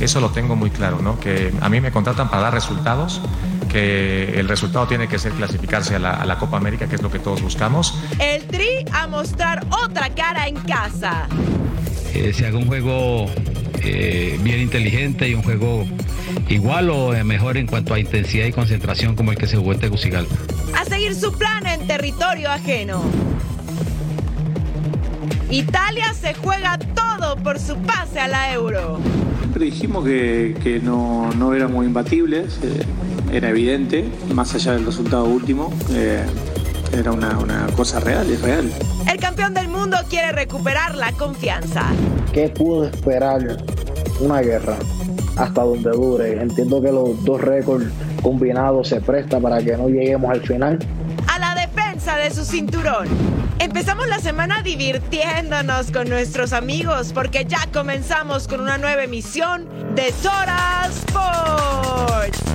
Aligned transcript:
Eso 0.00 0.20
lo 0.20 0.30
tengo 0.30 0.54
muy 0.56 0.70
claro, 0.70 1.00
¿no? 1.02 1.18
Que 1.18 1.52
a 1.60 1.68
mí 1.68 1.80
me 1.80 1.90
contratan 1.90 2.30
para 2.30 2.42
dar 2.44 2.54
resultados, 2.54 3.20
que 3.68 4.38
el 4.38 4.48
resultado 4.48 4.86
tiene 4.86 5.08
que 5.08 5.18
ser 5.18 5.32
clasificarse 5.32 5.96
a 5.96 5.98
la, 5.98 6.12
a 6.12 6.24
la 6.24 6.38
Copa 6.38 6.56
América, 6.56 6.88
que 6.88 6.94
es 6.96 7.02
lo 7.02 7.10
que 7.10 7.18
todos 7.18 7.42
buscamos. 7.42 7.98
El 8.20 8.44
Tri 8.46 8.84
a 8.92 9.06
mostrar 9.08 9.66
otra 9.84 10.08
cara 10.10 10.46
en 10.46 10.56
casa. 10.56 11.26
eh, 12.14 12.32
se 12.32 12.46
haga 12.46 12.58
un 12.58 12.66
juego 12.66 13.26
eh, 13.82 14.38
bien 14.42 14.60
inteligente 14.60 15.28
y 15.28 15.34
un 15.34 15.42
juego 15.42 15.84
igual 16.48 16.90
o 16.90 17.14
eh, 17.14 17.24
mejor 17.24 17.56
en 17.56 17.66
cuanto 17.66 17.92
a 17.94 17.98
intensidad 17.98 18.46
y 18.46 18.52
concentración 18.52 19.16
como 19.16 19.32
el 19.32 19.38
que 19.38 19.46
se 19.46 19.56
jugó 19.56 19.72
en 19.72 19.80
Tegucigalpa. 19.80 20.34
A 20.78 20.84
seguir 20.84 21.14
su 21.14 21.32
plan 21.36 21.66
en 21.66 21.86
territorio 21.86 22.50
ajeno. 22.50 23.02
Italia 25.50 26.12
se 26.14 26.34
juega 26.34 26.78
todo 26.78 27.36
por 27.36 27.58
su 27.58 27.76
pase 27.78 28.20
a 28.20 28.28
la 28.28 28.52
Euro. 28.52 29.00
Siempre 29.48 29.64
dijimos 29.64 30.04
que, 30.04 30.54
que 30.62 30.78
no, 30.78 31.32
no 31.32 31.54
éramos 31.54 31.82
imbatibles, 31.86 32.60
eh, 32.62 32.84
era 33.32 33.48
evidente, 33.48 34.04
más 34.34 34.54
allá 34.54 34.72
del 34.72 34.84
resultado 34.84 35.24
último, 35.24 35.72
eh, 35.90 36.22
era 36.92 37.12
una, 37.12 37.38
una 37.38 37.66
cosa 37.74 37.98
real, 37.98 38.30
es 38.30 38.42
real. 38.42 38.70
El 39.10 39.18
campeón 39.18 39.54
del 39.54 39.68
mundo 39.68 39.96
quiere 40.10 40.32
recuperar 40.32 40.96
la 40.96 41.12
confianza. 41.12 41.86
¿Qué 42.30 42.50
pudo 42.50 42.84
esperar 42.88 43.56
una 44.20 44.42
guerra 44.42 44.76
hasta 45.38 45.62
donde 45.62 45.92
dure? 45.92 46.42
Entiendo 46.42 46.82
que 46.82 46.92
los 46.92 47.24
dos 47.24 47.40
récords 47.40 47.86
combinados 48.22 48.88
se 48.88 49.00
presta 49.00 49.40
para 49.40 49.62
que 49.62 49.78
no 49.78 49.88
lleguemos 49.88 50.30
al 50.30 50.42
final. 50.42 50.78
A 51.26 51.38
la 51.38 51.54
defensa 51.54 52.18
de 52.18 52.30
su 52.30 52.44
cinturón. 52.44 53.08
Empezamos 53.60 54.06
la 54.06 54.20
semana 54.20 54.62
divirtiéndonos 54.62 55.90
con 55.90 56.08
nuestros 56.08 56.52
amigos 56.52 57.12
porque 57.12 57.44
ya 57.44 57.66
comenzamos 57.72 58.46
con 58.46 58.60
una 58.60 58.78
nueva 58.78 59.02
emisión 59.02 59.68
de 59.96 60.12
Total 60.22 60.90
Sports. 60.90 62.47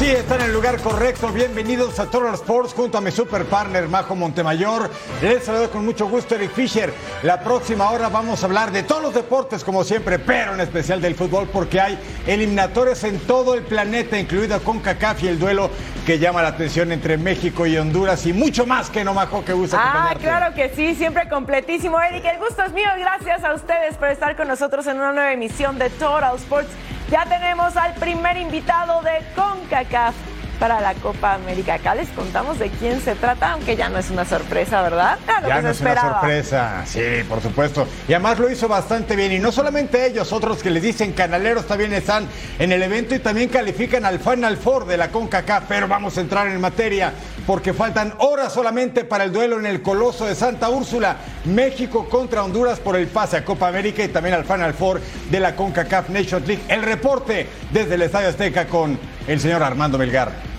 Sí, 0.00 0.06
está 0.06 0.36
en 0.36 0.40
el 0.40 0.54
lugar 0.54 0.80
correcto. 0.80 1.28
Bienvenidos 1.28 2.00
a 2.00 2.06
Total 2.06 2.32
Sports 2.32 2.72
junto 2.72 2.96
a 2.96 3.02
mi 3.02 3.10
super 3.10 3.44
partner 3.44 3.86
Majo 3.86 4.16
Montemayor. 4.16 4.90
Les 5.20 5.44
saludo 5.44 5.70
con 5.70 5.84
mucho 5.84 6.08
gusto 6.08 6.36
Eric 6.36 6.52
Fisher. 6.52 6.90
La 7.22 7.40
próxima 7.40 7.90
hora 7.90 8.08
vamos 8.08 8.42
a 8.42 8.46
hablar 8.46 8.70
de 8.72 8.82
todos 8.82 9.02
los 9.02 9.12
deportes 9.12 9.62
como 9.62 9.84
siempre, 9.84 10.18
pero 10.18 10.54
en 10.54 10.60
especial 10.60 11.02
del 11.02 11.14
fútbol 11.14 11.50
porque 11.52 11.82
hay 11.82 11.98
eliminatorias 12.26 13.04
en 13.04 13.18
todo 13.26 13.52
el 13.52 13.62
planeta, 13.62 14.18
incluido 14.18 14.58
con 14.62 14.80
CACAF 14.80 15.22
y 15.22 15.28
el 15.28 15.38
duelo 15.38 15.68
que 16.06 16.18
llama 16.18 16.40
la 16.40 16.48
atención 16.48 16.92
entre 16.92 17.18
México 17.18 17.66
y 17.66 17.76
Honduras 17.76 18.24
y 18.24 18.32
mucho 18.32 18.64
más 18.64 18.88
que 18.88 19.04
no 19.04 19.12
Majo 19.12 19.44
que 19.44 19.52
gusta 19.52 19.78
Ah, 19.78 20.14
claro 20.18 20.54
que 20.54 20.70
sí, 20.70 20.94
siempre 20.94 21.28
completísimo, 21.28 22.00
Eric. 22.00 22.24
El 22.24 22.38
gusto 22.38 22.64
es 22.64 22.72
mío. 22.72 22.88
Gracias 22.96 23.44
a 23.44 23.52
ustedes 23.52 23.98
por 23.98 24.08
estar 24.08 24.34
con 24.34 24.48
nosotros 24.48 24.86
en 24.86 24.96
una 24.96 25.12
nueva 25.12 25.32
emisión 25.34 25.78
de 25.78 25.90
Total 25.90 26.36
Sports. 26.36 26.70
Ya 27.10 27.24
tenemos 27.24 27.76
al 27.76 27.94
primer 27.94 28.36
invitado 28.36 29.02
de 29.02 29.24
CONCACAF 29.34 30.14
para 30.60 30.80
la 30.80 30.94
Copa 30.94 31.34
América. 31.34 31.74
Acá 31.74 31.94
les 31.94 32.08
contamos 32.10 32.58
de 32.58 32.68
quién 32.68 33.00
se 33.00 33.14
trata, 33.14 33.52
aunque 33.52 33.74
ya 33.74 33.88
no 33.88 33.98
es 33.98 34.10
una 34.10 34.26
sorpresa, 34.26 34.82
¿verdad? 34.82 35.18
Era 35.26 35.40
lo 35.40 35.48
Ya 35.48 35.56
que 35.56 35.62
no 35.62 35.74
se 35.74 35.74
es 35.74 35.80
una 35.80 36.00
sorpresa, 36.00 36.82
sí, 36.86 37.00
por 37.28 37.40
supuesto. 37.40 37.88
Y 38.06 38.12
además 38.12 38.38
lo 38.38 38.50
hizo 38.50 38.68
bastante 38.68 39.16
bien. 39.16 39.32
Y 39.32 39.38
no 39.38 39.50
solamente 39.50 40.06
ellos, 40.06 40.32
otros 40.32 40.62
que 40.62 40.70
les 40.70 40.82
dicen 40.82 41.12
canaleros 41.12 41.66
también 41.66 41.94
están 41.94 42.28
en 42.58 42.70
el 42.70 42.82
evento 42.82 43.14
y 43.14 43.20
también 43.20 43.48
califican 43.48 44.04
al 44.04 44.20
Final 44.20 44.58
Four 44.58 44.86
de 44.86 44.98
la 44.98 45.08
CONCACAF. 45.08 45.64
Pero 45.66 45.88
vamos 45.88 46.18
a 46.18 46.20
entrar 46.20 46.46
en 46.46 46.60
materia 46.60 47.12
porque 47.46 47.72
faltan 47.72 48.12
horas 48.18 48.52
solamente 48.52 49.04
para 49.04 49.24
el 49.24 49.32
duelo 49.32 49.58
en 49.58 49.64
el 49.64 49.80
Coloso 49.80 50.26
de 50.26 50.34
Santa 50.34 50.68
Úrsula. 50.68 51.16
México 51.46 52.06
contra 52.06 52.44
Honduras 52.44 52.78
por 52.78 52.96
el 52.96 53.06
pase 53.06 53.38
a 53.38 53.44
Copa 53.46 53.66
América 53.66 54.04
y 54.04 54.08
también 54.08 54.34
al 54.34 54.44
Final 54.44 54.74
Four 54.74 55.00
de 55.30 55.40
la 55.40 55.56
CONCACAF 55.56 56.10
Nations 56.10 56.46
League. 56.46 56.62
El 56.68 56.82
reporte 56.82 57.48
desde 57.72 57.94
el 57.94 58.02
Estadio 58.02 58.28
Azteca 58.28 58.66
con 58.66 58.98
el 59.26 59.40
señor 59.40 59.62
Armando 59.62 59.96
Melgar. 59.96 60.49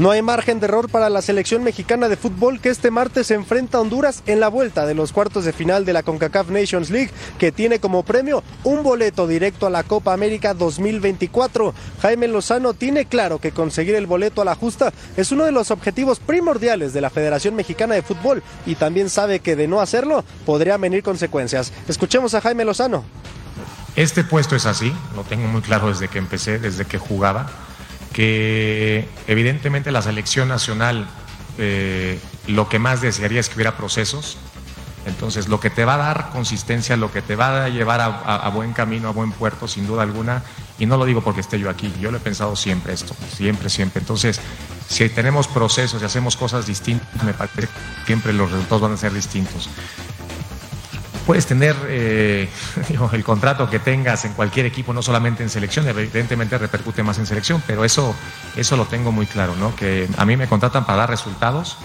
No 0.00 0.12
hay 0.12 0.22
margen 0.22 0.60
de 0.60 0.64
error 0.64 0.88
para 0.88 1.10
la 1.10 1.20
selección 1.20 1.62
mexicana 1.62 2.08
de 2.08 2.16
fútbol 2.16 2.58
que 2.58 2.70
este 2.70 2.90
martes 2.90 3.26
se 3.26 3.34
enfrenta 3.34 3.76
a 3.76 3.82
Honduras 3.82 4.22
en 4.24 4.40
la 4.40 4.48
vuelta 4.48 4.86
de 4.86 4.94
los 4.94 5.12
cuartos 5.12 5.44
de 5.44 5.52
final 5.52 5.84
de 5.84 5.92
la 5.92 6.02
CONCACAF 6.02 6.48
Nations 6.48 6.88
League, 6.88 7.10
que 7.38 7.52
tiene 7.52 7.80
como 7.80 8.02
premio 8.02 8.42
un 8.64 8.82
boleto 8.82 9.26
directo 9.26 9.66
a 9.66 9.70
la 9.70 9.82
Copa 9.82 10.14
América 10.14 10.54
2024. 10.54 11.74
Jaime 12.00 12.28
Lozano 12.28 12.72
tiene 12.72 13.04
claro 13.04 13.40
que 13.40 13.52
conseguir 13.52 13.94
el 13.94 14.06
boleto 14.06 14.40
a 14.40 14.46
la 14.46 14.54
justa 14.54 14.90
es 15.18 15.32
uno 15.32 15.44
de 15.44 15.52
los 15.52 15.70
objetivos 15.70 16.18
primordiales 16.18 16.94
de 16.94 17.02
la 17.02 17.10
Federación 17.10 17.54
Mexicana 17.54 17.94
de 17.94 18.00
Fútbol 18.00 18.42
y 18.64 18.76
también 18.76 19.10
sabe 19.10 19.40
que 19.40 19.54
de 19.54 19.68
no 19.68 19.82
hacerlo 19.82 20.24
podrían 20.46 20.80
venir 20.80 21.02
consecuencias. 21.02 21.74
Escuchemos 21.88 22.32
a 22.32 22.40
Jaime 22.40 22.64
Lozano. 22.64 23.04
Este 23.96 24.24
puesto 24.24 24.56
es 24.56 24.64
así, 24.64 24.94
lo 25.14 25.24
tengo 25.24 25.46
muy 25.46 25.60
claro 25.60 25.88
desde 25.88 26.08
que 26.08 26.16
empecé, 26.16 26.58
desde 26.58 26.86
que 26.86 26.96
jugaba, 26.96 27.50
evidentemente 29.26 29.90
la 29.90 30.02
selección 30.02 30.48
nacional 30.48 31.06
eh, 31.58 32.18
lo 32.46 32.68
que 32.68 32.78
más 32.78 33.00
desearía 33.00 33.40
es 33.40 33.48
que 33.48 33.56
hubiera 33.56 33.76
procesos. 33.76 34.36
Entonces, 35.06 35.48
lo 35.48 35.60
que 35.60 35.70
te 35.70 35.84
va 35.86 35.94
a 35.94 35.98
dar 35.98 36.30
consistencia, 36.30 36.96
lo 36.96 37.10
que 37.10 37.22
te 37.22 37.34
va 37.34 37.64
a 37.64 37.68
llevar 37.70 38.00
a- 38.02 38.06
a 38.36 38.48
buen 38.50 38.72
camino, 38.74 39.08
a 39.08 39.12
buen 39.12 39.32
puerto, 39.32 39.66
sin 39.66 39.86
duda 39.86 40.02
alguna, 40.02 40.42
y 40.78 40.84
no 40.86 40.96
lo 40.98 41.06
digo 41.06 41.22
porque 41.22 41.40
esté 41.40 41.58
yo 41.58 41.70
aquí, 41.70 41.90
yo 42.00 42.10
lo 42.10 42.18
he 42.18 42.20
pensado 42.20 42.54
siempre 42.56 42.92
esto, 42.92 43.14
siempre, 43.34 43.70
siempre. 43.70 44.00
Entonces, 44.00 44.40
si 44.88 45.08
tenemos 45.08 45.48
procesos 45.48 46.02
y 46.02 46.04
hacemos 46.04 46.36
cosas 46.36 46.66
distintas, 46.66 47.22
me 47.24 47.32
parece 47.32 47.62
que 47.62 47.68
siempre 48.06 48.32
los 48.34 48.50
resultados 48.50 48.82
van 48.82 48.92
a 48.92 48.96
ser 48.98 49.12
distintos. 49.14 49.70
Puedes 51.30 51.46
tener 51.46 51.76
eh, 51.86 52.48
el 53.12 53.22
contrato 53.22 53.70
que 53.70 53.78
tengas 53.78 54.24
en 54.24 54.32
cualquier 54.32 54.66
equipo, 54.66 54.92
no 54.92 55.00
solamente 55.00 55.44
en 55.44 55.48
selección, 55.48 55.86
evidentemente 55.86 56.58
repercute 56.58 57.04
más 57.04 57.18
en 57.18 57.26
selección, 57.26 57.62
pero 57.68 57.84
eso, 57.84 58.16
eso 58.56 58.76
lo 58.76 58.86
tengo 58.86 59.12
muy 59.12 59.26
claro, 59.26 59.54
¿no? 59.54 59.76
Que 59.76 60.08
a 60.16 60.24
mí 60.24 60.36
me 60.36 60.48
contratan 60.48 60.84
para 60.84 60.98
dar 60.98 61.10
resultados, 61.10 61.76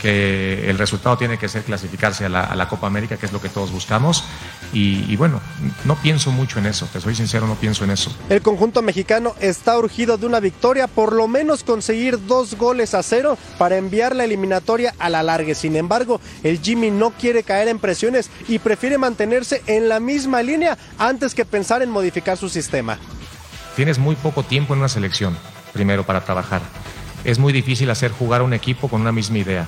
que 0.00 0.70
el 0.70 0.78
resultado 0.78 1.18
tiene 1.18 1.36
que 1.36 1.50
ser 1.50 1.64
clasificarse 1.64 2.24
a 2.24 2.30
la, 2.30 2.44
a 2.44 2.56
la 2.56 2.66
Copa 2.66 2.86
América, 2.86 3.18
que 3.18 3.26
es 3.26 3.32
lo 3.32 3.42
que 3.42 3.50
todos 3.50 3.72
buscamos, 3.72 4.24
y, 4.74 5.06
y 5.08 5.16
bueno, 5.16 5.40
no 5.84 5.96
pienso 5.96 6.30
mucho 6.30 6.58
en 6.58 6.66
eso, 6.66 6.86
te 6.92 7.00
soy 7.00 7.14
sincero, 7.14 7.46
no 7.46 7.54
pienso 7.54 7.84
en 7.84 7.90
eso. 7.92 8.14
El 8.28 8.42
conjunto 8.42 8.82
mexicano 8.82 9.34
está 9.40 9.78
urgido 9.78 10.18
de 10.18 10.26
una 10.26 10.40
victoria, 10.40 10.86
por 10.86 11.12
lo 11.12 11.28
menos 11.28 11.64
conseguir 11.64 12.26
dos 12.26 12.56
goles 12.56 12.92
a 12.92 13.02
cero 13.02 13.38
para 13.56 13.76
enviar 13.76 14.14
la 14.14 14.24
eliminatoria 14.24 14.94
a 14.98 15.08
la 15.08 15.22
largue. 15.22 15.54
Sin 15.54 15.76
embargo, 15.76 16.20
el 16.42 16.60
Jimmy 16.60 16.90
no 16.90 17.12
quiere 17.12 17.42
caer 17.42 17.68
en 17.68 17.78
presiones 17.78 18.30
y 18.48 18.58
prefiere 18.58 18.98
mantenerse 18.98 19.62
en 19.66 19.88
la 19.88 20.00
misma 20.00 20.42
línea 20.42 20.76
antes 20.98 21.34
que 21.34 21.44
pensar 21.44 21.82
en 21.82 21.90
modificar 21.90 22.36
su 22.36 22.48
sistema. 22.48 22.98
Tienes 23.76 23.98
muy 23.98 24.16
poco 24.16 24.42
tiempo 24.42 24.74
en 24.74 24.80
una 24.80 24.88
selección, 24.88 25.36
primero, 25.72 26.04
para 26.04 26.24
trabajar. 26.24 26.62
Es 27.24 27.38
muy 27.38 27.52
difícil 27.52 27.90
hacer 27.90 28.10
jugar 28.10 28.40
a 28.40 28.44
un 28.44 28.52
equipo 28.52 28.88
con 28.88 29.00
una 29.00 29.12
misma 29.12 29.38
idea. 29.38 29.66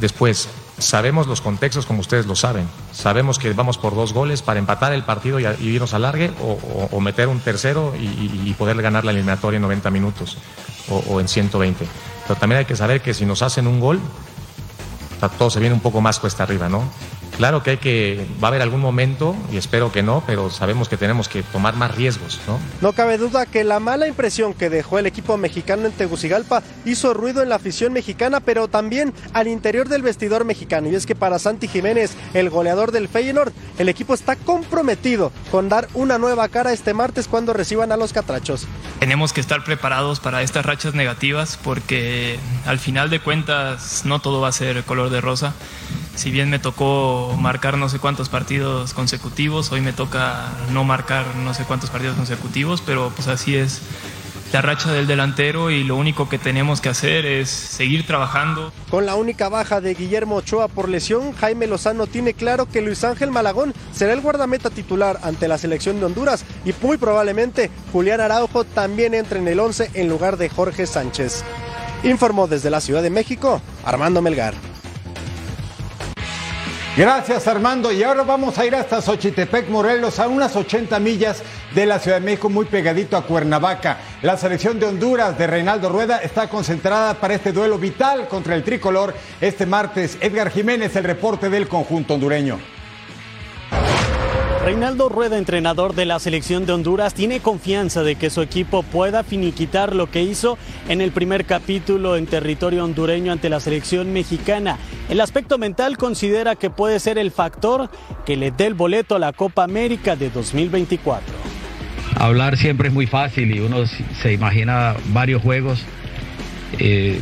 Después, 0.00 0.48
sabemos 0.84 1.26
los 1.26 1.40
contextos 1.40 1.86
como 1.86 2.00
ustedes 2.00 2.26
lo 2.26 2.36
saben. 2.36 2.68
Sabemos 2.92 3.38
que 3.38 3.52
vamos 3.52 3.78
por 3.78 3.94
dos 3.94 4.12
goles 4.12 4.42
para 4.42 4.58
empatar 4.58 4.92
el 4.92 5.02
partido 5.02 5.40
y, 5.40 5.44
irnos 5.60 5.94
a 5.94 5.98
largue 5.98 6.30
o, 6.40 7.00
meter 7.00 7.28
un 7.28 7.40
tercero 7.40 7.94
y, 7.98 8.04
y- 8.04 8.54
poder 8.54 8.80
ganar 8.80 9.04
la 9.04 9.10
eliminatoria 9.10 9.56
en 9.56 9.62
90 9.62 9.90
minutos 9.90 10.36
o, 10.88 11.20
en 11.20 11.28
120. 11.28 11.86
Pero 12.26 12.38
también 12.38 12.60
hay 12.60 12.64
que 12.64 12.76
saber 12.76 13.00
que 13.00 13.14
si 13.14 13.26
nos 13.26 13.42
hacen 13.42 13.66
un 13.66 13.80
gol, 13.80 14.00
todo 15.38 15.50
se 15.50 15.58
viene 15.60 15.74
un 15.74 15.80
poco 15.80 16.00
más 16.00 16.20
cuesta 16.20 16.42
arriba, 16.42 16.68
¿no? 16.68 16.84
Claro 17.36 17.62
que 17.62 17.70
hay 17.70 17.76
que, 17.78 18.26
va 18.42 18.48
a 18.48 18.50
haber 18.50 18.62
algún 18.62 18.80
momento, 18.80 19.34
y 19.52 19.56
espero 19.56 19.90
que 19.90 20.02
no, 20.02 20.22
pero 20.26 20.50
sabemos 20.50 20.88
que 20.88 20.96
tenemos 20.96 21.28
que 21.28 21.42
tomar 21.42 21.74
más 21.74 21.94
riesgos, 21.94 22.40
¿no? 22.46 22.58
No 22.80 22.92
cabe 22.92 23.18
duda 23.18 23.44
que 23.46 23.64
la 23.64 23.80
mala 23.80 24.06
impresión 24.06 24.54
que 24.54 24.70
dejó 24.70 25.00
el 25.00 25.06
equipo 25.06 25.36
mexicano 25.36 25.86
en 25.86 25.92
Tegucigalpa 25.92 26.62
hizo 26.84 27.12
ruido 27.12 27.42
en 27.42 27.48
la 27.48 27.56
afición 27.56 27.92
mexicana, 27.92 28.38
pero 28.40 28.68
también 28.68 29.12
al 29.32 29.48
interior 29.48 29.88
del 29.88 30.02
vestidor 30.02 30.44
mexicano. 30.44 30.88
Y 30.88 30.94
es 30.94 31.06
que 31.06 31.16
para 31.16 31.40
Santi 31.40 31.66
Jiménez, 31.66 32.16
el 32.34 32.50
goleador 32.50 32.92
del 32.92 33.08
Feyenoord, 33.08 33.52
el 33.78 33.88
equipo 33.88 34.14
está 34.14 34.36
comprometido 34.36 35.32
con 35.50 35.68
dar 35.68 35.88
una 35.94 36.18
nueva 36.18 36.48
cara 36.48 36.72
este 36.72 36.94
martes 36.94 37.26
cuando 37.26 37.52
reciban 37.52 37.90
a 37.90 37.96
los 37.96 38.12
catrachos. 38.12 38.66
Tenemos 39.00 39.32
que 39.32 39.40
estar 39.40 39.64
preparados 39.64 40.20
para 40.20 40.42
estas 40.42 40.64
rachas 40.64 40.94
negativas 40.94 41.58
porque 41.62 42.38
al 42.66 42.78
final 42.78 43.10
de 43.10 43.20
cuentas 43.20 44.02
no 44.04 44.20
todo 44.20 44.40
va 44.40 44.48
a 44.48 44.52
ser 44.52 44.84
color 44.84 45.10
de 45.10 45.20
rosa 45.20 45.54
si 46.14 46.30
bien 46.30 46.50
me 46.50 46.58
tocó 46.58 47.36
marcar 47.38 47.78
no 47.78 47.88
sé 47.88 47.98
cuántos 47.98 48.28
partidos 48.28 48.94
consecutivos, 48.94 49.72
hoy 49.72 49.80
me 49.80 49.92
toca 49.92 50.52
no 50.72 50.84
marcar 50.84 51.24
no 51.36 51.54
sé 51.54 51.64
cuántos 51.64 51.90
partidos 51.90 52.16
consecutivos, 52.16 52.82
pero 52.84 53.10
pues 53.14 53.28
así 53.28 53.56
es 53.56 53.80
la 54.54 54.62
racha 54.62 54.92
del 54.92 55.08
delantero 55.08 55.72
y 55.72 55.82
lo 55.82 55.96
único 55.96 56.28
que 56.28 56.38
tenemos 56.38 56.80
que 56.80 56.88
hacer 56.88 57.26
es 57.26 57.50
seguir 57.50 58.06
trabajando. 58.06 58.72
Con 58.88 59.04
la 59.04 59.16
única 59.16 59.48
baja 59.48 59.80
de 59.80 59.94
Guillermo 59.94 60.36
Ochoa 60.36 60.68
por 60.68 60.88
lesión, 60.88 61.32
Jaime 61.32 61.66
Lozano 61.66 62.06
tiene 62.06 62.34
claro 62.34 62.66
que 62.66 62.80
Luis 62.80 63.02
Ángel 63.02 63.32
Malagón 63.32 63.74
será 63.92 64.12
el 64.12 64.20
guardameta 64.20 64.70
titular 64.70 65.18
ante 65.24 65.48
la 65.48 65.58
selección 65.58 65.98
de 65.98 66.06
Honduras 66.06 66.44
y 66.64 66.72
muy 66.82 66.98
probablemente 66.98 67.68
Julián 67.92 68.20
Araujo 68.20 68.62
también 68.62 69.14
entre 69.14 69.40
en 69.40 69.48
el 69.48 69.58
11 69.58 69.90
en 69.94 70.08
lugar 70.08 70.36
de 70.36 70.48
Jorge 70.48 70.86
Sánchez. 70.86 71.42
Informó 72.04 72.46
desde 72.46 72.70
la 72.70 72.80
Ciudad 72.80 73.02
de 73.02 73.10
México 73.10 73.60
Armando 73.84 74.22
Melgar. 74.22 74.73
Gracias 76.96 77.48
Armando. 77.48 77.90
Y 77.90 78.04
ahora 78.04 78.22
vamos 78.22 78.56
a 78.56 78.64
ir 78.64 78.74
hasta 78.76 79.02
Xochitepec, 79.02 79.68
Morelos, 79.68 80.20
a 80.20 80.28
unas 80.28 80.54
80 80.54 81.00
millas 81.00 81.42
de 81.74 81.86
la 81.86 81.98
Ciudad 81.98 82.20
de 82.20 82.24
México, 82.24 82.48
muy 82.48 82.66
pegadito 82.66 83.16
a 83.16 83.26
Cuernavaca. 83.26 83.98
La 84.22 84.36
selección 84.36 84.78
de 84.78 84.86
Honduras 84.86 85.36
de 85.36 85.48
Reinaldo 85.48 85.88
Rueda 85.88 86.18
está 86.18 86.48
concentrada 86.48 87.14
para 87.14 87.34
este 87.34 87.50
duelo 87.50 87.78
vital 87.78 88.28
contra 88.28 88.54
el 88.54 88.62
tricolor 88.62 89.12
este 89.40 89.66
martes. 89.66 90.18
Edgar 90.20 90.50
Jiménez, 90.50 90.94
el 90.94 91.02
reporte 91.02 91.50
del 91.50 91.66
conjunto 91.66 92.14
hondureño. 92.14 92.73
Reinaldo 94.64 95.10
Rueda, 95.10 95.36
entrenador 95.36 95.94
de 95.94 96.06
la 96.06 96.18
selección 96.18 96.64
de 96.64 96.72
Honduras, 96.72 97.12
tiene 97.12 97.40
confianza 97.40 98.02
de 98.02 98.14
que 98.14 98.30
su 98.30 98.40
equipo 98.40 98.82
pueda 98.82 99.22
finiquitar 99.22 99.94
lo 99.94 100.10
que 100.10 100.22
hizo 100.22 100.56
en 100.88 101.02
el 101.02 101.12
primer 101.12 101.44
capítulo 101.44 102.16
en 102.16 102.24
territorio 102.24 102.82
hondureño 102.82 103.30
ante 103.30 103.50
la 103.50 103.60
selección 103.60 104.14
mexicana. 104.14 104.78
El 105.10 105.20
aspecto 105.20 105.58
mental 105.58 105.98
considera 105.98 106.56
que 106.56 106.70
puede 106.70 106.98
ser 106.98 107.18
el 107.18 107.30
factor 107.30 107.90
que 108.24 108.38
le 108.38 108.52
dé 108.52 108.64
el 108.64 108.72
boleto 108.72 109.16
a 109.16 109.18
la 109.18 109.34
Copa 109.34 109.64
América 109.64 110.16
de 110.16 110.30
2024. 110.30 111.22
Hablar 112.16 112.56
siempre 112.56 112.88
es 112.88 112.94
muy 112.94 113.06
fácil 113.06 113.54
y 113.54 113.60
uno 113.60 113.84
se 113.86 114.32
imagina 114.32 114.96
varios 115.08 115.42
juegos. 115.42 115.84
Eh, 116.78 117.20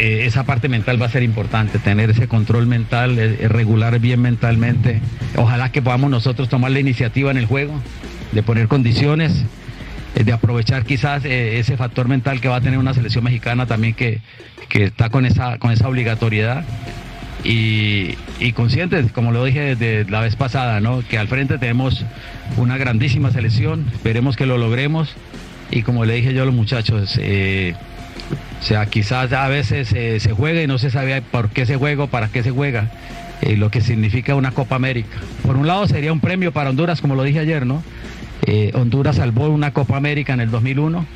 eh, 0.00 0.24
esa 0.24 0.44
parte 0.44 0.70
mental 0.70 1.00
va 1.00 1.04
a 1.04 1.10
ser 1.10 1.22
importante, 1.22 1.78
tener 1.78 2.08
ese 2.08 2.26
control 2.26 2.66
mental, 2.66 3.18
eh, 3.18 3.48
regular 3.48 3.98
bien 3.98 4.22
mentalmente. 4.22 4.98
Ojalá 5.36 5.72
que 5.72 5.82
podamos 5.82 6.10
nosotros 6.10 6.48
tomar 6.48 6.70
la 6.70 6.80
iniciativa 6.80 7.30
en 7.30 7.36
el 7.36 7.44
juego, 7.44 7.78
de 8.32 8.42
poner 8.42 8.66
condiciones, 8.66 9.44
eh, 10.14 10.24
de 10.24 10.32
aprovechar 10.32 10.86
quizás 10.86 11.26
ese 11.26 11.76
factor 11.76 12.08
mental 12.08 12.40
que 12.40 12.48
va 12.48 12.56
a 12.56 12.60
tener 12.62 12.78
una 12.78 12.94
selección 12.94 13.24
mexicana 13.24 13.66
también 13.66 13.92
que, 13.92 14.22
está 14.70 15.10
con 15.10 15.26
esa, 15.26 15.58
con 15.58 15.70
esa 15.70 15.86
obligatoriedad. 15.86 16.64
Y, 17.44 18.14
conscientes, 18.54 19.12
como 19.12 19.32
lo 19.32 19.44
dije 19.44 19.76
desde 19.76 20.10
la 20.10 20.22
vez 20.22 20.34
pasada, 20.34 20.80
¿no? 20.80 21.02
que 21.06 21.18
al 21.18 21.28
frente 21.28 21.58
tenemos 21.58 22.06
una 22.56 22.78
grandísima 22.78 23.32
selección, 23.32 23.84
esperemos 23.92 24.36
que 24.36 24.46
lo 24.46 24.56
logremos 24.56 25.14
y 25.70 25.82
como 25.82 26.06
le 26.06 26.14
dije 26.14 26.32
yo 26.32 26.42
a 26.42 26.46
los 26.46 26.54
muchachos, 26.54 27.18
o 28.60 28.62
sea, 28.62 28.86
quizás 28.86 29.32
a 29.32 29.48
veces 29.48 29.92
eh, 29.92 30.20
se 30.20 30.32
juega 30.32 30.62
y 30.62 30.66
no 30.66 30.78
se 30.78 30.90
sabe 30.90 31.22
por 31.22 31.50
qué 31.50 31.66
se 31.66 31.76
juega 31.76 32.04
o 32.04 32.06
para 32.08 32.28
qué 32.28 32.42
se 32.42 32.50
juega, 32.50 32.90
eh, 33.40 33.56
lo 33.56 33.70
que 33.70 33.80
significa 33.80 34.34
una 34.34 34.52
Copa 34.52 34.76
América. 34.76 35.16
Por 35.44 35.56
un 35.56 35.66
lado 35.66 35.86
sería 35.86 36.12
un 36.12 36.20
premio 36.20 36.52
para 36.52 36.70
Honduras, 36.70 37.00
como 37.00 37.14
lo 37.14 37.22
dije 37.22 37.38
ayer, 37.38 37.66
¿no? 37.66 37.82
Eh, 38.46 38.70
Honduras 38.74 39.16
salvó 39.16 39.48
una 39.48 39.72
Copa 39.72 39.96
América 39.96 40.32
en 40.32 40.40
el 40.40 40.50
2001 40.50 41.06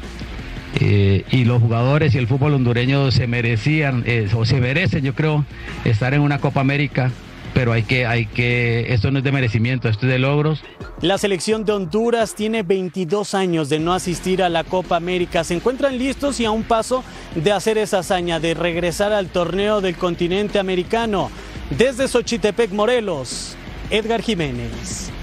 y 1.30 1.44
los 1.44 1.62
jugadores 1.62 2.14
y 2.14 2.18
el 2.18 2.26
fútbol 2.26 2.54
hondureño 2.54 3.12
se 3.12 3.28
merecían, 3.28 4.04
o 4.34 4.44
se 4.44 4.60
merecen, 4.60 5.04
yo 5.04 5.14
creo, 5.14 5.46
estar 5.84 6.14
en 6.14 6.20
una 6.20 6.40
Copa 6.40 6.60
América 6.60 7.12
pero 7.54 7.72
hay 7.72 7.84
que, 7.84 8.04
hay 8.04 8.26
que, 8.26 8.92
esto 8.92 9.10
no 9.10 9.18
es 9.18 9.24
de 9.24 9.32
merecimiento, 9.32 9.88
esto 9.88 10.06
es 10.06 10.12
de 10.12 10.18
logros. 10.18 10.62
La 11.00 11.16
selección 11.16 11.64
de 11.64 11.72
Honduras 11.72 12.34
tiene 12.34 12.64
22 12.64 13.34
años 13.34 13.68
de 13.68 13.78
no 13.78 13.94
asistir 13.94 14.42
a 14.42 14.48
la 14.48 14.64
Copa 14.64 14.96
América. 14.96 15.44
Se 15.44 15.54
encuentran 15.54 15.96
listos 15.96 16.40
y 16.40 16.44
a 16.44 16.50
un 16.50 16.64
paso 16.64 17.04
de 17.36 17.52
hacer 17.52 17.78
esa 17.78 18.00
hazaña, 18.00 18.40
de 18.40 18.54
regresar 18.54 19.12
al 19.12 19.28
torneo 19.28 19.80
del 19.80 19.96
continente 19.96 20.58
americano. 20.58 21.30
Desde 21.70 22.08
Xochitepec, 22.08 22.72
Morelos, 22.72 23.56
Edgar 23.90 24.20
Jiménez. 24.20 25.13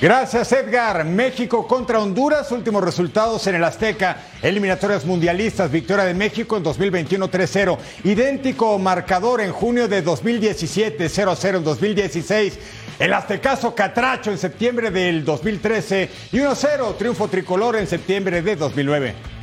Gracias 0.00 0.50
Edgar. 0.52 1.04
México 1.04 1.68
contra 1.68 2.00
Honduras, 2.00 2.50
últimos 2.52 2.82
resultados 2.82 3.46
en 3.46 3.56
el 3.56 3.64
Azteca. 3.64 4.16
Eliminatorias 4.40 5.04
mundialistas, 5.04 5.70
victoria 5.70 6.06
de 6.06 6.14
México 6.14 6.56
en 6.56 6.62
2021 6.62 7.30
3-0. 7.30 7.76
Idéntico 8.04 8.78
marcador 8.78 9.42
en 9.42 9.52
junio 9.52 9.88
de 9.88 10.00
2017, 10.00 11.06
0-0 11.06 11.56
en 11.58 11.64
2016. 11.64 12.58
El 12.98 13.12
Aztecaso 13.12 13.74
Catracho 13.74 14.30
en 14.30 14.38
septiembre 14.38 14.90
del 14.90 15.22
2013 15.22 16.08
y 16.32 16.38
1-0 16.38 16.96
triunfo 16.96 17.28
tricolor 17.28 17.76
en 17.76 17.86
septiembre 17.86 18.40
de 18.40 18.56
2009. 18.56 19.39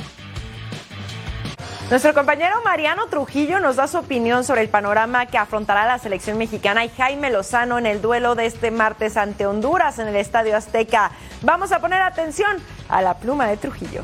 Nuestro 1.90 2.14
compañero 2.14 2.62
Mariano 2.66 3.08
Trujillo 3.08 3.62
nos 3.62 3.78
da 3.78 3.88
su 3.88 3.98
opinión 3.98 4.44
sobre 4.44 4.60
el 4.60 4.68
panorama 4.68 5.28
que 5.28 5.38
afrontará 5.38 5.86
la 5.86 5.98
selección 6.00 6.38
mexicana 6.38 6.84
y 6.84 6.90
Jaime 6.90 7.30
Lozano 7.30 7.78
en 7.78 7.86
el 7.86 8.02
duelo 8.02 8.36
de 8.36 8.46
este 8.46 8.72
martes 8.72 9.16
ante 9.16 9.46
Honduras 9.46 9.98
en 9.98 10.10
el 10.10 10.18
Estadio 10.18 10.58
Azteca. 10.58 11.12
Vamos 11.44 11.72
a 11.72 11.80
poner 11.80 12.02
atención 12.02 12.58
a 12.90 13.02
la 13.02 13.14
pluma 13.14 13.48
de 13.48 13.56
Trujillo. 13.56 14.04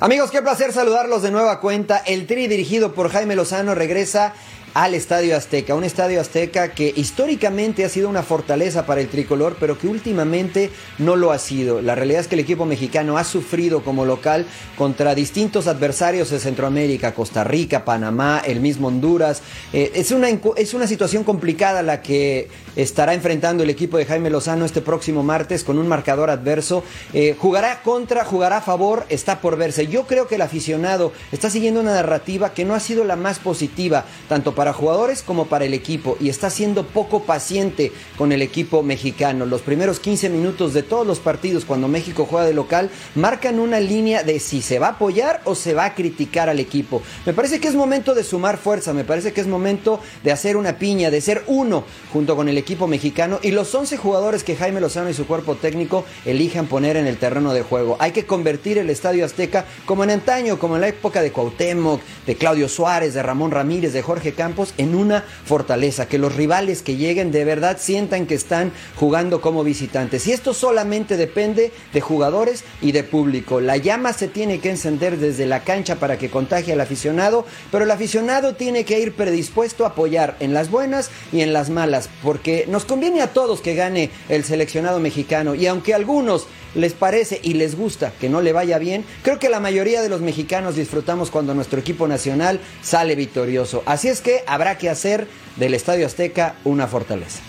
Amigos, 0.00 0.30
qué 0.30 0.40
placer 0.40 0.72
saludarlos 0.72 1.22
de 1.22 1.30
nueva 1.30 1.60
cuenta. 1.60 1.98
El 1.98 2.26
tri 2.26 2.48
dirigido 2.48 2.94
por 2.94 3.10
Jaime 3.10 3.36
Lozano 3.36 3.74
regresa 3.74 4.32
al 4.74 4.94
Estadio 4.94 5.36
Azteca, 5.36 5.74
un 5.74 5.84
Estadio 5.84 6.20
Azteca 6.20 6.72
que 6.72 6.92
históricamente 6.96 7.84
ha 7.84 7.88
sido 7.88 8.08
una 8.08 8.22
fortaleza 8.22 8.86
para 8.86 9.00
el 9.00 9.08
tricolor, 9.08 9.56
pero 9.60 9.78
que 9.78 9.86
últimamente 9.86 10.70
no 10.98 11.16
lo 11.16 11.30
ha 11.30 11.38
sido. 11.38 11.82
La 11.82 11.94
realidad 11.94 12.20
es 12.20 12.28
que 12.28 12.36
el 12.36 12.40
equipo 12.40 12.64
mexicano 12.64 13.18
ha 13.18 13.24
sufrido 13.24 13.82
como 13.82 14.04
local 14.04 14.46
contra 14.76 15.14
distintos 15.14 15.66
adversarios 15.66 16.30
de 16.30 16.38
Centroamérica, 16.38 17.14
Costa 17.14 17.44
Rica, 17.44 17.84
Panamá, 17.84 18.42
el 18.44 18.60
mismo 18.60 18.88
Honduras. 18.88 19.42
Eh, 19.72 19.92
es, 19.94 20.10
una, 20.10 20.28
es 20.56 20.74
una 20.74 20.86
situación 20.86 21.24
complicada 21.24 21.82
la 21.82 22.00
que 22.00 22.48
estará 22.76 23.12
enfrentando 23.12 23.62
el 23.62 23.70
equipo 23.70 23.98
de 23.98 24.06
Jaime 24.06 24.30
Lozano 24.30 24.64
este 24.64 24.80
próximo 24.80 25.22
martes 25.22 25.64
con 25.64 25.78
un 25.78 25.88
marcador 25.88 26.30
adverso. 26.30 26.82
Eh, 27.12 27.36
jugará 27.38 27.82
contra, 27.82 28.24
jugará 28.24 28.58
a 28.58 28.62
favor, 28.62 29.04
está 29.10 29.40
por 29.40 29.56
verse. 29.56 29.86
Yo 29.86 30.06
creo 30.06 30.28
que 30.28 30.36
el 30.36 30.42
aficionado 30.42 31.12
está 31.30 31.50
siguiendo 31.50 31.80
una 31.80 31.92
narrativa 31.92 32.54
que 32.54 32.64
no 32.64 32.74
ha 32.74 32.80
sido 32.80 33.04
la 33.04 33.16
más 33.16 33.38
positiva, 33.38 34.04
tanto 34.28 34.54
para 34.54 34.61
para 34.62 34.72
jugadores 34.72 35.24
como 35.24 35.46
para 35.46 35.64
el 35.64 35.74
equipo 35.74 36.16
y 36.20 36.28
está 36.28 36.48
siendo 36.48 36.86
poco 36.86 37.24
paciente 37.24 37.90
con 38.16 38.30
el 38.30 38.42
equipo 38.42 38.84
mexicano. 38.84 39.44
Los 39.44 39.60
primeros 39.60 39.98
15 39.98 40.30
minutos 40.30 40.72
de 40.72 40.84
todos 40.84 41.04
los 41.04 41.18
partidos 41.18 41.64
cuando 41.64 41.88
México 41.88 42.28
juega 42.30 42.46
de 42.46 42.54
local 42.54 42.88
marcan 43.16 43.58
una 43.58 43.80
línea 43.80 44.22
de 44.22 44.38
si 44.38 44.62
se 44.62 44.78
va 44.78 44.86
a 44.86 44.90
apoyar 44.90 45.40
o 45.46 45.56
se 45.56 45.74
va 45.74 45.86
a 45.86 45.94
criticar 45.96 46.48
al 46.48 46.60
equipo. 46.60 47.02
Me 47.26 47.32
parece 47.32 47.58
que 47.58 47.66
es 47.66 47.74
momento 47.74 48.14
de 48.14 48.22
sumar 48.22 48.56
fuerza, 48.56 48.92
me 48.92 49.02
parece 49.02 49.32
que 49.32 49.40
es 49.40 49.48
momento 49.48 49.98
de 50.22 50.30
hacer 50.30 50.56
una 50.56 50.78
piña, 50.78 51.10
de 51.10 51.20
ser 51.20 51.42
uno 51.48 51.82
junto 52.12 52.36
con 52.36 52.48
el 52.48 52.56
equipo 52.56 52.86
mexicano 52.86 53.40
y 53.42 53.50
los 53.50 53.74
11 53.74 53.96
jugadores 53.96 54.44
que 54.44 54.54
Jaime 54.54 54.80
Lozano 54.80 55.10
y 55.10 55.14
su 55.14 55.26
cuerpo 55.26 55.56
técnico 55.56 56.04
elijan 56.24 56.68
poner 56.68 56.96
en 56.96 57.08
el 57.08 57.16
terreno 57.16 57.52
de 57.52 57.62
juego. 57.62 57.96
Hay 57.98 58.12
que 58.12 58.26
convertir 58.26 58.78
el 58.78 58.90
Estadio 58.90 59.24
Azteca 59.24 59.64
como 59.86 60.04
en 60.04 60.10
antaño, 60.10 60.60
como 60.60 60.76
en 60.76 60.82
la 60.82 60.88
época 60.88 61.20
de 61.20 61.32
Cuauhtémoc, 61.32 62.00
de 62.26 62.36
Claudio 62.36 62.68
Suárez, 62.68 63.12
de 63.14 63.24
Ramón 63.24 63.50
Ramírez, 63.50 63.92
de 63.92 64.02
Jorge 64.02 64.34
Campos 64.34 64.51
en 64.78 64.94
una 64.94 65.24
fortaleza, 65.44 66.06
que 66.06 66.18
los 66.18 66.34
rivales 66.34 66.82
que 66.82 66.96
lleguen 66.96 67.32
de 67.32 67.44
verdad 67.44 67.78
sientan 67.80 68.26
que 68.26 68.34
están 68.34 68.72
jugando 68.96 69.40
como 69.40 69.64
visitantes. 69.64 70.26
Y 70.26 70.32
esto 70.32 70.54
solamente 70.54 71.16
depende 71.16 71.72
de 71.92 72.00
jugadores 72.00 72.64
y 72.80 72.92
de 72.92 73.04
público. 73.04 73.60
La 73.60 73.76
llama 73.76 74.12
se 74.12 74.28
tiene 74.28 74.60
que 74.60 74.70
encender 74.70 75.18
desde 75.18 75.46
la 75.46 75.64
cancha 75.64 75.96
para 75.96 76.18
que 76.18 76.30
contagie 76.30 76.72
al 76.72 76.80
aficionado, 76.80 77.46
pero 77.70 77.84
el 77.84 77.90
aficionado 77.90 78.54
tiene 78.54 78.84
que 78.84 79.00
ir 79.00 79.14
predispuesto 79.14 79.84
a 79.84 79.88
apoyar 79.88 80.36
en 80.40 80.54
las 80.54 80.70
buenas 80.70 81.10
y 81.32 81.40
en 81.40 81.52
las 81.52 81.70
malas, 81.70 82.08
porque 82.22 82.66
nos 82.68 82.84
conviene 82.84 83.22
a 83.22 83.32
todos 83.32 83.60
que 83.60 83.74
gane 83.74 84.10
el 84.28 84.44
seleccionado 84.44 85.00
mexicano 85.00 85.54
y 85.54 85.66
aunque 85.66 85.94
algunos 85.94 86.46
les 86.74 86.94
parece 86.94 87.40
y 87.42 87.54
les 87.54 87.76
gusta 87.76 88.12
que 88.20 88.28
no 88.28 88.40
le 88.40 88.52
vaya 88.52 88.78
bien, 88.78 89.04
creo 89.22 89.38
que 89.38 89.48
la 89.48 89.60
mayoría 89.60 90.02
de 90.02 90.08
los 90.08 90.20
mexicanos 90.20 90.76
disfrutamos 90.76 91.30
cuando 91.30 91.54
nuestro 91.54 91.78
equipo 91.78 92.08
nacional 92.08 92.60
sale 92.82 93.14
victorioso. 93.14 93.82
Así 93.86 94.08
es 94.08 94.20
que 94.20 94.41
habrá 94.46 94.78
que 94.78 94.88
hacer 94.88 95.26
del 95.56 95.74
Estadio 95.74 96.06
Azteca 96.06 96.54
una 96.64 96.86
fortaleza. 96.86 97.40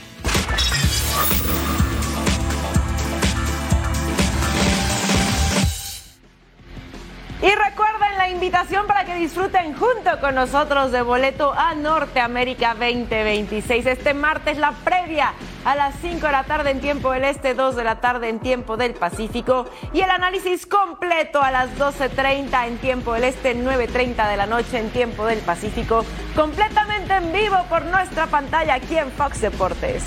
Y 7.43 7.55
recuerden 7.55 8.17
la 8.17 8.29
invitación 8.29 8.87
para 8.87 9.03
que 9.03 9.15
disfruten 9.15 9.73
junto 9.73 10.17
con 10.21 10.33
nosotros 10.33 10.93
de 10.93 11.01
boleto 11.01 11.51
a 11.51 11.75
Norteamérica 11.75 12.69
2026. 12.69 13.85
Este 13.85 14.13
martes 14.13 14.57
la 14.57 14.71
previa 14.71 15.33
a 15.65 15.75
las 15.75 15.93
5 15.99 16.25
de 16.25 16.31
la 16.31 16.45
tarde 16.45 16.71
en 16.71 16.79
tiempo 16.79 17.11
del 17.11 17.25
Este, 17.25 17.53
2 17.53 17.75
de 17.75 17.83
la 17.83 17.99
tarde 17.99 18.29
en 18.29 18.39
tiempo 18.39 18.77
del 18.77 18.93
Pacífico 18.93 19.65
y 19.91 19.99
el 19.99 20.09
análisis 20.09 20.65
completo 20.65 21.41
a 21.41 21.51
las 21.51 21.77
12.30 21.77 22.65
en 22.65 22.77
tiempo 22.77 23.11
del 23.11 23.25
Este, 23.25 23.53
9.30 23.57 24.29
de 24.29 24.37
la 24.37 24.45
noche 24.45 24.79
en 24.79 24.89
tiempo 24.91 25.25
del 25.25 25.39
Pacífico, 25.39 26.05
completamente 26.37 27.13
en 27.13 27.33
vivo 27.33 27.57
por 27.67 27.83
nuestra 27.83 28.25
pantalla 28.27 28.75
aquí 28.75 28.97
en 28.97 29.11
Fox 29.11 29.41
Deportes. 29.41 30.05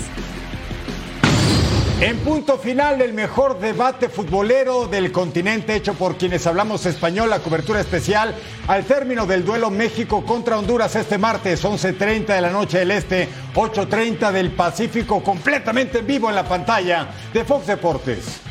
En 1.99 2.19
punto 2.19 2.59
final, 2.59 3.01
el 3.01 3.13
mejor 3.13 3.59
debate 3.59 4.07
futbolero 4.07 4.85
del 4.85 5.11
continente 5.11 5.75
hecho 5.75 5.95
por 5.95 6.15
quienes 6.15 6.45
hablamos 6.45 6.85
español, 6.85 7.31
la 7.31 7.39
cobertura 7.39 7.79
especial 7.79 8.35
al 8.67 8.85
término 8.85 9.25
del 9.25 9.43
duelo 9.43 9.71
México 9.71 10.23
contra 10.23 10.59
Honduras 10.59 10.95
este 10.95 11.17
martes, 11.17 11.65
11.30 11.65 12.27
de 12.27 12.41
la 12.41 12.51
noche 12.51 12.77
del 12.77 12.91
Este, 12.91 13.27
8.30 13.55 14.31
del 14.31 14.51
Pacífico, 14.51 15.23
completamente 15.23 15.97
en 15.97 16.05
vivo 16.05 16.29
en 16.29 16.35
la 16.35 16.47
pantalla 16.47 17.07
de 17.33 17.43
Fox 17.43 17.65
Deportes. 17.65 18.41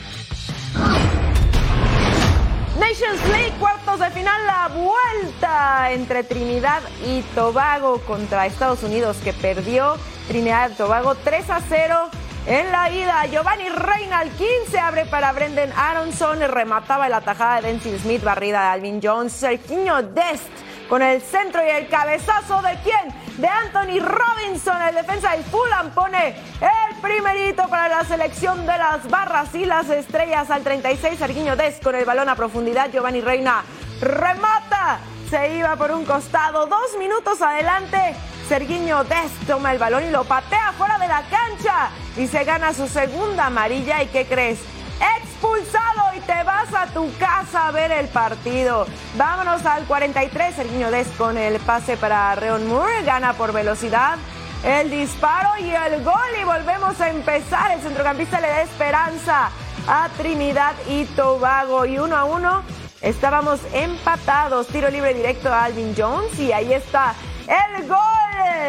Nations 2.81 3.29
League, 3.29 3.55
cuartos 3.61 4.01
de 4.01 4.11
final, 4.11 4.45
la 4.45 4.69
vuelta 4.75 5.93
entre 5.93 6.25
Trinidad 6.25 6.83
y 7.07 7.21
Tobago 7.37 8.01
contra 8.01 8.47
Estados 8.47 8.83
Unidos 8.83 9.19
que 9.23 9.33
perdió 9.33 9.99
Trinidad 10.27 10.73
y 10.73 10.75
Tobago 10.75 11.15
3 11.15 11.51
a 11.51 11.61
0. 11.61 12.11
En 12.47 12.71
la 12.71 12.89
ida, 12.91 13.27
Giovanni 13.27 13.69
Reina 13.69 14.21
al 14.21 14.31
15 14.31 14.79
abre 14.79 15.05
para 15.07 15.33
Brendan 15.33 15.73
Aronson, 15.77 16.39
remataba 16.41 17.09
la 17.09 17.21
tajada 17.21 17.61
de 17.61 17.67
Denzel 17.67 17.99
Smith, 17.99 18.23
barrida 18.23 18.61
de 18.61 18.67
Alvin 18.69 19.01
Jones, 19.03 19.33
Serginho 19.33 20.01
Dest 20.01 20.49
con 20.89 21.03
el 21.03 21.21
centro 21.21 21.61
y 21.67 21.69
el 21.69 21.89
cabezazo 21.89 22.63
de 22.63 22.79
quién? 22.85 23.13
De 23.39 23.49
Anthony 23.49 23.99
Robinson, 23.99 24.81
el 24.81 24.95
defensa 24.95 25.33
del 25.33 25.43
Fulham 25.43 25.91
pone 25.91 26.37
el 26.61 26.97
primerito 27.03 27.67
para 27.69 27.89
la 27.89 28.05
selección 28.05 28.65
de 28.65 28.79
las 28.79 29.11
barras 29.11 29.53
y 29.57 29.65
las 29.65 29.91
estrellas. 29.91 30.49
Al 30.49 30.63
36, 30.63 31.19
Serginho 31.19 31.57
Dest 31.57 31.83
con 31.83 31.97
el 31.97 32.05
balón 32.05 32.29
a 32.29 32.37
profundidad, 32.37 32.93
Giovanni 32.93 33.23
Reina 33.23 33.65
remata, 34.01 35.01
se 35.29 35.57
iba 35.57 35.75
por 35.75 35.91
un 35.91 36.05
costado, 36.05 36.67
dos 36.67 36.97
minutos 36.97 37.43
adelante, 37.43 38.15
Sergiño 38.49 39.03
Dest 39.03 39.45
toma 39.49 39.73
el 39.73 39.79
balón 39.79 40.05
y 40.05 40.11
lo 40.11 40.23
patea 40.23 40.73
fuera 40.79 40.99
de 40.99 41.09
la 41.09 41.23
cancha 41.23 41.91
y 42.17 42.29
se 42.29 42.45
gana 42.45 42.73
su 42.73 42.87
segunda 42.87 43.47
amarilla. 43.47 44.03
¿Y 44.05 44.07
qué 44.07 44.25
crees? 44.25 44.61
Expulsado 45.19 46.15
y 46.17 46.21
te 46.21 46.45
vas 46.45 46.73
a 46.73 46.87
tu 46.87 47.13
casa 47.19 47.67
a 47.67 47.71
ver 47.73 47.91
el 47.91 48.07
partido. 48.07 48.87
Vámonos 49.17 49.67
al 49.67 49.85
43. 49.85 50.55
Sergiño 50.55 50.93
Dest 50.93 51.17
con 51.17 51.37
el 51.37 51.59
pase 51.59 51.97
para 51.97 52.37
Reon 52.37 52.69
Moore. 52.69 53.03
Gana 53.03 53.33
por 53.33 53.53
velocidad. 53.53 54.17
El 54.65 54.91
disparo 54.91 55.51
y 55.59 55.71
el 55.71 56.05
gol. 56.05 56.15
Y 56.41 56.45
volvemos 56.45 57.01
a 57.01 57.11
empezar. 57.11 57.73
El 57.73 57.81
centrocampista 57.81 58.41
le 58.41 58.49
da 58.49 58.63
esperanza 58.63 59.51
a 59.89 60.09
Trinidad 60.17 60.75
y 60.89 61.05
Tobago. 61.05 61.85
Y 61.85 61.99
uno 61.99 62.17
a 62.17 62.25
uno 62.25 62.63
estábamos 63.01 63.59
empatados. 63.73 64.69
Tiro 64.69 64.89
libre 64.89 65.15
directo 65.15 65.53
a 65.53 65.65
Alvin 65.65 65.95
Jones. 65.99 66.39
Y 66.39 66.53
ahí 66.53 66.73
está 66.73 67.13
el 67.49 67.89
gol 67.89 68.06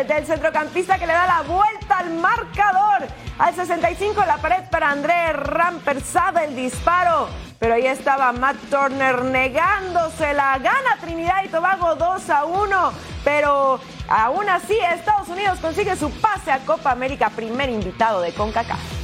del 0.04 0.26
centrocampista 0.26 1.00
que 1.00 1.08
le 1.08 1.14
da 1.14 1.26
la 1.26 1.42
vuelta 1.42 1.98
al 1.98 2.12
marcador. 2.12 3.08
Al 3.40 3.56
65 3.56 4.24
la 4.26 4.38
pared 4.38 4.64
para 4.70 4.92
André 4.92 5.34
Rampersada 5.34 6.44
el 6.44 6.56
disparo. 6.56 7.28
Pero 7.60 7.74
ahí 7.74 7.88
estaba 7.88 8.32
Matt 8.34 8.58
Turner 8.70 9.24
negándose 9.26 10.34
la 10.34 10.58
gana 10.60 10.98
Trinidad 11.02 11.44
y 11.44 11.48
Tobago 11.48 11.96
2 11.96 12.30
a 12.30 12.46
1. 12.46 12.92
Pero 13.24 13.80
aún 14.08 14.50
así 14.50 14.78
Estados 14.94 15.28
Unidos 15.30 15.60
consigue 15.60 15.96
su 15.96 16.12
pase 16.12 16.52
a 16.52 16.60
Copa 16.60 16.92
América, 16.92 17.30
primer 17.30 17.70
invitado 17.70 18.22
de 18.22 18.32
CONCACAF. 18.34 18.97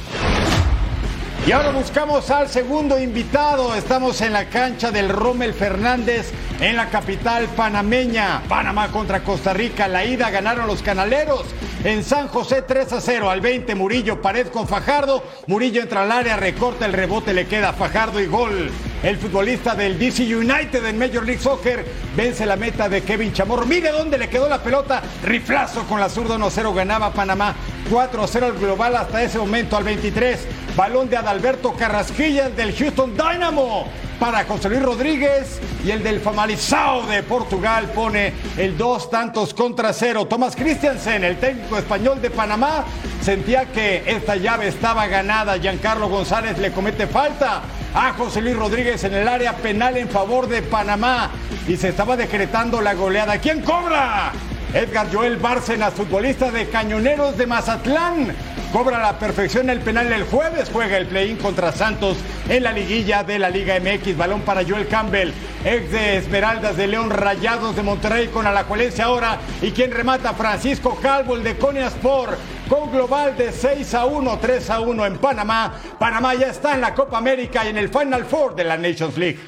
Y 1.46 1.52
ahora 1.52 1.72
buscamos 1.72 2.30
al 2.30 2.48
segundo 2.48 2.98
invitado. 2.98 3.74
Estamos 3.74 4.22
en 4.22 4.32
la 4.32 4.48
cancha 4.48 4.90
del 4.90 5.10
Rommel 5.10 5.52
Fernández 5.52 6.32
en 6.58 6.74
la 6.74 6.88
capital 6.88 7.48
panameña. 7.48 8.42
Panamá 8.48 8.88
contra 8.90 9.22
Costa 9.22 9.52
Rica. 9.52 9.86
La 9.86 10.06
ida 10.06 10.30
ganaron 10.30 10.66
los 10.66 10.80
canaleros 10.80 11.44
en 11.84 12.02
San 12.02 12.28
José 12.28 12.62
3 12.62 12.94
a 12.94 13.00
0 13.02 13.28
al 13.28 13.42
20. 13.42 13.74
Murillo 13.74 14.22
pared 14.22 14.46
con 14.46 14.66
Fajardo. 14.66 15.22
Murillo 15.46 15.82
entra 15.82 16.04
al 16.04 16.12
área, 16.12 16.36
recorta 16.36 16.86
el 16.86 16.94
rebote, 16.94 17.34
le 17.34 17.46
queda 17.46 17.74
Fajardo 17.74 18.20
y 18.22 18.26
gol. 18.26 18.70
El 19.04 19.18
futbolista 19.18 19.74
del 19.74 19.98
DC 19.98 20.34
United 20.34 20.82
en 20.86 20.98
Major 20.98 21.26
League 21.26 21.38
Soccer 21.38 21.84
vence 22.16 22.46
la 22.46 22.56
meta 22.56 22.88
de 22.88 23.02
Kevin 23.02 23.34
Chamorro. 23.34 23.66
Mire 23.66 23.90
dónde 23.90 24.16
le 24.16 24.30
quedó 24.30 24.48
la 24.48 24.62
pelota. 24.62 25.02
Riflazo 25.22 25.84
con 25.84 26.00
la 26.00 26.08
zurda 26.08 26.38
1-0 26.38 26.74
ganaba 26.74 27.12
Panamá. 27.12 27.54
4-0 27.90 28.46
el 28.46 28.52
global 28.54 28.96
hasta 28.96 29.22
ese 29.22 29.38
momento 29.38 29.76
al 29.76 29.84
23. 29.84 30.46
Balón 30.74 31.10
de 31.10 31.18
Adalberto 31.18 31.74
Carrasquilla 31.74 32.48
del 32.48 32.74
Houston 32.74 33.14
Dynamo 33.14 33.86
para 34.18 34.46
José 34.46 34.70
Luis 34.70 34.82
Rodríguez 34.82 35.60
y 35.84 35.90
el 35.90 36.02
del 36.02 36.20
Famalizao 36.20 37.06
de 37.06 37.22
Portugal 37.22 37.90
pone 37.94 38.32
el 38.56 38.78
dos 38.78 39.10
tantos 39.10 39.52
contra 39.52 39.92
cero. 39.92 40.24
Tomás 40.26 40.56
Christiansen, 40.56 41.24
el 41.24 41.36
técnico 41.36 41.76
español 41.76 42.22
de 42.22 42.30
Panamá, 42.30 42.84
sentía 43.20 43.66
que 43.66 44.02
esta 44.06 44.36
llave 44.36 44.68
estaba 44.68 45.06
ganada. 45.08 45.58
Giancarlo 45.58 46.08
González 46.08 46.56
le 46.56 46.72
comete 46.72 47.06
falta 47.06 47.60
a 47.94 48.12
José 48.12 48.42
Luis 48.42 48.56
Rodríguez 48.56 49.04
en 49.04 49.14
el 49.14 49.28
área 49.28 49.56
penal 49.56 49.96
en 49.96 50.08
favor 50.08 50.48
de 50.48 50.62
Panamá 50.62 51.30
y 51.68 51.76
se 51.76 51.88
estaba 51.88 52.16
decretando 52.16 52.80
la 52.80 52.94
goleada. 52.94 53.38
¿Quién 53.38 53.62
cobra? 53.62 54.32
Edgar 54.74 55.06
Joel 55.12 55.36
Bárcenas, 55.36 55.94
futbolista 55.94 56.50
de 56.50 56.68
Cañoneros 56.68 57.38
de 57.38 57.46
Mazatlán, 57.46 58.34
cobra 58.74 58.98
la 58.98 59.20
perfección 59.20 59.70
el 59.70 59.78
penal 59.78 60.12
el 60.12 60.24
jueves, 60.24 60.68
juega 60.72 60.96
el 60.96 61.06
play-in 61.06 61.36
contra 61.36 61.70
Santos 61.70 62.16
en 62.48 62.64
la 62.64 62.72
liguilla 62.72 63.22
de 63.22 63.38
la 63.38 63.48
Liga 63.48 63.78
MX, 63.78 64.16
balón 64.16 64.40
para 64.40 64.64
Joel 64.64 64.88
Campbell, 64.88 65.32
ex 65.64 65.92
de 65.92 66.16
Esmeraldas 66.16 66.76
de 66.76 66.88
León, 66.88 67.08
Rayados 67.08 67.76
de 67.76 67.84
Monterrey 67.84 68.26
con 68.26 68.48
Alajuelense 68.48 69.00
ahora, 69.00 69.38
y 69.62 69.70
quien 69.70 69.92
remata 69.92 70.34
Francisco 70.34 70.98
Calvo, 71.00 71.38
de 71.38 71.56
Konya 71.56 71.86
Sport, 71.86 72.36
con 72.68 72.90
global 72.90 73.36
de 73.36 73.52
6 73.52 73.94
a 73.94 74.06
1, 74.06 74.38
3 74.40 74.70
a 74.70 74.80
1 74.80 75.06
en 75.06 75.18
Panamá. 75.18 75.74
Panamá 75.96 76.34
ya 76.34 76.48
está 76.48 76.74
en 76.74 76.80
la 76.80 76.94
Copa 76.96 77.18
América 77.18 77.64
y 77.64 77.68
en 77.68 77.78
el 77.78 77.88
Final 77.88 78.24
Four 78.24 78.56
de 78.56 78.64
la 78.64 78.76
Nations 78.76 79.16
League. 79.16 79.38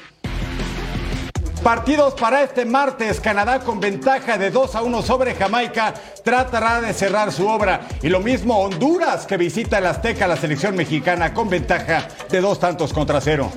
Partidos 1.67 2.13
para 2.13 2.43
este 2.43 2.63
martes. 2.63 3.19
Canadá 3.19 3.59
con 3.59 3.81
ventaja 3.81 4.37
de 4.37 4.51
2 4.51 4.73
a 4.73 4.83
1 4.83 5.01
sobre 5.01 5.35
Jamaica 5.35 5.93
tratará 6.23 6.79
de 6.79 6.93
cerrar 6.93 7.29
su 7.29 7.45
obra. 7.45 7.81
Y 8.01 8.07
lo 8.07 8.21
mismo 8.21 8.57
Honduras 8.57 9.25
que 9.25 9.35
visita 9.35 9.79
el 9.79 9.85
Azteca, 9.85 10.27
la 10.27 10.37
selección 10.37 10.77
mexicana 10.77 11.33
con 11.33 11.49
ventaja 11.49 12.07
de 12.29 12.39
dos 12.39 12.61
tantos 12.61 12.93
contra 12.93 13.19
cero. 13.19 13.51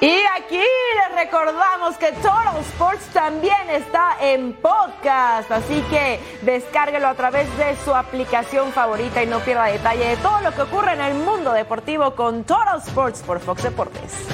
Y 0.00 0.20
aquí 0.36 0.56
les 0.60 1.14
recordamos 1.16 1.96
que 1.96 2.12
Total 2.12 2.56
Sports 2.60 3.06
también 3.12 3.68
está 3.68 4.16
en 4.20 4.52
podcast, 4.52 5.50
así 5.50 5.82
que 5.90 6.20
descárguelo 6.42 7.08
a 7.08 7.14
través 7.14 7.48
de 7.58 7.74
su 7.84 7.92
aplicación 7.92 8.70
favorita 8.70 9.24
y 9.24 9.26
no 9.26 9.40
pierda 9.40 9.64
detalle 9.64 10.10
de 10.10 10.16
todo 10.18 10.40
lo 10.40 10.52
que 10.52 10.62
ocurre 10.62 10.92
en 10.92 11.00
el 11.00 11.14
mundo 11.14 11.52
deportivo 11.52 12.14
con 12.14 12.44
Total 12.44 12.78
Sports 12.78 13.22
por 13.26 13.40
Fox 13.40 13.64
Deportes. 13.64 14.28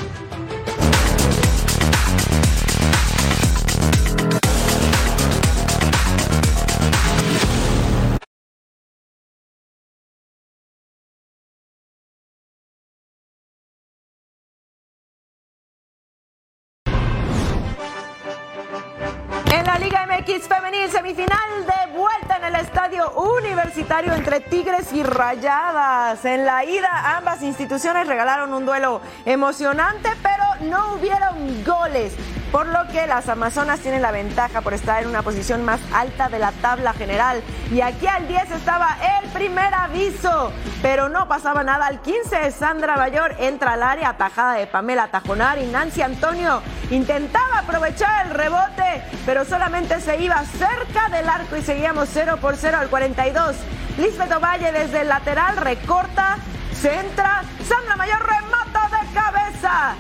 Semifinal 21.05 21.67
de 21.67 21.99
vuelta 21.99 22.39
en 22.39 22.45
el 22.45 22.55
estadio 22.63 23.11
universitario 23.11 24.15
entre 24.15 24.41
Tigres 24.41 24.91
y 24.95 25.03
Rayadas. 25.03 26.25
En 26.25 26.47
la 26.47 26.65
ida, 26.65 27.19
ambas 27.19 27.43
instituciones 27.43 28.07
regalaron 28.07 28.55
un 28.55 28.65
duelo 28.65 29.03
emocionante, 29.27 30.09
pero 30.23 30.71
no 30.71 30.95
hubieron 30.95 31.63
goles. 31.63 32.15
Por 32.53 32.67
lo 32.67 32.87
que 32.89 33.07
las 33.07 33.29
Amazonas 33.29 33.81
tienen 33.81 34.03
la 34.03 34.11
ventaja 34.11 34.61
por 34.61 34.75
estar 34.75 35.03
en 35.03 35.09
una 35.09 35.23
posición 35.23 35.65
más 35.65 35.81
alta 35.93 36.29
de 36.29 36.39
la 36.39 36.53
tabla 36.53 36.93
general. 36.93 37.43
Y 37.73 37.81
aquí 37.81 38.07
al 38.07 38.29
10 38.29 38.51
estaba 38.53 38.97
el 39.21 39.31
primer 39.31 39.73
aviso, 39.75 40.53
pero 40.83 41.09
no 41.09 41.27
pasaba 41.29 41.63
nada. 41.65 41.87
Al 41.87 42.01
15 42.01 42.51
Sandra 42.53 42.97
Bayor 42.97 43.37
entra 43.41 43.73
al 43.73 43.83
área 43.83 44.11
atajada 44.11 44.55
de 44.55 44.67
Pamela 44.67 45.09
Tajonar 45.09 45.59
y 45.59 45.67
Nancy 45.67 46.03
Antonio 46.03 46.63
intentaba 46.91 47.61
aprovechar 47.61 48.27
el 48.27 48.35
rebote, 48.35 49.03
pero 49.27 49.45
solamente 49.45 50.01
se 50.01 50.21
iba 50.21 50.43
cerca 50.45 51.09
del 51.11 51.29
arco 51.29 51.57
y 51.57 51.63
seguíamos 51.63 52.09
0 52.13 52.39
por 52.41 52.57
0 52.57 52.79
al 52.81 52.89
42. 52.89 53.57
Lisbeth 53.99 54.33
Ovalle 54.33 54.73
desde 54.73 55.03
el 55.03 55.09
lateral 55.09 55.57
recorta, 55.57 56.37
centra, 56.73 57.43
Sandra 57.67 57.97
Mayor 57.97 58.21
remata 58.21 58.89
de 58.89 59.13
cabeza 59.13 59.95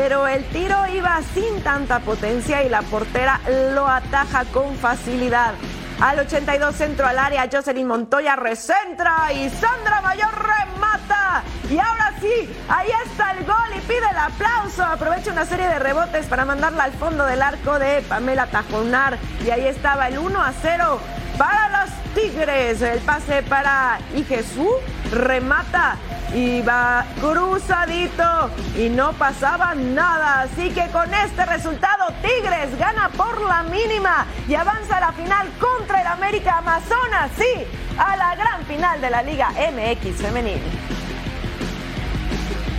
pero 0.00 0.26
el 0.26 0.42
tiro 0.46 0.86
iba 0.86 1.20
sin 1.34 1.62
tanta 1.62 1.98
potencia 1.98 2.64
y 2.64 2.70
la 2.70 2.80
portera 2.80 3.38
lo 3.74 3.86
ataja 3.86 4.46
con 4.46 4.74
facilidad. 4.76 5.52
Al 6.00 6.20
82 6.20 6.74
centro 6.74 7.06
al 7.06 7.18
área, 7.18 7.46
Jocelyn 7.52 7.86
Montoya 7.86 8.34
recentra 8.34 9.30
y 9.30 9.50
Sandra 9.50 10.00
Mayor 10.00 10.32
remata. 10.32 11.42
Y 11.68 11.78
ahora 11.78 12.14
sí, 12.18 12.50
ahí 12.70 12.88
está 13.04 13.32
el 13.32 13.44
gol 13.44 13.76
y 13.76 13.80
pide 13.80 14.08
el 14.10 14.16
aplauso. 14.16 14.82
Aprovecha 14.82 15.32
una 15.32 15.44
serie 15.44 15.68
de 15.68 15.78
rebotes 15.78 16.24
para 16.24 16.46
mandarla 16.46 16.84
al 16.84 16.92
fondo 16.92 17.26
del 17.26 17.42
arco 17.42 17.78
de 17.78 18.00
Pamela 18.08 18.46
Tajonar. 18.46 19.18
Y 19.44 19.50
ahí 19.50 19.66
estaba 19.66 20.08
el 20.08 20.16
1 20.16 20.40
a 20.40 20.54
0 20.62 20.98
para 21.36 21.84
los 21.84 21.99
Tigres. 22.14 22.82
El 22.82 23.00
pase 23.00 23.42
para 23.42 23.98
Ijesú 24.16 24.68
remata 25.12 25.96
y 26.34 26.62
va 26.62 27.04
cruzadito 27.20 28.50
y 28.76 28.88
no 28.88 29.12
pasaba 29.12 29.74
nada. 29.74 30.42
Así 30.42 30.70
que 30.70 30.88
con 30.88 31.12
este 31.12 31.44
resultado 31.46 32.06
Tigres 32.22 32.78
gana 32.78 33.08
por 33.10 33.40
la 33.42 33.62
mínima 33.64 34.26
y 34.48 34.54
avanza 34.54 34.98
a 34.98 35.00
la 35.00 35.12
final 35.12 35.48
contra 35.58 36.00
el 36.00 36.06
América 36.06 36.58
Amazonas, 36.58 37.30
sí, 37.36 37.66
a 37.98 38.16
la 38.16 38.36
gran 38.36 38.64
final 38.66 39.00
de 39.00 39.10
la 39.10 39.22
Liga 39.22 39.50
MX 39.50 40.22
femenil. 40.22 40.60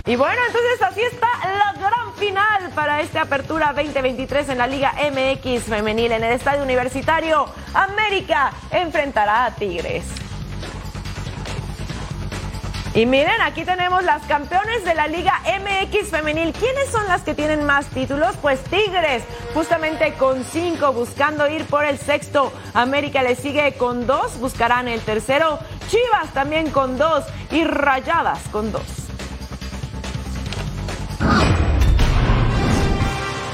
Y 0.04 0.16
bueno, 0.16 0.40
entonces 0.48 0.82
así 0.82 1.00
está 1.00 1.28
la 1.44 1.72
gran 1.78 2.12
final 2.14 2.70
para 2.74 3.00
esta 3.02 3.22
apertura 3.22 3.72
2023 3.72 4.48
en 4.48 4.58
la 4.58 4.66
Liga 4.66 4.92
MX 4.94 5.62
femenil 5.62 6.10
en 6.10 6.24
el 6.24 6.32
Estadio 6.32 6.64
Universitario. 6.64 7.46
América 7.72 8.52
enfrentará 8.72 9.44
a 9.44 9.54
Tigres. 9.54 10.04
Y 12.94 13.06
miren, 13.06 13.40
aquí 13.42 13.64
tenemos 13.64 14.02
las 14.02 14.22
campeones 14.24 14.84
de 14.84 14.94
la 14.94 15.06
Liga 15.06 15.40
MX 15.44 16.10
femenil. 16.10 16.52
¿Quiénes 16.52 16.90
son 16.90 17.06
las 17.06 17.22
que 17.22 17.34
tienen 17.34 17.64
más 17.64 17.86
títulos? 17.86 18.36
Pues 18.42 18.62
Tigres, 18.64 19.22
justamente 19.54 20.14
con 20.14 20.44
cinco, 20.44 20.92
buscando 20.92 21.48
ir 21.48 21.64
por 21.66 21.84
el 21.84 21.96
sexto. 21.96 22.52
América 22.74 23.22
le 23.22 23.36
sigue 23.36 23.74
con 23.74 24.08
dos, 24.08 24.38
buscarán 24.40 24.88
el 24.88 25.00
tercero. 25.00 25.60
Chivas 25.88 26.34
también 26.34 26.70
con 26.70 26.98
dos 26.98 27.24
y 27.52 27.64
Rayadas 27.64 28.40
con 28.50 28.72
dos. 28.72 29.01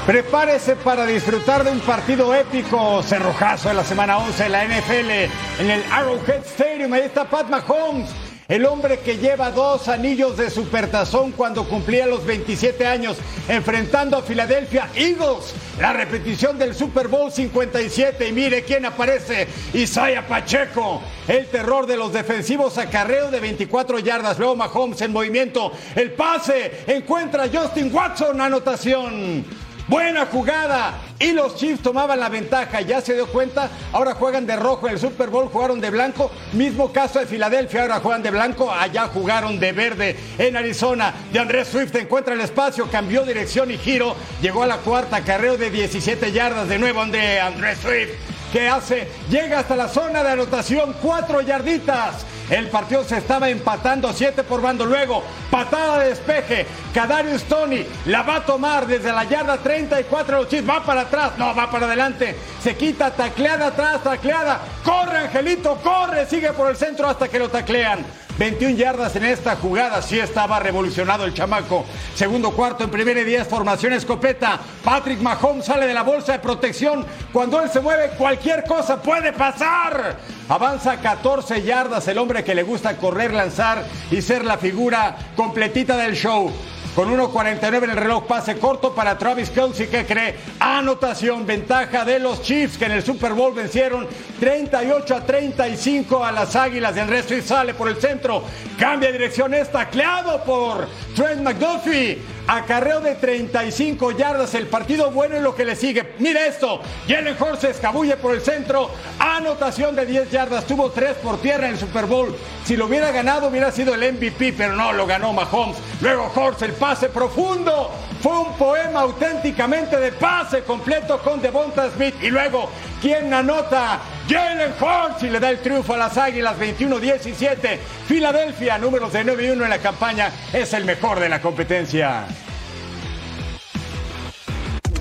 Prepárese 0.09 0.75
para 0.75 1.05
disfrutar 1.05 1.63
de 1.63 1.69
un 1.69 1.81
partido 1.81 2.33
épico, 2.33 3.03
cerrojazo 3.03 3.69
de 3.69 3.75
la 3.75 3.83
semana 3.83 4.17
11 4.17 4.41
de 4.41 4.49
la 4.49 4.65
NFL 4.65 5.11
en 5.59 5.69
el 5.69 5.83
Arrowhead 5.91 6.43
Stadium. 6.47 6.91
Ahí 6.93 7.03
está 7.03 7.29
Pat 7.29 7.47
Mahomes 7.47 8.09
el 8.49 8.65
hombre 8.65 8.97
que 9.01 9.19
lleva 9.19 9.51
dos 9.51 9.87
anillos 9.87 10.35
de 10.35 10.49
supertazón 10.49 11.33
cuando 11.33 11.69
cumplía 11.69 12.07
los 12.07 12.25
27 12.25 12.87
años, 12.87 13.17
enfrentando 13.47 14.17
a 14.17 14.23
Philadelphia 14.23 14.89
Eagles. 14.95 15.53
La 15.79 15.93
repetición 15.93 16.57
del 16.57 16.73
Super 16.73 17.09
Bowl 17.09 17.31
57. 17.31 18.27
Y 18.27 18.31
mire 18.31 18.63
quién 18.63 18.87
aparece: 18.87 19.47
Isaiah 19.75 20.27
Pacheco. 20.27 20.99
El 21.27 21.45
terror 21.45 21.85
de 21.85 21.95
los 21.95 22.11
defensivos 22.11 22.79
acarreo 22.79 23.29
de 23.29 23.39
24 23.39 23.99
yardas. 23.99 24.39
Luego 24.39 24.55
Mahomes 24.55 24.99
en 25.01 25.13
movimiento. 25.13 25.71
El 25.95 26.13
pase. 26.13 26.85
Encuentra 26.87 27.43
a 27.43 27.49
Justin 27.49 27.93
Watson. 27.93 28.41
Anotación. 28.41 29.68
Buena 29.89 30.27
jugada. 30.27 30.99
Y 31.17 31.31
los 31.31 31.55
Chiefs 31.55 31.81
tomaban 31.81 32.19
la 32.19 32.29
ventaja. 32.29 32.81
Ya 32.81 33.01
se 33.01 33.15
dio 33.15 33.25
cuenta. 33.27 33.69
Ahora 33.91 34.13
juegan 34.13 34.45
de 34.45 34.55
rojo. 34.55 34.87
En 34.87 34.93
el 34.93 34.99
Super 34.99 35.29
Bowl 35.29 35.49
jugaron 35.49 35.81
de 35.81 35.89
blanco. 35.89 36.29
Mismo 36.53 36.93
caso 36.93 37.19
de 37.19 37.25
Filadelfia. 37.25 37.81
Ahora 37.81 37.99
juegan 37.99 38.21
de 38.21 38.29
blanco. 38.29 38.71
Allá 38.71 39.07
jugaron 39.07 39.59
de 39.59 39.71
verde 39.71 40.15
en 40.37 40.55
Arizona. 40.55 41.13
De 41.33 41.39
Andrés 41.39 41.69
Swift 41.69 41.95
encuentra 41.95 42.35
el 42.35 42.41
espacio. 42.41 42.87
Cambió 42.91 43.25
dirección 43.25 43.71
y 43.71 43.77
giro. 43.77 44.15
Llegó 44.43 44.61
a 44.61 44.67
la 44.67 44.77
cuarta. 44.77 45.21
Carreo 45.21 45.57
de 45.57 45.71
17 45.71 46.31
yardas. 46.31 46.69
De 46.69 46.77
nuevo 46.77 47.01
Andrés 47.01 47.79
Swift. 47.79 48.38
¿Qué 48.51 48.67
hace? 48.67 49.07
Llega 49.29 49.59
hasta 49.59 49.75
la 49.75 49.87
zona 49.87 50.23
de 50.23 50.31
anotación. 50.31 50.95
Cuatro 51.01 51.41
yarditas. 51.41 52.25
El 52.49 52.67
partido 52.69 53.03
se 53.03 53.17
estaba 53.17 53.47
empatando, 53.47 54.11
siete 54.11 54.43
por 54.43 54.59
bando. 54.59 54.85
Luego, 54.85 55.23
patada 55.51 55.99
de 55.99 56.09
despeje. 56.09 56.65
Cadarius 56.91 57.43
Tony 57.43 57.85
la 58.05 58.23
va 58.23 58.37
a 58.37 58.45
tomar 58.45 58.87
desde 58.87 59.11
la 59.11 59.23
yarda 59.23 59.57
34 59.57 60.37
los 60.37 60.47
Chiefs. 60.49 60.67
Va 60.67 60.83
para 60.83 61.01
atrás, 61.01 61.33
no, 61.37 61.53
va 61.53 61.69
para 61.69 61.85
adelante. 61.85 62.35
Se 62.63 62.75
quita, 62.75 63.11
tacleada 63.11 63.67
atrás, 63.67 64.03
tacleada. 64.03 64.59
Corre, 64.83 65.19
Angelito, 65.19 65.75
corre. 65.83 66.25
Sigue 66.25 66.51
por 66.53 66.71
el 66.71 66.77
centro 66.77 67.07
hasta 67.07 67.27
que 67.27 67.37
lo 67.37 67.49
taclean. 67.49 68.03
21 68.39 68.77
yardas 68.77 69.13
en 69.17 69.25
esta 69.25 69.57
jugada, 69.57 70.01
sí 70.01 70.17
estaba 70.17 70.61
revolucionado 70.61 71.25
el 71.25 71.33
chamaco. 71.33 71.83
Segundo 72.15 72.51
cuarto 72.51 72.85
en 72.85 72.89
primera 72.89 73.19
y 73.19 73.25
10, 73.25 73.45
formación 73.45 73.91
escopeta. 73.91 74.57
Patrick 74.81 75.19
Mahomes 75.19 75.65
sale 75.65 75.85
de 75.85 75.93
la 75.93 76.03
bolsa 76.03 76.31
de 76.31 76.39
protección. 76.39 77.05
Cuando 77.33 77.61
él 77.61 77.69
se 77.69 77.81
mueve, 77.81 78.11
cualquier 78.17 78.63
cosa 78.63 79.01
puede 79.01 79.33
pasar. 79.33 80.15
Avanza 80.47 81.01
14 81.01 81.63
yardas 81.63 82.07
el 82.07 82.17
hombre 82.17 82.45
que 82.45 82.55
le 82.55 82.63
gusta 82.63 82.95
correr, 82.95 83.33
lanzar 83.33 83.83
y 84.09 84.21
ser 84.21 84.45
la 84.45 84.57
figura 84.57 85.17
completita 85.35 85.97
del 85.97 86.15
show. 86.15 86.49
Con 86.95 87.15
1.49 87.15 87.83
en 87.83 87.89
el 87.91 87.97
reloj, 87.97 88.25
pase 88.25 88.57
corto 88.57 88.93
para 88.93 89.17
Travis 89.17 89.49
Kelsey 89.51 89.87
que 89.87 90.05
cree 90.05 90.35
anotación, 90.59 91.45
ventaja 91.45 92.03
de 92.03 92.19
los 92.19 92.41
Chiefs 92.41 92.77
que 92.77 92.85
en 92.85 92.93
el 92.93 93.03
Super 93.03 93.33
Bowl 93.33 93.53
vencieron 93.53 94.07
38 94.39 95.15
a 95.15 95.25
35 95.25 96.25
a 96.25 96.31
las 96.31 96.55
Águilas 96.55 96.95
del 96.95 97.07
resto 97.07 97.35
y 97.35 97.41
sale 97.41 97.73
por 97.73 97.87
el 97.87 97.97
centro, 97.97 98.43
cambia 98.77 99.11
dirección, 99.11 99.53
es 99.53 99.71
tacleado 99.71 100.43
por 100.43 100.87
Trent 101.15 101.41
McDuffie. 101.41 102.38
Acarreo 102.51 102.99
de 102.99 103.13
35 103.13 104.09
yardas, 104.13 104.55
el 104.55 104.65
partido 104.65 105.11
bueno 105.11 105.35
en 105.35 105.43
lo 105.43 105.53
que 105.53 105.65
le 105.65 105.75
sigue. 105.75 106.15
Mira 106.17 106.47
esto, 106.47 106.81
Jalen 107.07 107.35
Hurts 107.39 107.59
se 107.59 107.69
escabulle 107.69 108.17
por 108.17 108.33
el 108.33 108.41
centro, 108.41 108.89
anotación 109.19 109.95
de 109.95 110.07
10 110.07 110.31
yardas, 110.31 110.65
tuvo 110.65 110.89
3 110.89 111.17
por 111.17 111.39
tierra 111.39 111.67
en 111.67 111.73
el 111.73 111.79
Super 111.79 112.07
Bowl. 112.07 112.35
Si 112.65 112.75
lo 112.75 112.87
hubiera 112.87 113.11
ganado 113.11 113.49
hubiera 113.49 113.71
sido 113.71 113.93
el 113.93 114.13
MVP, 114.13 114.53
pero 114.57 114.73
no, 114.73 114.91
lo 114.93 115.05
ganó 115.05 115.31
Mahomes. 115.31 115.77
Luego 116.01 116.31
Hurts, 116.35 116.63
el 116.63 116.73
pase 116.73 117.09
profundo, 117.09 117.91
fue 118.19 118.39
un 118.39 118.57
poema 118.57 119.01
auténticamente 119.01 119.97
de 119.97 120.11
pase 120.13 120.63
completo 120.63 121.19
con 121.19 121.39
Devonta 121.43 121.87
Smith. 121.91 122.15
Y 122.19 122.31
luego, 122.31 122.67
¿quién 122.99 123.31
anota? 123.31 123.99
Jalen 124.29 124.73
Hurts 124.79 125.23
y 125.23 125.29
le 125.29 125.39
da 125.39 125.49
el 125.49 125.57
triunfo 125.57 125.95
a 125.95 125.97
las 125.97 126.15
Águilas 126.15 126.55
21-17. 126.59 127.79
Filadelfia, 128.07 128.77
números 128.77 129.11
de 129.11 129.23
9 129.23 129.47
y 129.47 129.49
1 129.49 129.63
en 129.63 129.69
la 129.71 129.79
campaña, 129.79 130.31
es 130.53 130.71
el 130.73 130.85
mejor 130.85 131.19
de 131.19 131.29
la 131.29 131.41
competencia. 131.41 132.27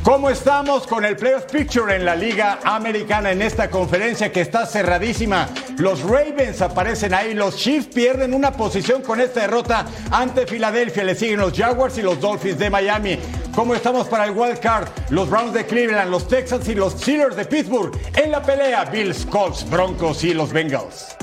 ¿Cómo 0.09 0.31
estamos 0.31 0.87
con 0.87 1.05
el 1.05 1.19
Playoff 1.19 1.45
Picture 1.53 1.95
en 1.95 2.07
la 2.07 2.17
Liga 2.17 2.61
Americana 2.65 3.31
en 3.31 3.43
esta 3.43 3.69
conferencia 3.69 4.33
que 4.33 4.41
está 4.41 4.65
cerradísima? 4.65 5.51
Los 5.77 6.01
Ravens 6.01 6.63
aparecen 6.63 7.13
ahí, 7.13 7.35
los 7.35 7.57
Chiefs 7.57 7.89
pierden 7.89 8.33
una 8.33 8.53
posición 8.53 9.03
con 9.03 9.21
esta 9.21 9.43
derrota 9.43 9.85
ante 10.11 10.47
Filadelfia, 10.47 11.05
le 11.05 11.15
siguen 11.15 11.41
los 11.41 11.53
Jaguars 11.53 11.99
y 11.99 12.03
los 12.03 12.19
Dolphins 12.23 12.59
de 12.59 12.71
Miami. 12.71 13.19
¿Cómo 13.55 13.75
estamos 13.75 14.09
para 14.09 14.25
el 14.25 14.31
wild 14.31 14.61
card? 14.61 14.89
Los 15.11 15.29
Browns 15.29 15.53
de 15.53 15.67
Cleveland, 15.67 16.11
los 16.11 16.27
Texans 16.27 16.67
y 16.71 16.75
los 16.75 16.95
Steelers 16.95 17.37
de 17.37 17.45
Pittsburgh 17.45 17.93
en 18.17 18.31
la 18.31 18.41
pelea, 18.41 18.87
Bills, 18.87 19.27
Colts, 19.27 19.69
Broncos 19.69 20.25
y 20.25 20.33
los 20.33 20.55
Bengals. 20.55 21.19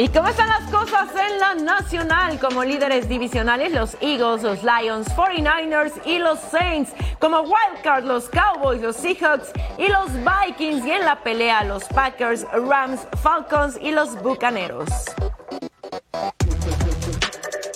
¿Y 0.00 0.08
cómo 0.08 0.28
están 0.28 0.48
las 0.48 0.62
cosas 0.70 1.10
en 1.14 1.38
la 1.38 1.54
nacional? 1.56 2.38
Como 2.40 2.64
líderes 2.64 3.06
divisionales, 3.06 3.70
los 3.70 3.98
Eagles, 4.00 4.42
los 4.42 4.62
Lions, 4.62 5.06
49ers 5.08 5.92
y 6.06 6.16
los 6.16 6.38
Saints. 6.38 6.92
Como 7.18 7.40
wildcard, 7.42 8.04
los 8.04 8.30
Cowboys, 8.30 8.80
los 8.80 8.96
Seahawks 8.96 9.52
y 9.76 9.88
los 9.88 10.08
Vikings. 10.14 10.86
Y 10.86 10.92
en 10.92 11.04
la 11.04 11.16
pelea, 11.16 11.64
los 11.64 11.84
Packers, 11.84 12.46
Rams, 12.50 13.06
Falcons 13.22 13.78
y 13.78 13.90
los 13.90 14.18
Bucaneros. 14.22 14.88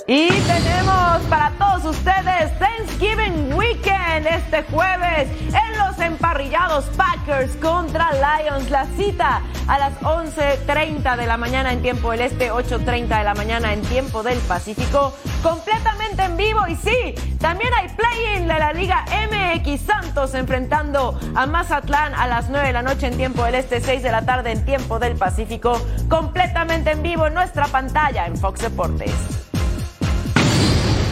Y 0.06 0.28
tenemos 0.28 1.20
para 1.28 1.50
todos 1.58 1.84
ustedes 1.94 2.58
Thanksgiving 2.58 3.52
Weekend 3.52 4.26
este 4.28 4.62
jueves 4.72 5.28
los 5.76 5.98
emparrillados 5.98 6.84
Packers 6.96 7.56
contra 7.56 8.10
Lions. 8.12 8.70
La 8.70 8.87
cita 8.96 9.42
a 9.66 9.78
las 9.78 9.98
11.30 10.00 11.16
de 11.16 11.26
la 11.26 11.37
mañana 11.37 11.72
en 11.72 11.82
tiempo 11.82 12.10
del 12.10 12.20
Este, 12.20 12.52
8.30 12.52 13.18
de 13.18 13.24
la 13.24 13.34
mañana 13.34 13.72
en 13.72 13.82
tiempo 13.82 14.22
del 14.22 14.38
Pacífico, 14.40 15.14
completamente 15.42 16.22
en 16.22 16.37
vivo. 16.37 16.60
Y 16.68 16.76
sí, 16.76 17.14
también 17.38 17.72
hay 17.74 17.88
play-in 17.88 18.46
de 18.46 18.58
la 18.58 18.72
Liga 18.72 19.04
MX 19.08 19.80
Santos 19.80 20.04
Santos 20.04 20.34
enfrentando 20.34 21.18
a 21.34 21.46
Mazatlán 21.46 22.14
a 22.14 22.26
las 22.26 22.50
9 22.50 22.66
de 22.66 22.72
la 22.72 22.82
noche 22.82 23.06
en 23.06 23.16
tiempo 23.16 23.44
del 23.44 23.54
Este, 23.54 23.80
6 23.80 24.02
de 24.02 24.10
la 24.10 24.26
tarde 24.26 24.52
en 24.52 24.64
tiempo 24.64 24.98
del 24.98 25.16
Pacífico, 25.16 25.80
completamente 26.08 26.90
en 26.90 27.02
vivo 27.02 27.26
en 27.26 27.34
nuestra 27.34 27.66
pantalla 27.68 28.26
en 28.26 28.37
Fox 28.37 28.60
Deportes. 28.60 29.53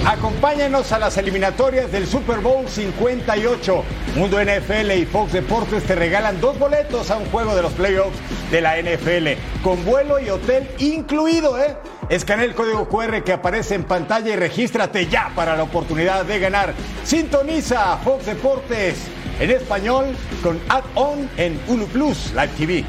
Acompáñenos 0.06 0.90
a 0.90 0.98
las 0.98 1.16
eliminatorias 1.16 1.92
del 1.92 2.08
Super 2.08 2.40
Bowl 2.40 2.68
58. 2.68 3.84
Mundo 4.16 4.38
NFL 4.42 4.90
y 4.90 5.06
Fox 5.06 5.32
Deportes 5.32 5.84
te 5.84 5.94
regalan 5.94 6.40
dos 6.40 6.58
boletos 6.58 7.12
a 7.12 7.18
un 7.18 7.26
juego 7.26 7.54
de 7.54 7.62
los 7.62 7.72
playoffs 7.72 8.18
de 8.50 8.60
la 8.60 8.76
NFL, 8.78 9.62
con 9.62 9.84
vuelo 9.84 10.18
y 10.18 10.28
hotel 10.28 10.68
incluido, 10.78 11.56
¿eh? 11.56 11.76
Escanea 12.08 12.44
el 12.44 12.54
código 12.54 12.88
QR 12.88 13.22
que 13.22 13.32
aparece 13.32 13.76
en 13.76 13.84
pantalla 13.84 14.32
y 14.32 14.36
regístrate 14.36 15.06
ya 15.06 15.30
para 15.36 15.56
la 15.56 15.62
oportunidad 15.62 16.24
de 16.24 16.40
ganar. 16.40 16.74
Sintoniza 17.04 17.96
Fox 17.98 18.26
Deportes 18.26 19.06
en 19.38 19.50
español 19.50 20.16
con 20.42 20.60
add-on 20.68 21.30
en 21.36 21.60
Hulu 21.68 21.86
Plus 21.86 22.32
Live 22.34 22.50
TV. 22.58 22.84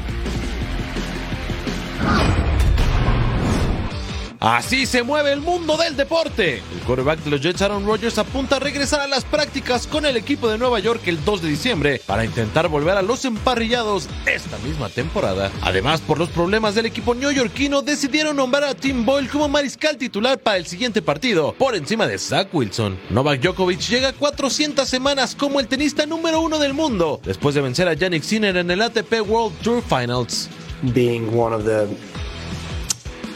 Así 4.44 4.84
se 4.84 5.02
mueve 5.02 5.32
el 5.32 5.40
mundo 5.40 5.78
del 5.78 5.96
deporte. 5.96 6.56
El 6.56 6.80
quarterback 6.86 7.20
de 7.20 7.30
los 7.30 7.40
Jets, 7.40 7.62
Aaron 7.62 7.86
Rodgers, 7.86 8.18
apunta 8.18 8.56
a 8.56 8.58
regresar 8.58 9.00
a 9.00 9.06
las 9.06 9.24
prácticas 9.24 9.86
con 9.86 10.04
el 10.04 10.18
equipo 10.18 10.50
de 10.50 10.58
Nueva 10.58 10.80
York 10.80 11.00
el 11.06 11.24
2 11.24 11.40
de 11.40 11.48
diciembre 11.48 12.02
para 12.04 12.26
intentar 12.26 12.68
volver 12.68 12.98
a 12.98 13.00
los 13.00 13.24
emparrillados 13.24 14.06
esta 14.26 14.58
misma 14.58 14.90
temporada. 14.90 15.50
Además, 15.62 16.02
por 16.02 16.18
los 16.18 16.28
problemas 16.28 16.74
del 16.74 16.84
equipo 16.84 17.14
neoyorquino, 17.14 17.80
decidieron 17.80 18.36
nombrar 18.36 18.64
a 18.64 18.74
Tim 18.74 19.06
Boyle 19.06 19.30
como 19.30 19.48
mariscal 19.48 19.96
titular 19.96 20.38
para 20.38 20.58
el 20.58 20.66
siguiente 20.66 21.00
partido, 21.00 21.54
por 21.54 21.74
encima 21.74 22.06
de 22.06 22.18
Zach 22.18 22.48
Wilson. 22.52 22.98
Novak 23.08 23.40
Djokovic 23.40 23.80
llega 23.88 24.08
a 24.08 24.12
400 24.12 24.86
semanas 24.86 25.34
como 25.34 25.58
el 25.58 25.68
tenista 25.68 26.04
número 26.04 26.42
uno 26.42 26.58
del 26.58 26.74
mundo, 26.74 27.18
después 27.24 27.54
de 27.54 27.62
vencer 27.62 27.88
a 27.88 27.94
Yannick 27.94 28.22
Sinner 28.22 28.58
en 28.58 28.70
el 28.70 28.82
ATP 28.82 29.22
World 29.26 29.56
Tour 29.62 29.82
Finals. 29.82 30.50
Being 30.92 31.34
one 31.34 31.54
of 31.54 31.64
the, 31.64 31.88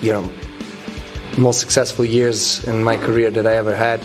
you 0.03 0.13
know, 0.13 0.31
most 1.39 1.61
successful 1.61 2.05
years 2.05 2.65
in 2.67 2.83
my 2.83 2.97
career 2.97 3.31
that 3.31 3.47
I 3.47 3.57
ever 3.57 3.75
had. 3.75 4.01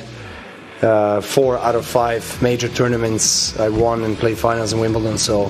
Uh, 0.81 1.21
four 1.21 1.57
out 1.57 1.75
of 1.75 1.85
five 1.85 2.23
major 2.41 2.67
tournaments 2.67 3.57
I 3.57 3.69
won 3.69 4.03
and 4.03 4.17
played 4.17 4.37
finals 4.37 4.73
in 4.73 4.79
Wimbledon. 4.79 5.17
So, 5.17 5.49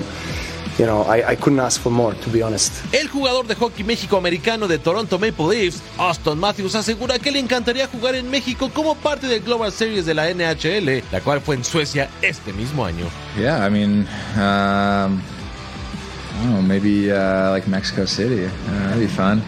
you 0.78 0.86
know, 0.86 1.02
I, 1.02 1.32
I 1.32 1.36
couldn't 1.36 1.58
ask 1.58 1.80
for 1.80 1.90
more, 1.90 2.14
to 2.14 2.30
be 2.30 2.40
honest. 2.40 2.72
El 2.92 3.08
jugador 3.08 3.44
de 3.46 3.56
hockey 3.56 3.82
México-americano 3.82 4.68
de 4.68 4.78
Toronto 4.78 5.18
Maple 5.18 5.46
Leafs, 5.48 5.82
Austin 5.98 6.38
Matthews, 6.38 6.76
asegura 6.76 7.18
que 7.18 7.32
le 7.32 7.40
encantaría 7.40 7.88
jugar 7.88 8.14
en 8.14 8.30
México 8.30 8.70
como 8.72 8.94
parte 8.94 9.26
del 9.26 9.40
Global 9.40 9.72
Series 9.72 10.06
de 10.06 10.14
la 10.14 10.32
NHL, 10.32 11.02
la 11.10 11.20
cual 11.20 11.40
fue 11.40 11.56
en 11.56 11.64
Suecia 11.64 12.08
este 12.22 12.52
mismo 12.52 12.84
año. 12.84 13.06
Yeah, 13.36 13.66
I 13.66 13.70
mean, 13.70 14.06
um, 14.36 15.20
I 15.20 16.42
don't 16.42 16.52
know, 16.52 16.62
maybe 16.62 17.10
uh, 17.10 17.50
like 17.50 17.68
Mexico 17.68 18.04
City. 18.04 18.44
Uh, 18.44 18.50
that'd 18.88 19.00
be 19.00 19.08
fun. 19.08 19.42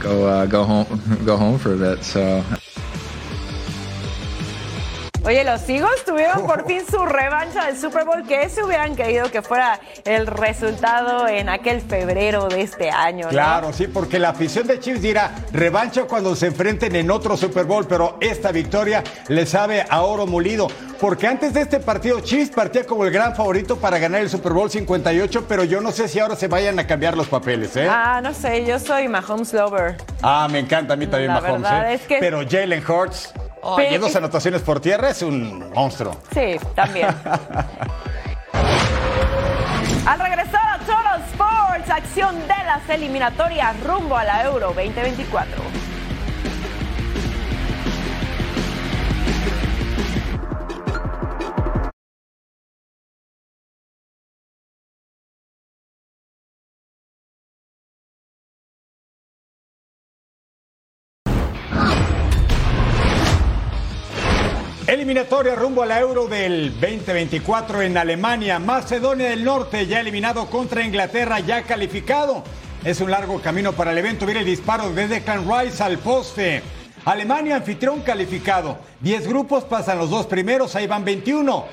Go 0.00 0.26
uh, 0.26 0.46
go 0.46 0.64
home 0.64 0.86
go 1.24 1.36
home 1.36 1.58
for 1.58 1.74
a 1.74 1.76
bit. 1.76 2.04
So. 2.04 2.44
Oye, 5.28 5.44
los 5.44 5.68
Eagles 5.68 6.06
tuvieron 6.06 6.46
por 6.46 6.64
fin 6.66 6.80
su 6.90 7.04
revancha 7.04 7.66
del 7.66 7.78
Super 7.78 8.06
Bowl 8.06 8.26
que 8.26 8.48
se 8.48 8.64
hubieran 8.64 8.96
querido 8.96 9.30
que 9.30 9.42
fuera 9.42 9.78
el 10.06 10.26
resultado 10.26 11.28
en 11.28 11.50
aquel 11.50 11.82
febrero 11.82 12.48
de 12.48 12.62
este 12.62 12.88
año. 12.90 13.26
¿no? 13.26 13.28
Claro, 13.28 13.74
sí, 13.74 13.88
porque 13.88 14.18
la 14.18 14.30
afición 14.30 14.66
de 14.66 14.80
Chiefs 14.80 15.02
dirá 15.02 15.34
revancha 15.52 16.04
cuando 16.04 16.34
se 16.34 16.46
enfrenten 16.46 16.96
en 16.96 17.10
otro 17.10 17.36
Super 17.36 17.66
Bowl, 17.66 17.86
pero 17.86 18.16
esta 18.22 18.52
victoria 18.52 19.04
le 19.28 19.44
sabe 19.44 19.84
a 19.90 20.00
oro 20.00 20.26
molido. 20.26 20.68
Porque 20.98 21.26
antes 21.26 21.52
de 21.52 21.60
este 21.60 21.78
partido, 21.78 22.20
Chiefs 22.20 22.50
partía 22.50 22.84
como 22.86 23.04
el 23.04 23.10
gran 23.12 23.36
favorito 23.36 23.76
para 23.76 23.98
ganar 23.98 24.22
el 24.22 24.30
Super 24.30 24.54
Bowl 24.54 24.70
58, 24.70 25.44
pero 25.46 25.62
yo 25.62 25.82
no 25.82 25.92
sé 25.92 26.08
si 26.08 26.18
ahora 26.20 26.36
se 26.36 26.48
vayan 26.48 26.78
a 26.78 26.86
cambiar 26.86 27.18
los 27.18 27.28
papeles, 27.28 27.76
¿eh? 27.76 27.86
Ah, 27.88 28.20
no 28.22 28.32
sé, 28.32 28.64
yo 28.64 28.78
soy 28.78 29.08
Mahomes 29.08 29.52
Lover. 29.52 29.96
Ah, 30.22 30.48
me 30.50 30.58
encanta 30.58 30.94
a 30.94 30.96
mí 30.96 31.06
también 31.06 31.34
La 31.34 31.40
Mahomes. 31.42 31.70
¿eh? 31.70 31.94
es 31.94 32.00
que- 32.02 32.16
Pero 32.18 32.40
Jalen 32.48 32.82
Hurts, 32.90 33.32
oye, 33.62 33.86
Pero- 33.90 34.00
dos 34.06 34.16
anotaciones 34.16 34.62
por 34.62 34.80
tierra, 34.80 35.10
es 35.10 35.22
un 35.22 35.70
monstruo. 35.70 36.16
Sí, 36.32 36.56
también. 36.74 37.08
Al 40.06 40.18
regresar 40.20 40.60
a 40.74 40.78
Total 40.78 41.22
Sports, 41.30 41.90
acción 41.90 42.34
de 42.42 42.64
las 42.64 42.88
eliminatorias 42.88 43.78
rumbo 43.84 44.16
a 44.16 44.24
la 44.24 44.44
Euro 44.44 44.68
2024. 44.68 45.62
Eliminatoria 65.08 65.54
rumbo 65.54 65.82
a 65.82 65.86
la 65.86 66.00
Euro 66.00 66.28
del 66.28 66.70
2024 66.78 67.80
en 67.80 67.96
Alemania. 67.96 68.58
Macedonia 68.58 69.30
del 69.30 69.42
Norte 69.42 69.86
ya 69.86 70.00
eliminado 70.00 70.50
contra 70.50 70.84
Inglaterra, 70.84 71.40
ya 71.40 71.62
calificado. 71.62 72.44
Es 72.84 73.00
un 73.00 73.10
largo 73.10 73.40
camino 73.40 73.72
para 73.72 73.92
el 73.92 73.96
evento. 73.96 74.26
Viene 74.26 74.40
el 74.40 74.46
disparo 74.46 74.92
de 74.92 75.08
Declan 75.08 75.48
Rice 75.48 75.82
al 75.82 75.96
poste. 75.96 76.62
Alemania 77.06 77.56
anfitrión 77.56 78.02
calificado. 78.02 78.76
10 79.00 79.28
grupos 79.28 79.64
pasan 79.64 79.96
los 79.96 80.10
dos 80.10 80.26
primeros, 80.26 80.76
ahí 80.76 80.86
van 80.86 81.06
21. 81.06 81.64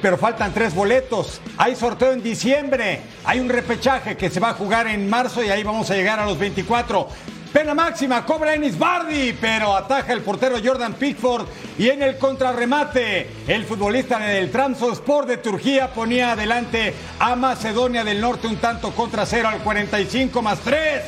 Pero 0.00 0.16
faltan 0.16 0.54
tres 0.54 0.72
boletos. 0.72 1.40
Hay 1.56 1.74
sorteo 1.74 2.12
en 2.12 2.22
diciembre. 2.22 3.00
Hay 3.24 3.40
un 3.40 3.48
repechaje 3.48 4.16
que 4.16 4.30
se 4.30 4.38
va 4.38 4.50
a 4.50 4.54
jugar 4.54 4.86
en 4.86 5.10
marzo 5.10 5.42
y 5.42 5.48
ahí 5.48 5.64
vamos 5.64 5.90
a 5.90 5.96
llegar 5.96 6.20
a 6.20 6.26
los 6.26 6.38
24. 6.38 7.08
Pena 7.54 7.72
máxima, 7.72 8.26
cobra 8.26 8.52
Ennis 8.52 8.76
Bardi, 8.76 9.32
pero 9.40 9.76
ataja 9.76 10.12
el 10.12 10.22
portero 10.22 10.56
Jordan 10.60 10.94
Pickford 10.94 11.46
y 11.78 11.88
en 11.88 12.02
el 12.02 12.18
contrarremate, 12.18 13.30
el 13.46 13.64
futbolista 13.64 14.18
del 14.18 14.50
Trabzonspor 14.50 15.24
de 15.24 15.36
Turquía 15.36 15.92
ponía 15.94 16.32
adelante 16.32 16.92
a 17.20 17.36
Macedonia 17.36 18.02
del 18.02 18.20
Norte 18.20 18.48
un 18.48 18.56
tanto 18.56 18.90
contra 18.90 19.24
cero 19.24 19.50
al 19.50 19.60
45 19.60 20.42
más 20.42 20.58
3. 20.64 21.02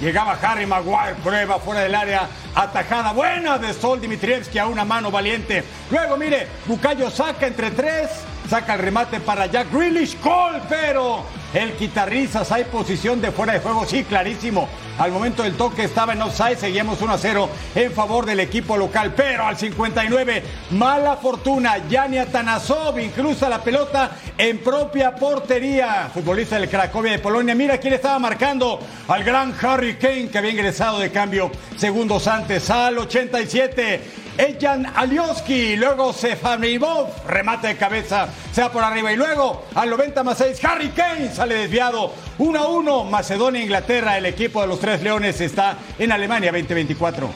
Llegaba 0.00 0.36
Harry 0.42 0.66
Maguire, 0.66 1.14
prueba 1.22 1.60
fuera 1.60 1.82
del 1.82 1.94
área, 1.94 2.28
atajada 2.52 3.12
buena 3.12 3.58
de 3.58 3.72
Sol 3.72 4.00
Dimitrievski 4.00 4.58
a 4.58 4.66
una 4.66 4.84
mano 4.84 5.12
valiente. 5.12 5.62
Luego, 5.88 6.16
mire, 6.16 6.48
Bucayo 6.66 7.12
saca 7.12 7.46
entre 7.46 7.70
tres, 7.70 8.10
saca 8.50 8.74
el 8.74 8.80
remate 8.80 9.20
para 9.20 9.46
Jack 9.46 9.72
Grealish, 9.72 10.20
gol, 10.20 10.60
pero 10.68 11.24
el 11.54 11.72
quitarrizas 11.74 12.50
hay 12.50 12.64
posición 12.64 13.20
de 13.20 13.30
fuera 13.30 13.52
de 13.52 13.60
juego, 13.60 13.84
sí, 13.86 14.04
clarísimo. 14.04 14.68
Al 14.98 15.10
momento 15.10 15.42
del 15.42 15.56
toque 15.56 15.84
estaba 15.84 16.12
en 16.12 16.22
offside, 16.22 16.56
seguíamos 16.56 17.00
1 17.00 17.12
a 17.12 17.18
0 17.18 17.48
en 17.74 17.92
favor 17.92 18.26
del 18.26 18.40
equipo 18.40 18.76
local, 18.76 19.12
pero 19.16 19.46
al 19.46 19.56
59, 19.56 20.42
mala 20.70 21.16
fortuna, 21.16 21.78
Yanni 21.88 22.18
Atanasov 22.18 22.98
incluso 22.98 23.48
la 23.48 23.62
pelota 23.62 24.12
en 24.36 24.58
propia 24.58 25.14
portería. 25.14 26.10
Futbolista 26.12 26.58
del 26.58 26.68
Cracovia 26.68 27.12
de 27.12 27.18
Polonia, 27.18 27.54
mira 27.54 27.78
quién 27.78 27.94
estaba 27.94 28.18
marcando 28.18 28.78
al 29.08 29.24
gran 29.24 29.54
Harry 29.60 29.96
Kane 29.96 30.28
que 30.28 30.38
había 30.38 30.52
ingresado 30.52 30.98
de 30.98 31.10
cambio 31.10 31.50
segundos 31.76 32.28
antes 32.28 32.70
al 32.70 32.98
87. 32.98 34.22
Ejan 34.38 34.86
Alioski, 34.94 35.76
luego 35.76 36.12
Sefanimov, 36.12 37.26
remate 37.28 37.68
de 37.68 37.76
cabeza, 37.76 38.28
se 38.50 38.62
va 38.62 38.72
por 38.72 38.82
arriba 38.82 39.12
y 39.12 39.16
luego 39.16 39.66
al 39.74 39.90
90 39.90 40.22
más 40.22 40.38
6, 40.38 40.64
Harry 40.64 40.88
Kane 40.88 41.30
sale 41.42 41.56
desviado, 41.56 42.14
1 42.38 42.56
a 42.56 42.68
1, 42.68 43.04
Macedonia, 43.06 43.60
Inglaterra, 43.60 44.16
el 44.16 44.26
equipo 44.26 44.60
de 44.60 44.68
los 44.68 44.78
Tres 44.78 45.02
Leones 45.02 45.40
está 45.40 45.76
en 45.98 46.12
Alemania 46.12 46.52
2024. 46.52 47.28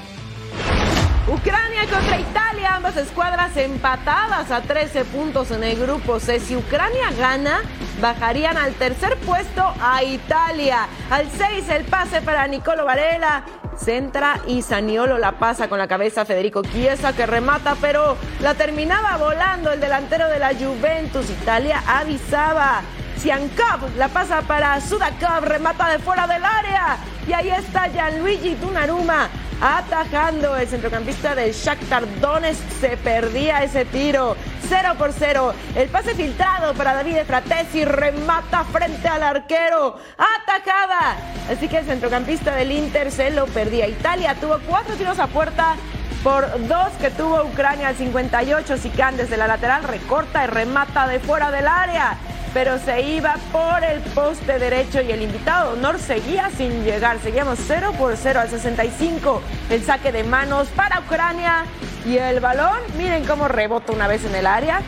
Ucrania 1.26 1.80
contra 1.92 2.20
Italia, 2.20 2.76
ambas 2.76 2.96
escuadras 2.98 3.56
empatadas 3.56 4.52
a 4.52 4.60
13 4.62 5.06
puntos 5.06 5.50
en 5.50 5.64
el 5.64 5.76
grupo 5.76 6.20
C. 6.20 6.38
Si 6.38 6.54
Ucrania 6.54 7.10
gana, 7.18 7.62
bajarían 8.00 8.56
al 8.56 8.74
tercer 8.74 9.16
puesto 9.26 9.74
a 9.80 10.04
Italia. 10.04 10.86
Al 11.10 11.28
6 11.28 11.68
el 11.70 11.84
pase 11.86 12.22
para 12.22 12.46
Nicolo 12.46 12.84
Varela. 12.84 13.44
Centra 13.76 14.40
y 14.46 14.62
Saniolo 14.62 15.18
la 15.18 15.32
pasa 15.32 15.68
con 15.68 15.78
la 15.78 15.88
cabeza 15.88 16.24
Federico 16.24 16.62
Chiesa 16.62 17.12
que 17.12 17.26
remata, 17.26 17.76
pero 17.80 18.16
la 18.40 18.54
terminaba 18.54 19.16
volando 19.16 19.72
el 19.72 19.80
delantero 19.80 20.28
de 20.28 20.38
la 20.38 20.54
Juventus. 20.54 21.28
Italia 21.28 21.82
avisaba. 21.88 22.82
Siankov 23.26 23.96
la 23.96 24.06
pasa 24.06 24.40
para 24.42 24.80
Sudakov, 24.80 25.42
remata 25.42 25.88
de 25.88 25.98
fuera 25.98 26.28
del 26.28 26.44
área. 26.44 26.96
Y 27.26 27.32
ahí 27.32 27.50
está 27.50 27.88
Gianluigi 27.88 28.54
Donnarumma 28.54 29.28
atajando 29.60 30.56
el 30.56 30.68
centrocampista 30.68 31.34
del 31.34 31.52
Shakhtar 31.52 32.04
Donetsk. 32.20 32.62
Se 32.80 32.96
perdía 32.96 33.64
ese 33.64 33.84
tiro. 33.84 34.36
0 34.68 34.94
por 34.96 35.12
0 35.12 35.52
el 35.74 35.88
pase 35.88 36.14
filtrado 36.14 36.72
para 36.74 36.94
David 36.94 37.16
Fratesi 37.26 37.84
remata 37.84 38.62
frente 38.62 39.08
al 39.08 39.24
arquero. 39.24 39.98
Atajada. 40.16 41.16
Así 41.50 41.66
que 41.66 41.78
el 41.78 41.84
centrocampista 41.84 42.54
del 42.54 42.70
Inter 42.70 43.10
se 43.10 43.32
lo 43.32 43.46
perdía. 43.46 43.88
Italia 43.88 44.36
tuvo 44.40 44.60
cuatro 44.68 44.94
tiros 44.94 45.18
a 45.18 45.26
puerta 45.26 45.74
por 46.22 46.44
dos 46.68 46.92
que 47.00 47.10
tuvo 47.10 47.42
Ucrania 47.42 47.88
al 47.88 47.96
58. 47.96 48.76
Sican 48.76 49.16
desde 49.16 49.36
la 49.36 49.48
lateral 49.48 49.82
recorta 49.82 50.44
y 50.44 50.46
remata 50.46 51.08
de 51.08 51.18
fuera 51.18 51.50
del 51.50 51.66
área 51.66 52.16
pero 52.56 52.78
se 52.78 53.02
iba 53.02 53.34
por 53.52 53.84
el 53.84 54.00
poste 54.14 54.58
derecho 54.58 55.02
y 55.02 55.12
el 55.12 55.20
invitado 55.20 55.74
honor 55.74 55.98
seguía 55.98 56.48
sin 56.56 56.84
llegar. 56.84 57.18
Seguíamos 57.18 57.58
0 57.66 57.92
por 57.98 58.16
0 58.16 58.40
al 58.40 58.48
65. 58.48 59.42
El 59.68 59.84
saque 59.84 60.10
de 60.10 60.24
manos 60.24 60.66
para 60.68 61.00
Ucrania 61.00 61.66
y 62.06 62.16
el 62.16 62.40
balón, 62.40 62.78
miren 62.96 63.26
cómo 63.26 63.46
rebota 63.46 63.92
una 63.92 64.08
vez 64.08 64.24
en 64.24 64.34
el 64.34 64.46
área. 64.46 64.80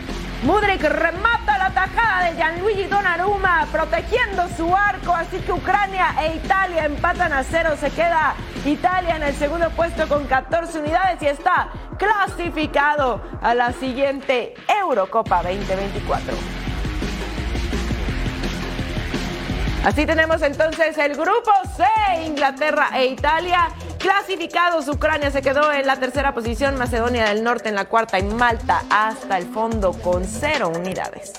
Mudrik 0.45 0.83
remata 0.83 1.59
la 1.59 1.69
tajada 1.75 2.31
de 2.31 2.37
Gianluigi 2.37 2.85
Donnarumma 2.85 3.67
protegiendo 3.71 4.49
su 4.57 4.75
arco, 4.75 5.13
así 5.13 5.37
que 5.37 5.53
Ucrania 5.53 6.15
e 6.23 6.37
Italia 6.37 6.87
empatan 6.87 7.35
a 7.35 7.45
cero. 7.45 7.77
Se 7.79 7.91
queda 7.91 8.35
Italia 8.65 9.17
en 9.17 9.25
el 9.25 9.35
segundo 9.35 9.69
puesto 9.77 10.09
con 10.09 10.25
14 10.25 10.79
unidades 10.79 11.21
y 11.21 11.27
está 11.27 11.69
clasificado 11.99 13.21
a 13.43 13.55
la 13.55 13.75
siguiente 13.75 14.55
Eurocopa 14.67 15.43
2024. 15.43 16.58
Así 19.89 20.05
tenemos 20.05 20.43
entonces 20.43 20.99
el 20.99 21.15
grupo 21.15 21.51
C, 21.75 21.83
Inglaterra 22.27 22.91
e 22.95 23.07
Italia. 23.07 23.71
Clasificados, 23.99 24.87
Ucrania 24.87 25.31
se 25.31 25.41
quedó 25.41 25.73
en 25.73 25.87
la 25.87 25.97
tercera 25.97 26.35
posición, 26.35 26.77
Macedonia 26.77 27.25
del 27.25 27.43
Norte 27.43 27.71
en 27.71 27.75
la 27.75 27.87
cuarta 27.87 28.19
y 28.19 28.23
Malta 28.25 28.83
hasta 28.91 29.39
el 29.39 29.47
fondo 29.47 29.93
con 29.93 30.27
cero 30.27 30.71
unidades. 30.77 31.33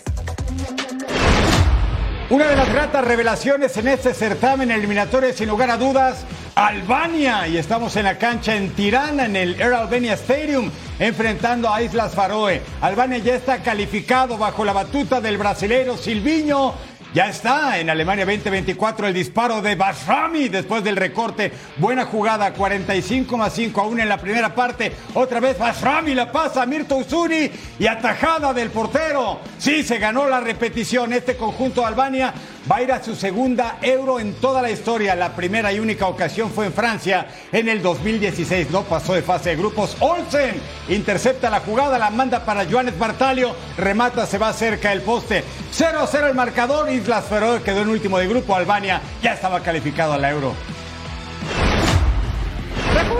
Una 2.32 2.48
de 2.48 2.56
las 2.56 2.74
gratas 2.74 3.06
revelaciones 3.06 3.78
en 3.78 3.88
este 3.88 4.16
certamen 4.16 4.72
eliminatorio, 4.72 5.32
sin 5.32 5.48
lugar 5.48 5.70
a 5.70 5.78
dudas, 5.78 6.26
Albania. 6.56 7.48
Y 7.48 7.58
estamos 7.58 7.96
en 7.98 8.06
la 8.06 8.18
cancha 8.18 8.56
en 8.56 8.74
Tirana, 8.74 9.26
en 9.26 9.36
el 9.36 9.62
Air 9.62 9.76
Albania 9.76 10.14
Stadium, 10.14 10.72
enfrentando 10.98 11.72
a 11.72 11.84
Islas 11.84 12.16
Faroe. 12.16 12.64
Albania 12.82 13.20
ya 13.20 13.36
está 13.36 13.62
calificado 13.62 14.40
bajo 14.40 14.66
la 14.66 14.74
batuta 14.74 15.22
del 15.22 15.38
brasilero 15.38 15.98
Silviño 15.98 16.74
ya 17.13 17.28
está 17.28 17.80
en 17.80 17.89
Alemania 17.89 18.26
2024 18.26 19.08
el 19.08 19.13
disparo 19.13 19.62
de 19.62 19.76
Basrami 19.76 20.48
después 20.48 20.84
del 20.84 20.95
recorte. 20.95 21.52
Buena 21.78 22.06
jugada, 22.06 22.54
45 22.54 23.36
más 23.36 23.54
5 23.54 23.82
aún 23.82 24.00
en 24.00 24.10
la 24.10 24.17
primera 24.17 24.54
parte. 24.54 24.91
Otra 25.15 25.39
vez 25.39 25.58
Basrami 25.58 26.13
la 26.13 26.32
pasa 26.32 26.62
a 26.62 26.65
Mirto 26.67 26.98
Usuri 26.98 27.52
y 27.80 27.88
atajada 27.88 28.54
del 28.54 28.69
portero. 28.69 29.39
Sí, 29.58 29.84
se 29.84 29.98
ganó 29.98 30.30
la 30.30 30.39
repetición. 30.39 31.12
Este 31.13 31.36
conjunto 31.36 31.82
de 31.82 31.88
Albania 31.88 32.34
va 32.69 32.78
a 32.78 32.82
ir 32.82 32.91
a 32.91 33.04
su 33.04 33.15
segunda 33.15 33.78
euro 33.82 34.19
en 34.19 34.34
toda 34.36 34.62
la 34.62 34.72
historia. 34.72 35.15
La 35.15 35.36
primera 35.36 35.72
y 35.72 35.80
única 35.80 36.08
ocasión 36.08 36.52
fue 36.52 36.65
en 36.65 36.74
Francia 36.74 37.28
en 37.52 37.69
el 37.69 37.82
2016. 37.82 38.72
No 38.72 38.84
pasó 38.84 39.13
de 39.13 39.22
fase 39.22 39.52
de 39.52 39.56
grupos. 39.56 39.95
Olsen 40.00 40.56
intercepta 40.88 41.50
la 41.50 41.60
jugada, 41.60 42.00
la 42.00 42.10
manda 42.10 42.45
para 42.45 42.65
Joanes 42.65 42.98
Bartalio. 42.98 43.56
Remata, 43.78 44.26
se 44.26 44.38
va 44.38 44.54
cerca 44.54 44.89
del 44.89 45.02
poste. 45.02 45.43
0 45.72 46.00
a 46.00 46.08
0 46.08 46.28
el 46.28 46.36
marcador. 46.36 46.91
Islas 46.91 47.26
Feroe 47.26 47.62
quedó 47.62 47.82
en 47.82 47.89
último 47.89 48.17
de 48.17 48.28
grupo. 48.28 48.56
Albania 48.56 49.02
ya 49.22 49.34
estaba 49.34 49.62
calificado 49.62 50.13
a 50.13 50.17
la 50.17 50.32
euro. 50.32 50.54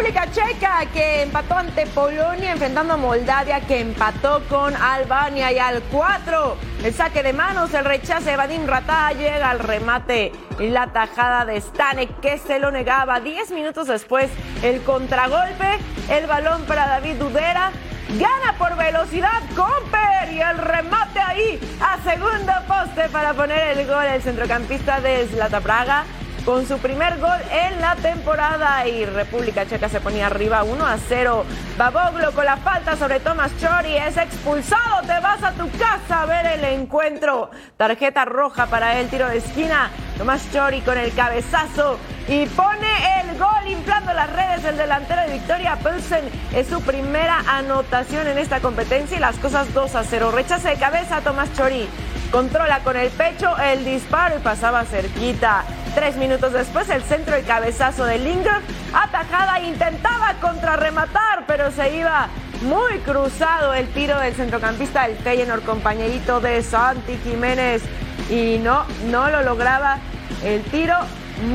República 0.10 0.32
Checa 0.32 0.86
que 0.92 1.22
empató 1.22 1.56
ante 1.56 1.86
Polonia 1.86 2.54
enfrentando 2.54 2.94
a 2.94 2.98
Moldavia 2.98 3.62
que 3.62 3.82
empató 3.82 4.42
con 4.50 4.76
Albania. 4.76 5.52
Y 5.52 5.60
al 5.60 5.84
4 5.84 6.58
el 6.84 6.94
saque 6.96 7.22
de 7.22 7.32
manos, 7.32 7.72
el 7.76 7.86
rechace 7.86 8.32
de 8.32 8.36
Vadim 8.36 8.66
Ratá 8.66 9.12
llega 9.12 9.52
al 9.52 9.60
remate 9.60 10.32
y 10.58 10.70
la 10.70 10.88
tajada 10.88 11.46
de 11.46 11.62
Stanek 11.62 12.22
que 12.22 12.40
se 12.40 12.58
lo 12.58 12.72
negaba. 12.72 13.20
10 13.20 13.52
minutos 13.52 13.86
después 13.86 14.32
el 14.64 14.82
contragolpe, 14.82 15.78
el 16.10 16.26
balón 16.26 16.64
para 16.64 16.88
David 16.88 17.18
Dudera 17.18 17.72
gana 18.18 18.58
por 18.58 18.76
velocidad 18.78 19.44
Comper 19.56 20.34
y 20.34 20.42
el 20.42 20.58
remate 20.58 21.20
ahí 21.20 21.60
a 21.82 22.02
segundo 22.02 22.52
poste 22.68 23.10
para 23.10 23.36
poner 23.36 23.78
el 23.78 23.86
gol 23.86 24.06
el 24.06 24.24
centrocampista 24.24 25.02
de 25.02 25.28
Zlata 25.28 25.62
Praga 25.62 26.06
con 26.50 26.68
su 26.68 26.80
primer 26.80 27.20
gol 27.20 27.38
en 27.52 27.80
la 27.80 27.96
temporada 27.96 28.88
y 28.88 29.06
República 29.06 29.68
Checa 29.68 29.88
se 29.88 30.02
ponía 30.02 30.26
arriba 30.26 30.64
1 30.64 30.84
a 30.84 30.98
0. 30.98 31.46
Baboglo 31.78 32.32
con 32.32 32.44
la 32.44 32.58
falta 32.58 32.96
sobre 32.96 33.20
Tomás 33.20 33.52
Chori 33.60 33.96
es 33.96 34.18
expulsado, 34.18 35.04
te 35.06 35.20
vas 35.20 35.44
a 35.44 35.52
tu 35.52 35.70
casa 35.78 36.24
a 36.24 36.26
ver 36.26 36.48
el 36.48 36.64
encuentro. 36.64 37.52
Tarjeta 37.78 38.26
roja 38.26 38.66
para 38.66 39.00
el 39.00 39.10
tiro 39.10 39.28
de 39.28 39.38
esquina. 39.38 39.92
Tomás 40.18 40.52
Chori 40.52 40.82
con 40.82 40.98
el 40.98 41.14
cabezazo 41.14 42.00
y 42.28 42.48
pone 42.48 43.22
el 43.22 43.38
gol 43.38 43.68
inflando 43.68 44.12
las 44.14 44.34
redes. 44.34 44.66
El 44.66 44.78
delantero 44.78 45.22
de 45.22 45.34
Victoria 45.34 45.76
Pilsen 45.76 46.24
es 46.56 46.66
su 46.66 46.82
primera 46.82 47.44
anotación 47.48 48.26
en 48.26 48.40
esta 48.40 48.60
competencia 48.60 49.18
y 49.18 49.20
las 49.20 49.38
cosas 49.38 49.72
2 49.76 49.94
a 49.94 50.04
0. 50.04 50.32
Rechace 50.32 50.70
de 50.70 50.78
cabeza 50.78 51.22
Tomás 51.22 51.54
Chori. 51.54 51.88
Controla 52.32 52.80
con 52.80 52.96
el 52.96 53.10
pecho 53.12 53.56
el 53.58 53.86
disparo 53.86 54.38
y 54.38 54.40
pasaba 54.40 54.84
cerquita. 54.86 55.64
Tres 55.96 56.18
minutos 56.18 56.54
después, 56.54 56.90
el 56.90 57.04
centro 57.04 57.38
y 57.38 57.42
cabezazo 57.42 58.06
de 58.06 58.20
Linger. 58.20 58.62
Atajada, 58.94 59.60
intentaba 59.62 60.36
contrarrematar, 60.40 61.46
pero 61.48 61.72
se 61.72 61.96
iba 61.96 62.28
muy 62.62 63.00
cruzado 63.00 63.74
el 63.74 63.88
tiro 63.90 64.20
del 64.20 64.34
centrocampista 64.34 65.08
del 65.08 65.18
Feyenoord, 65.18 65.64
compañerito 65.64 66.40
de 66.40 66.62
Santi 66.62 67.18
Jiménez. 67.24 67.82
Y 68.30 68.60
no, 68.60 68.86
no 69.08 69.30
lo 69.30 69.42
lograba. 69.44 69.98
El 70.44 70.64
tiro 70.64 70.96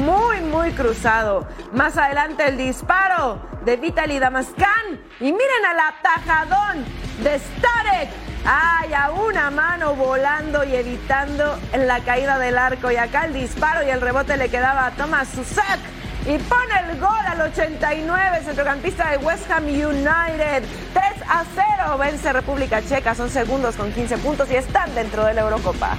muy, 0.04 0.40
muy 0.40 0.72
cruzado. 0.72 1.46
Más 1.72 1.96
adelante 1.96 2.46
el 2.46 2.56
disparo 2.56 3.38
de 3.64 3.76
Vitaly 3.76 4.18
Damascan. 4.18 5.00
Y 5.20 5.32
miren 5.32 5.64
al 5.68 5.80
atajadón 5.80 6.84
de 7.22 7.38
Starek 7.38 8.08
Ay, 8.46 8.92
a 8.92 9.10
una 9.10 9.50
mano 9.50 9.94
volando 9.94 10.64
y 10.64 10.74
evitando 10.74 11.58
la 11.74 12.00
caída 12.00 12.38
del 12.38 12.58
arco. 12.58 12.90
Y 12.90 12.96
acá 12.96 13.24
el 13.24 13.32
disparo 13.32 13.82
y 13.86 13.88
el 13.88 14.02
rebote 14.02 14.36
le 14.36 14.50
quedaba 14.50 14.86
a 14.86 14.90
Thomas 14.90 15.28
Susak. 15.28 15.78
Y 16.26 16.36
pone 16.38 16.74
el 16.90 17.00
gol 17.00 17.26
al 17.26 17.40
89, 17.40 18.40
centrocampista 18.44 19.10
de 19.10 19.16
West 19.18 19.50
Ham 19.50 19.64
United. 19.64 20.62
3 20.92 21.04
a 21.26 21.44
0 21.54 21.98
vence 21.98 22.32
República 22.34 22.82
Checa. 22.82 23.14
Son 23.14 23.30
segundos 23.30 23.76
con 23.76 23.90
15 23.92 24.18
puntos 24.18 24.50
y 24.50 24.56
están 24.56 24.94
dentro 24.94 25.24
de 25.24 25.32
la 25.32 25.40
Eurocopa. 25.40 25.96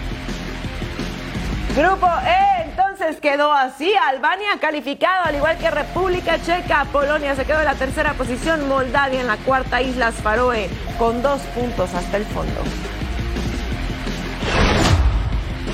Grupo 1.76 2.08
E, 2.26 2.55
entonces 2.96 3.22
quedó 3.22 3.52
así. 3.52 3.94
Albania 4.08 4.58
calificado, 4.60 5.26
al 5.26 5.36
igual 5.36 5.58
que 5.58 5.70
República 5.70 6.42
Checa. 6.42 6.86
Polonia 6.94 7.36
se 7.36 7.44
quedó 7.44 7.60
en 7.60 7.66
la 7.66 7.76
tercera 7.76 8.14
posición. 8.14 8.70
Moldavia 8.70 9.20
en 9.20 9.28
la 9.28 9.36
cuarta. 9.38 9.82
Islas 9.82 10.16
Faroe 10.16 10.70
con 10.98 11.22
dos 11.22 11.42
puntos 11.54 11.94
hasta 11.94 12.18
el 12.18 12.26
fondo. 12.26 12.62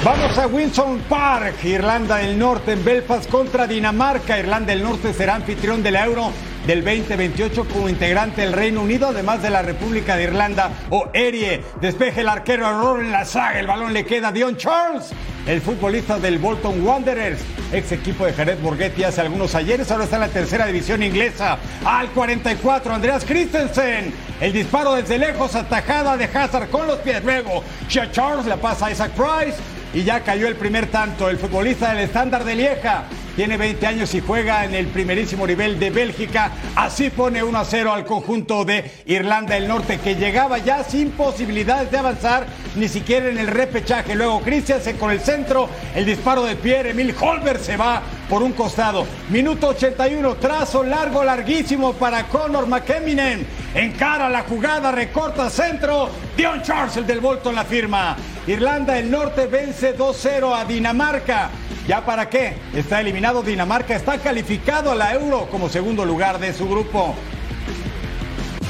Vamos 0.03 0.35
a 0.35 0.47
Windsor 0.47 0.99
Park, 1.01 1.63
Irlanda 1.63 2.17
del 2.17 2.39
Norte 2.39 2.71
en 2.71 2.83
Belfast 2.83 3.29
contra 3.29 3.67
Dinamarca. 3.67 4.39
Irlanda 4.39 4.73
del 4.73 4.81
Norte 4.81 5.13
será 5.13 5.35
anfitrión 5.35 5.83
de 5.83 5.91
la 5.91 6.05
Euro 6.05 6.31
del 6.65 6.83
2028 6.83 7.67
como 7.71 7.89
integrante 7.89 8.41
del 8.41 8.53
Reino 8.53 8.81
Unido, 8.81 9.09
además 9.09 9.41
de 9.41 9.49
la 9.49 9.61
República 9.61 10.15
de 10.15 10.23
Irlanda 10.23 10.71
o 10.89 11.09
Erie. 11.13 11.63
Despeje 11.81 12.21
el 12.21 12.29
arquero 12.29 12.67
error 12.67 12.99
en 12.99 13.11
la 13.11 13.25
saga, 13.25 13.59
el 13.59 13.67
balón 13.67 13.93
le 13.93 14.05
queda 14.05 14.29
a 14.29 14.31
Dion 14.31 14.57
Charles, 14.57 15.11
el 15.47 15.61
futbolista 15.61 16.19
del 16.19 16.37
Bolton 16.37 16.85
Wanderers, 16.85 17.39
ex 17.71 17.91
equipo 17.91 18.25
de 18.25 18.33
Jared 18.33 18.59
Borghetti 18.59 19.03
hace 19.03 19.21
algunos 19.21 19.55
ayeres, 19.55 19.91
ahora 19.91 20.03
está 20.03 20.17
en 20.17 20.21
la 20.21 20.27
tercera 20.27 20.65
división 20.67 21.01
inglesa. 21.01 21.57
Al 21.83 22.09
44, 22.09 22.93
Andreas 22.93 23.25
Christensen, 23.25 24.13
el 24.39 24.53
disparo 24.53 24.93
desde 24.93 25.17
lejos, 25.17 25.55
atajada 25.55 26.17
de 26.17 26.25
Hazard 26.25 26.69
con 26.69 26.87
los 26.87 26.97
pies. 26.99 27.23
Luego, 27.23 27.63
Shea 27.89 28.11
Charles 28.11 28.45
la 28.45 28.57
pasa 28.57 28.87
a 28.87 28.91
Isaac 28.91 29.11
Price 29.11 29.57
y 29.93 30.03
ya 30.03 30.21
cayó 30.21 30.47
el 30.47 30.55
primer 30.55 30.87
tanto. 30.87 31.29
El 31.29 31.37
futbolista 31.37 31.89
del 31.89 32.03
estándar 32.03 32.43
de 32.43 32.55
Lieja 32.55 33.05
tiene 33.35 33.57
20 33.57 33.87
años 33.87 34.13
y 34.13 34.21
juega 34.21 34.65
en 34.65 34.73
el 34.73 34.87
primerísimo 34.87 35.47
nivel 35.47 35.79
de 35.79 35.89
Bélgica. 35.89 36.51
Así 36.75 37.09
pone 37.09 37.43
1 37.43 37.57
a 37.57 37.65
0 37.65 37.93
al 37.93 38.05
conjunto 38.05 38.65
de 38.65 38.91
Irlanda 39.05 39.55
del 39.55 39.67
Norte, 39.67 39.99
que 39.99 40.15
llegaba 40.15 40.57
ya 40.57 40.83
sin 40.83 41.11
posibilidades 41.11 41.91
de 41.91 41.97
avanzar, 41.97 42.45
ni 42.75 42.87
siquiera 42.87 43.29
en 43.29 43.37
el 43.37 43.47
repechaje. 43.47 44.15
Luego 44.15 44.41
Christiansen 44.41 44.97
con 44.97 45.11
el 45.11 45.19
centro, 45.21 45.69
el 45.95 46.05
disparo 46.05 46.43
de 46.43 46.55
Pierre 46.55 46.91
Emil 46.91 47.15
Holberg 47.19 47.59
se 47.59 47.77
va 47.77 48.01
por 48.29 48.43
un 48.43 48.53
costado. 48.53 49.05
Minuto 49.29 49.69
81, 49.69 50.35
trazo 50.35 50.83
largo, 50.83 51.23
larguísimo 51.23 51.93
para 51.93 52.27
Conor 52.27 52.67
McKemminen. 52.67 53.45
Encara 53.73 54.29
la 54.29 54.43
jugada, 54.43 54.91
recorta 54.91 55.49
centro. 55.49 56.09
Dion 56.35 56.61
Charles, 56.61 56.97
el 56.97 57.07
del 57.07 57.19
Bolton, 57.19 57.55
la 57.55 57.65
firma. 57.65 58.15
Irlanda 58.47 58.93
del 58.93 59.11
Norte 59.11 59.47
vence 59.47 59.97
2-0 59.97 60.53
a 60.55 60.65
Dinamarca. 60.65 61.49
¿Ya 61.91 62.05
para 62.05 62.29
qué? 62.29 62.53
Está 62.73 63.01
eliminado 63.01 63.43
Dinamarca, 63.43 63.93
está 63.93 64.17
calificado 64.17 64.93
a 64.93 64.95
la 64.95 65.13
Euro 65.13 65.49
como 65.51 65.67
segundo 65.67 66.05
lugar 66.05 66.39
de 66.39 66.53
su 66.53 66.69
grupo. 66.69 67.13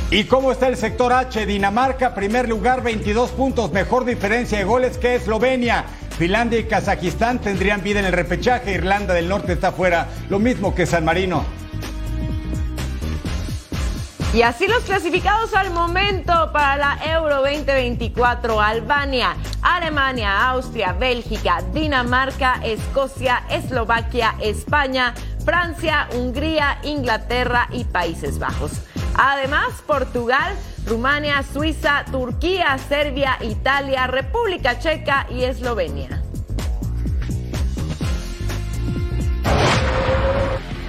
¿Y 0.09 0.23
cómo 0.23 0.51
está 0.51 0.67
el 0.67 0.75
sector 0.75 1.13
H? 1.13 1.45
Dinamarca, 1.45 2.15
primer 2.15 2.49
lugar, 2.49 2.81
22 2.81 3.29
puntos, 3.29 3.71
mejor 3.71 4.05
diferencia 4.05 4.57
de 4.57 4.63
goles 4.63 4.97
que 4.97 5.13
Eslovenia. 5.13 5.85
Finlandia 6.17 6.57
y 6.57 6.63
Kazajistán 6.63 7.37
tendrían 7.37 7.83
vida 7.83 7.99
en 7.99 8.07
el 8.07 8.13
repechaje. 8.13 8.73
Irlanda 8.73 9.13
del 9.13 9.29
Norte 9.29 9.53
está 9.53 9.71
fuera, 9.71 10.07
lo 10.27 10.39
mismo 10.39 10.73
que 10.73 10.87
San 10.87 11.05
Marino. 11.05 11.45
Y 14.33 14.43
así 14.43 14.65
los 14.65 14.83
clasificados 14.85 15.53
al 15.53 15.71
momento 15.71 16.51
para 16.53 16.77
la 16.77 16.99
Euro 17.05 17.41
2024, 17.41 18.61
Albania, 18.61 19.35
Alemania, 19.61 20.47
Austria, 20.47 20.93
Bélgica, 20.93 21.61
Dinamarca, 21.73 22.61
Escocia, 22.63 23.43
Eslovaquia, 23.49 24.35
España, 24.39 25.13
Francia, 25.43 26.07
Hungría, 26.13 26.79
Inglaterra 26.83 27.67
y 27.73 27.83
Países 27.83 28.39
Bajos. 28.39 28.71
Además, 29.15 29.83
Portugal, 29.85 30.55
Rumania, 30.85 31.43
Suiza, 31.43 32.05
Turquía, 32.09 32.77
Serbia, 32.77 33.37
Italia, 33.41 34.07
República 34.07 34.79
Checa 34.79 35.27
y 35.29 35.43
Eslovenia. 35.43 36.21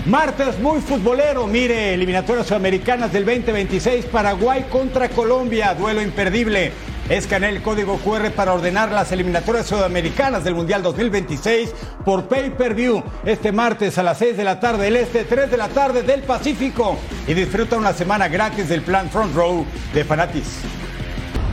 Martes 0.06 0.58
muy 0.58 0.80
futbolero, 0.80 1.46
mire, 1.46 1.94
eliminatorias 1.94 2.48
sudamericanas 2.48 3.12
del 3.12 3.24
2026, 3.24 4.06
Paraguay 4.06 4.64
contra 4.68 5.08
Colombia, 5.08 5.74
duelo 5.74 6.02
imperdible. 6.02 6.72
Escanea 7.08 7.50
el 7.50 7.62
código 7.62 7.98
QR 7.98 8.32
para 8.32 8.52
ordenar 8.52 8.90
las 8.90 9.12
eliminatorias 9.12 9.66
sudamericanas 9.66 10.42
del 10.42 10.56
Mundial 10.56 10.82
2026 10.82 11.72
por 12.04 12.24
Pay 12.24 12.50
Per 12.50 12.74
View 12.74 13.02
este 13.24 13.52
martes 13.52 13.96
a 13.96 14.02
las 14.02 14.18
6 14.18 14.36
de 14.36 14.44
la 14.44 14.58
tarde 14.58 14.84
del 14.86 14.96
Este, 14.96 15.24
3 15.24 15.48
de 15.48 15.56
la 15.56 15.68
tarde 15.68 16.02
del 16.02 16.22
Pacífico 16.22 16.98
y 17.28 17.34
disfruta 17.34 17.76
una 17.76 17.92
semana 17.92 18.26
gratis 18.26 18.68
del 18.68 18.82
plan 18.82 19.08
Front 19.08 19.36
Row 19.36 19.64
de 19.94 20.04
Fanatis. 20.04 20.62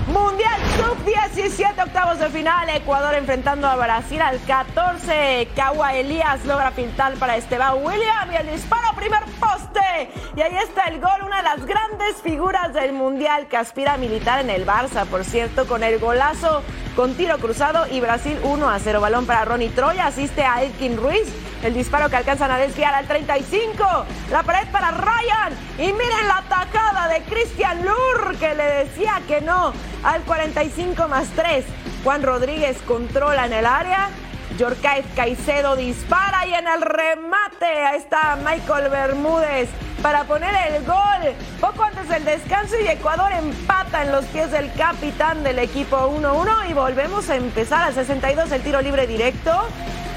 Mundial 0.07 0.59
Sub-17, 0.79 1.83
octavos 1.83 2.19
de 2.19 2.29
final. 2.29 2.69
Ecuador 2.69 3.13
enfrentando 3.15 3.67
a 3.67 3.75
Brasil 3.75 4.21
al 4.21 4.39
14. 4.45 5.49
Cagua 5.53 5.93
Elías 5.93 6.45
logra 6.45 6.71
pintar 6.71 7.15
para 7.15 7.35
Esteban 7.35 7.83
William 7.83 8.31
y 8.31 8.35
el 8.37 8.49
disparo 8.49 8.95
primer 8.95 9.19
poste. 9.41 10.09
Y 10.37 10.41
ahí 10.41 10.55
está 10.63 10.85
el 10.85 11.01
gol, 11.01 11.21
una 11.25 11.37
de 11.37 11.43
las 11.43 11.65
grandes 11.65 12.15
figuras 12.23 12.73
del 12.73 12.93
Mundial 12.93 13.47
que 13.47 13.57
aspira 13.57 13.95
a 13.95 13.97
militar 13.97 14.39
en 14.39 14.49
el 14.49 14.65
Barça, 14.65 15.05
por 15.05 15.25
cierto, 15.25 15.67
con 15.67 15.83
el 15.83 15.99
golazo 15.99 16.63
con 16.95 17.13
tiro 17.15 17.37
cruzado 17.39 17.85
y 17.91 17.99
Brasil 17.99 18.37
1 18.43 18.69
a 18.69 18.79
0. 18.79 19.01
Balón 19.01 19.25
para 19.25 19.43
Ronnie 19.43 19.69
Troya, 19.69 20.07
asiste 20.07 20.43
a 20.43 20.63
Elkin 20.63 20.95
Ruiz. 20.95 21.27
El 21.61 21.73
disparo 21.73 22.09
que 22.09 22.15
alcanzan 22.15 22.51
a 22.51 22.57
desviar 22.57 22.93
al 22.93 23.05
35. 23.05 23.85
La 24.31 24.43
pared 24.43 24.65
para 24.71 24.91
Ryan. 24.91 25.53
Y 25.77 25.91
miren 25.91 26.27
la 26.27 26.37
atacada 26.37 27.09
de 27.09 27.21
Cristian 27.23 27.83
Lur 27.83 28.37
que 28.37 28.55
le 28.55 28.63
decía 28.63 29.21
que 29.27 29.41
no 29.41 29.73
al 30.03 30.21
45 30.21 30.68
más 31.07 31.27
3. 31.35 31.65
Juan 32.03 32.21
Rodríguez 32.21 32.77
controla 32.85 33.45
en 33.45 33.53
el 33.53 33.65
área. 33.65 34.09
Yorkaev 34.57 35.03
Caicedo 35.15 35.75
dispara 35.75 36.45
y 36.45 36.53
en 36.53 36.67
el 36.67 36.81
remate 36.81 37.65
ahí 37.65 37.97
está 37.97 38.37
Michael 38.43 38.89
Bermúdez 38.89 39.69
para 40.01 40.23
poner 40.25 40.53
el 40.67 40.85
gol. 40.85 41.33
Poco 41.59 41.83
antes 41.83 42.07
del 42.09 42.23
descanso 42.25 42.75
y 42.79 42.87
Ecuador 42.87 43.31
empata 43.31 44.03
en 44.03 44.11
los 44.11 44.25
pies 44.25 44.51
del 44.51 44.71
capitán 44.73 45.43
del 45.43 45.59
equipo 45.59 45.97
1-1 45.97 46.69
y 46.69 46.73
volvemos 46.73 47.29
a 47.29 47.35
empezar 47.35 47.83
al 47.83 47.93
62 47.93 48.51
el 48.51 48.61
tiro 48.61 48.81
libre 48.81 49.07
directo. 49.07 49.51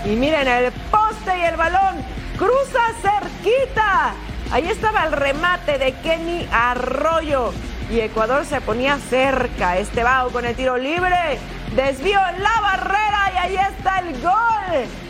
Y 0.05 0.17
miren 0.17 0.49
el 0.49 0.73
poste 0.91 1.39
y 1.39 1.43
el 1.43 1.57
balón 1.57 2.05
cruza 2.37 2.81
cerquita. 3.01 4.15
Ahí 4.51 4.69
estaba 4.69 5.05
el 5.05 5.13
remate 5.13 5.79
de 5.79 5.93
Kenny 6.03 6.47
Arroyo 6.53 7.53
y 7.93 8.01
Ecuador 8.01 8.47
se 8.47 8.61
ponía 8.61 8.99
cerca. 8.99 9.77
Este 9.77 10.03
bajo 10.03 10.31
con 10.31 10.47
el 10.47 10.57
tiro 10.57 10.79
libre. 10.79 11.39
Desvío 11.77 12.19
en 12.35 12.43
la 12.43 12.61
barrera 12.61 13.33
y 13.35 13.37
ahí 13.37 13.57
está 13.57 13.99
el 13.99 14.21
gol. 14.21 14.33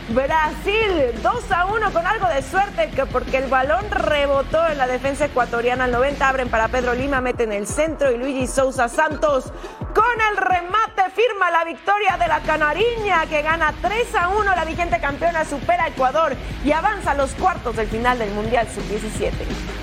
Brasil 0.09 1.13
2 1.23 1.53
a 1.53 1.67
1 1.67 1.93
con 1.93 2.07
algo 2.07 2.27
de 2.29 2.43
suerte 2.43 2.91
que 2.91 3.07
porque 3.07 3.39
el 3.39 3.49
balón 3.49 3.89
rebotó 3.91 4.67
en 4.69 4.79
la 4.79 4.87
defensa 4.87 5.27
ecuatoriana 5.27 5.85
al 5.85 5.93
90 5.93 6.29
abren 6.29 6.49
para 6.49 6.69
Pedro 6.69 6.95
Lima, 6.95 7.21
meten 7.21 7.53
el 7.53 7.67
centro 7.67 8.11
y 8.11 8.19
Luigi 8.19 8.47
Sousa 8.47 8.89
Santos 8.89 9.53
con 9.95 10.21
el 10.31 10.37
remate 10.37 11.03
firma 11.15 11.51
la 11.51 11.65
victoria 11.65 12.17
de 12.19 12.29
la 12.29 12.41
Canariña 12.41 13.27
que 13.27 13.43
gana 13.43 13.73
3 13.81 14.15
a 14.17 14.29
1 14.29 14.55
la 14.55 14.65
vigente 14.65 15.01
campeona 15.01 15.45
supera 15.45 15.85
a 15.85 15.89
Ecuador 15.89 16.35
y 16.65 16.73
avanza 16.73 17.13
a 17.13 17.15
los 17.15 17.33
cuartos 17.35 17.77
del 17.77 17.87
final 17.87 18.19
del 18.19 18.33
Mundial 18.33 18.67
Sub-17. 18.69 19.82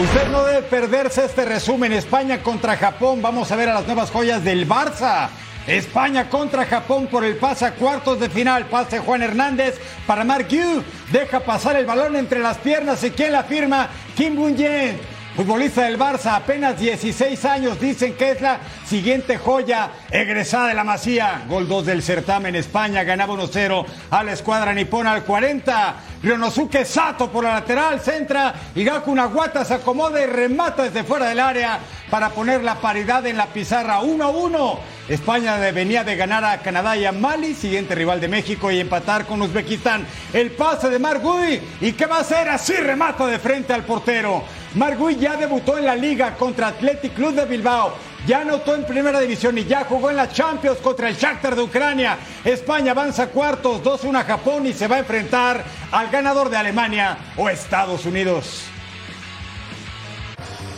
Usted 0.00 0.28
no 0.28 0.42
debe 0.44 0.62
perderse 0.62 1.24
este 1.24 1.44
resumen. 1.44 1.92
España 1.92 2.42
contra 2.42 2.76
Japón. 2.76 3.22
Vamos 3.22 3.52
a 3.52 3.56
ver 3.56 3.68
a 3.68 3.74
las 3.74 3.86
nuevas 3.86 4.10
joyas 4.10 4.42
del 4.42 4.68
Barça. 4.68 5.28
España 5.68 6.28
contra 6.28 6.66
Japón 6.66 7.06
por 7.06 7.24
el 7.24 7.36
pase 7.36 7.64
a 7.64 7.74
cuartos 7.74 8.18
de 8.18 8.28
final. 8.28 8.66
Pase 8.66 8.98
Juan 8.98 9.22
Hernández 9.22 9.78
para 10.04 10.24
Mark 10.24 10.48
Yu. 10.48 10.82
Deja 11.12 11.40
pasar 11.40 11.76
el 11.76 11.86
balón 11.86 12.16
entre 12.16 12.40
las 12.40 12.58
piernas. 12.58 13.04
¿Y 13.04 13.12
quién 13.12 13.30
la 13.30 13.44
firma? 13.44 13.88
Kim 14.16 14.34
Bun-yen. 14.34 15.13
Futbolista 15.36 15.82
del 15.82 15.98
Barça, 15.98 16.36
apenas 16.36 16.78
16 16.78 17.44
años, 17.44 17.80
dicen 17.80 18.14
que 18.14 18.30
es 18.30 18.40
la 18.40 18.60
siguiente 18.86 19.36
joya 19.36 19.90
egresada 20.08 20.68
de 20.68 20.74
la 20.74 20.84
Masía. 20.84 21.42
Gol 21.48 21.66
2 21.66 21.86
del 21.86 22.04
certamen, 22.04 22.54
España 22.54 23.02
ganaba 23.02 23.34
1-0 23.34 23.84
a 24.10 24.22
la 24.22 24.32
escuadra 24.32 24.72
nipona 24.72 25.10
al 25.10 25.24
40. 25.24 25.96
Ryonosuke 26.22 26.84
Sato 26.84 27.32
por 27.32 27.42
la 27.42 27.54
lateral, 27.54 27.98
centra. 28.00 28.54
Gaku 28.76 29.12
Naguata 29.12 29.64
se 29.64 29.74
acomoda 29.74 30.22
y 30.22 30.26
remata 30.26 30.84
desde 30.84 31.02
fuera 31.02 31.26
del 31.26 31.40
área 31.40 31.80
para 32.08 32.28
poner 32.28 32.62
la 32.62 32.76
paridad 32.76 33.26
en 33.26 33.36
la 33.36 33.46
pizarra 33.46 34.02
1-1. 34.02 34.78
España 35.08 35.58
venía 35.70 36.02
de 36.02 36.16
ganar 36.16 36.44
a 36.44 36.62
Canadá 36.62 36.96
y 36.96 37.04
a 37.04 37.12
Mali, 37.12 37.54
siguiente 37.54 37.94
rival 37.94 38.22
de 38.22 38.28
México, 38.28 38.70
y 38.70 38.80
empatar 38.80 39.26
con 39.26 39.42
Uzbekistán. 39.42 40.06
El 40.32 40.52
pase 40.52 40.88
de 40.88 40.98
Margui. 40.98 41.60
¿Y 41.82 41.92
qué 41.92 42.06
va 42.06 42.16
a 42.16 42.20
hacer? 42.20 42.48
Así 42.48 42.72
remata 42.72 43.26
de 43.26 43.38
frente 43.38 43.74
al 43.74 43.84
portero. 43.84 44.42
Margui 44.74 45.16
ya 45.16 45.36
debutó 45.36 45.76
en 45.76 45.84
la 45.84 45.94
liga 45.94 46.34
contra 46.36 46.68
Athletic 46.68 47.12
Club 47.14 47.34
de 47.34 47.44
Bilbao. 47.44 47.94
Ya 48.26 48.40
anotó 48.40 48.74
en 48.74 48.86
primera 48.86 49.20
división 49.20 49.58
y 49.58 49.64
ya 49.64 49.84
jugó 49.84 50.08
en 50.08 50.16
la 50.16 50.32
Champions 50.32 50.78
contra 50.78 51.10
el 51.10 51.16
Shakhtar 51.16 51.54
de 51.54 51.62
Ucrania. 51.62 52.16
España 52.42 52.92
avanza 52.92 53.26
cuartos, 53.26 53.82
2-1 53.82 54.20
a 54.20 54.24
Japón 54.24 54.66
y 54.66 54.72
se 54.72 54.88
va 54.88 54.96
a 54.96 55.00
enfrentar 55.00 55.62
al 55.92 56.08
ganador 56.08 56.48
de 56.48 56.56
Alemania 56.56 57.18
o 57.36 57.50
Estados 57.50 58.06
Unidos. 58.06 58.73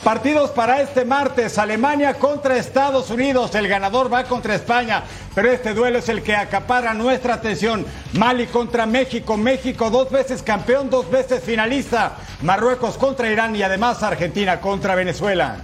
Partidos 0.07 0.53
para 0.53 0.81
este 0.83 1.05
martes, 1.05 1.59
Alemania 1.59 2.15
contra 2.15 2.57
Estados 2.57 3.11
Unidos, 3.11 3.53
el 3.57 3.67
ganador 3.67 4.11
va 4.13 4.23
contra 4.23 4.55
España, 4.55 5.03
pero 5.35 5.51
este 5.51 5.75
duelo 5.75 5.99
es 5.99 6.09
el 6.09 6.23
que 6.23 6.37
acapara 6.37 6.95
nuestra 6.95 7.35
atención. 7.35 7.85
Mali 8.13 8.47
contra 8.47 8.87
México, 8.87 9.37
México 9.37 9.91
dos 9.91 10.09
veces 10.13 10.45
campeón, 10.45 10.91
dos 10.91 11.11
veces 11.11 11.43
finalista, 11.43 12.19
Marruecos 12.43 12.97
contra 12.97 13.29
Irán 13.29 13.57
y 13.57 13.65
además 13.65 14.01
Argentina 14.05 14.61
contra 14.61 14.95
Venezuela. 14.95 15.57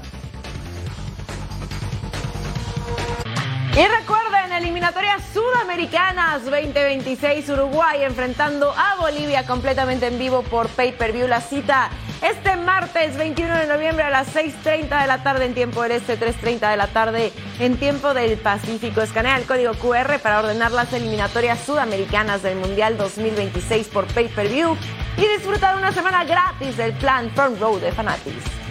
Y 3.75 3.87
recuerden, 3.87 4.53
eliminatorias 4.53 5.23
sudamericanas 5.33 6.45
2026, 6.45 7.49
Uruguay 7.49 8.03
enfrentando 8.03 8.71
a 8.71 8.97
Bolivia 9.01 9.47
completamente 9.47 10.07
en 10.09 10.19
vivo 10.19 10.43
por 10.43 10.69
Pay 10.69 10.93
Per 10.93 11.13
View. 11.13 11.27
La 11.27 11.41
cita 11.41 11.89
este 12.21 12.55
martes 12.57 13.17
21 13.17 13.57
de 13.57 13.67
noviembre 13.67 14.05
a 14.05 14.11
las 14.11 14.35
6.30 14.35 15.01
de 15.01 15.07
la 15.07 15.23
tarde 15.23 15.47
en 15.47 15.55
tiempo 15.55 15.83
del 15.83 15.93
Este, 15.93 16.21
3.30 16.21 16.71
de 16.71 16.77
la 16.77 16.87
tarde 16.89 17.33
en 17.61 17.79
tiempo 17.79 18.13
del 18.13 18.37
Pacífico. 18.37 19.01
Escanea 19.01 19.39
el 19.39 19.47
código 19.47 19.73
QR 19.73 20.19
para 20.19 20.41
ordenar 20.41 20.73
las 20.73 20.93
eliminatorias 20.93 21.59
sudamericanas 21.65 22.43
del 22.43 22.59
Mundial 22.59 22.99
2026 22.99 23.89
por 23.89 24.07
Pay 24.07 24.29
Per 24.29 24.49
View 24.49 24.77
y 25.17 25.27
disfruta 25.39 25.73
de 25.73 25.79
una 25.79 25.93
semana 25.93 26.25
gratis 26.25 26.77
del 26.77 26.93
plan 26.93 27.31
Front 27.31 27.59
Row 27.59 27.81
de 27.81 27.91
Fanatics. 27.91 28.62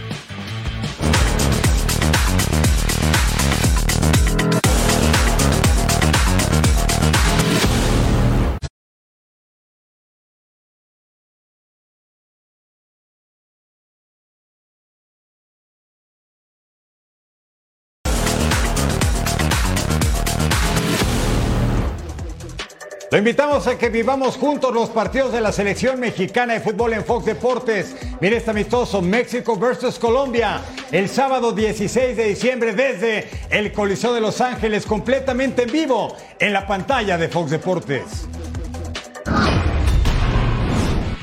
Invitamos 23.21 23.67
a 23.67 23.77
que 23.77 23.89
vivamos 23.89 24.35
juntos 24.35 24.73
los 24.73 24.89
partidos 24.89 25.31
de 25.31 25.41
la 25.41 25.51
selección 25.51 25.99
mexicana 25.99 26.53
de 26.53 26.59
fútbol 26.59 26.93
en 26.93 27.05
Fox 27.05 27.23
Deportes. 27.25 27.95
Mire 28.19 28.37
este 28.37 28.49
amistoso 28.49 28.99
México 28.99 29.55
versus 29.55 29.99
Colombia 29.99 30.59
el 30.91 31.07
sábado 31.07 31.51
16 31.51 32.17
de 32.17 32.23
diciembre 32.23 32.73
desde 32.73 33.29
el 33.51 33.73
Coliseo 33.73 34.13
de 34.13 34.21
Los 34.21 34.41
Ángeles 34.41 34.87
completamente 34.87 35.63
en 35.63 35.71
vivo 35.71 36.15
en 36.39 36.51
la 36.51 36.65
pantalla 36.65 37.15
de 37.19 37.29
Fox 37.29 37.51
Deportes. 37.51 38.27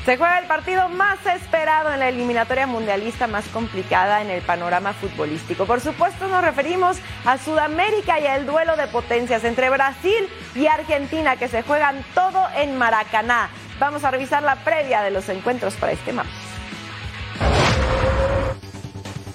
Se 0.09 0.17
juega 0.17 0.39
el 0.39 0.47
partido 0.47 0.89
más 0.89 1.19
esperado 1.27 1.93
en 1.93 1.99
la 1.99 2.09
eliminatoria 2.09 2.65
mundialista 2.65 3.27
más 3.27 3.47
complicada 3.49 4.23
en 4.23 4.31
el 4.31 4.41
panorama 4.41 4.91
futbolístico. 4.91 5.67
Por 5.67 5.81
supuesto 5.81 6.27
nos 6.27 6.43
referimos 6.43 6.97
a 7.25 7.37
Sudamérica 7.37 8.19
y 8.19 8.25
al 8.25 8.47
duelo 8.47 8.75
de 8.75 8.87
potencias 8.87 9.43
entre 9.43 9.69
Brasil 9.69 10.27
y 10.55 10.65
Argentina 10.65 11.37
que 11.37 11.47
se 11.47 11.61
juegan 11.61 12.03
todo 12.15 12.43
en 12.57 12.75
Maracaná. 12.75 13.51
Vamos 13.79 14.03
a 14.03 14.09
revisar 14.09 14.41
la 14.41 14.55
previa 14.63 15.03
de 15.03 15.11
los 15.11 15.29
encuentros 15.29 15.75
para 15.75 15.91
este 15.91 16.11
martes. 16.11 16.33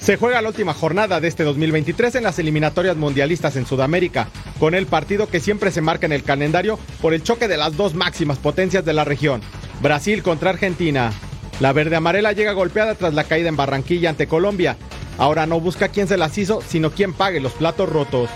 Se 0.00 0.16
juega 0.16 0.42
la 0.42 0.48
última 0.48 0.74
jornada 0.74 1.20
de 1.20 1.28
este 1.28 1.44
2023 1.44 2.16
en 2.16 2.24
las 2.24 2.40
eliminatorias 2.40 2.96
mundialistas 2.96 3.54
en 3.54 3.64
Sudamérica, 3.64 4.26
con 4.58 4.74
el 4.74 4.86
partido 4.86 5.28
que 5.28 5.38
siempre 5.38 5.70
se 5.70 5.82
marca 5.82 6.06
en 6.06 6.12
el 6.12 6.24
calendario 6.24 6.80
por 7.00 7.14
el 7.14 7.22
choque 7.22 7.46
de 7.46 7.58
las 7.58 7.76
dos 7.76 7.94
máximas 7.94 8.38
potencias 8.38 8.84
de 8.84 8.92
la 8.92 9.04
región, 9.04 9.40
Brasil 9.80 10.22
contra 10.22 10.50
Argentina. 10.50 11.12
La 11.60 11.72
verde 11.72 11.96
amarela 11.96 12.32
llega 12.32 12.52
golpeada 12.52 12.94
tras 12.94 13.14
la 13.14 13.24
caída 13.24 13.48
en 13.48 13.56
Barranquilla 13.56 14.10
ante 14.10 14.26
Colombia. 14.26 14.76
Ahora 15.18 15.46
no 15.46 15.60
busca 15.60 15.88
quién 15.88 16.08
se 16.08 16.16
las 16.16 16.36
hizo, 16.36 16.60
sino 16.66 16.90
quién 16.90 17.12
pague 17.12 17.40
los 17.40 17.52
platos 17.52 17.88
rotos. 17.88 18.28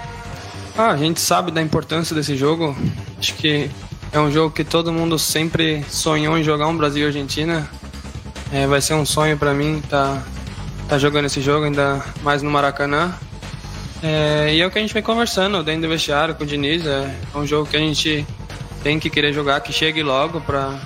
Ah, 0.77 0.91
a 0.91 0.97
gente 0.97 1.21
sabe 1.21 1.51
da 1.51 1.61
importância 1.61 2.15
desse 2.15 2.37
jogo. 2.37 2.77
Acho 3.19 3.35
que 3.35 3.69
é 4.13 4.21
um 4.21 4.31
jogo 4.31 4.55
que 4.55 4.63
todo 4.63 4.93
mundo 4.93 5.19
sempre 5.19 5.85
sonhou 5.91 6.39
em 6.39 6.45
jogar 6.45 6.69
um 6.69 6.77
Brasil 6.77 7.07
Argentina. 7.07 7.69
É, 8.53 8.67
vai 8.67 8.81
ser 8.81 8.95
um 8.95 9.05
sonho 9.05 9.37
para 9.37 9.53
mim 9.53 9.79
estar 9.79 10.15
tá, 10.15 10.23
tá 10.91 10.99
jogando 10.99 11.27
esse 11.27 11.41
jogo, 11.41 11.65
ainda 11.65 12.05
mais 12.23 12.43
no 12.43 12.51
Maracanã. 12.51 13.13
É, 14.03 14.55
e 14.55 14.61
é 14.61 14.67
o 14.67 14.71
que 14.71 14.79
a 14.79 14.81
gente 14.81 14.95
vem 14.95 15.03
conversando 15.03 15.63
dentro 15.65 15.83
do 15.83 15.89
vestiário 15.89 16.37
com 16.37 16.45
o 16.45 16.47
Diniz. 16.47 16.87
É, 16.87 17.13
é 17.35 17.39
um 17.39 17.47
jogo 17.47 17.69
que 17.69 17.77
a 17.77 17.81
gente 17.81 18.25
tem 18.83 19.01
que 19.01 19.11
querer 19.11 19.33
jogar, 19.33 19.61
que 19.61 19.73
chegue 19.73 20.03
logo 20.03 20.41
para 20.41 20.81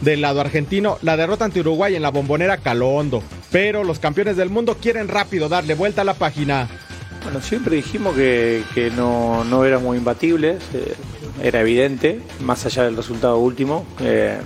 Del 0.00 0.20
lado 0.20 0.40
argentino, 0.40 0.98
la 1.02 1.16
derrota 1.16 1.46
ante 1.46 1.60
Uruguay 1.60 1.94
en 1.94 2.02
la 2.02 2.10
bombonera 2.10 2.58
caló 2.58 2.90
hondo, 2.90 3.22
pero 3.50 3.82
los 3.82 3.98
campeones 3.98 4.36
del 4.36 4.50
mundo 4.50 4.76
quieren 4.80 5.08
rápido 5.08 5.48
darle 5.48 5.74
vuelta 5.74 6.02
a 6.02 6.04
la 6.04 6.14
página. 6.14 6.68
Bueno, 7.22 7.40
siempre 7.40 7.76
dijimos 7.76 8.14
que, 8.14 8.62
que 8.74 8.90
no, 8.90 9.42
no 9.44 9.64
éramos 9.64 9.96
imbatibles, 9.96 10.62
eh, 10.74 10.94
era 11.42 11.60
evidente, 11.60 12.20
más 12.40 12.64
allá 12.66 12.84
del 12.84 12.96
resultado 12.96 13.38
último, 13.38 13.84
eh, 14.00 14.38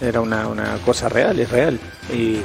era 0.00 0.20
una, 0.20 0.48
una, 0.48 0.76
cosa 0.84 1.08
real, 1.08 1.38
es 1.38 1.50
real. 1.50 1.78
Y, 2.12 2.38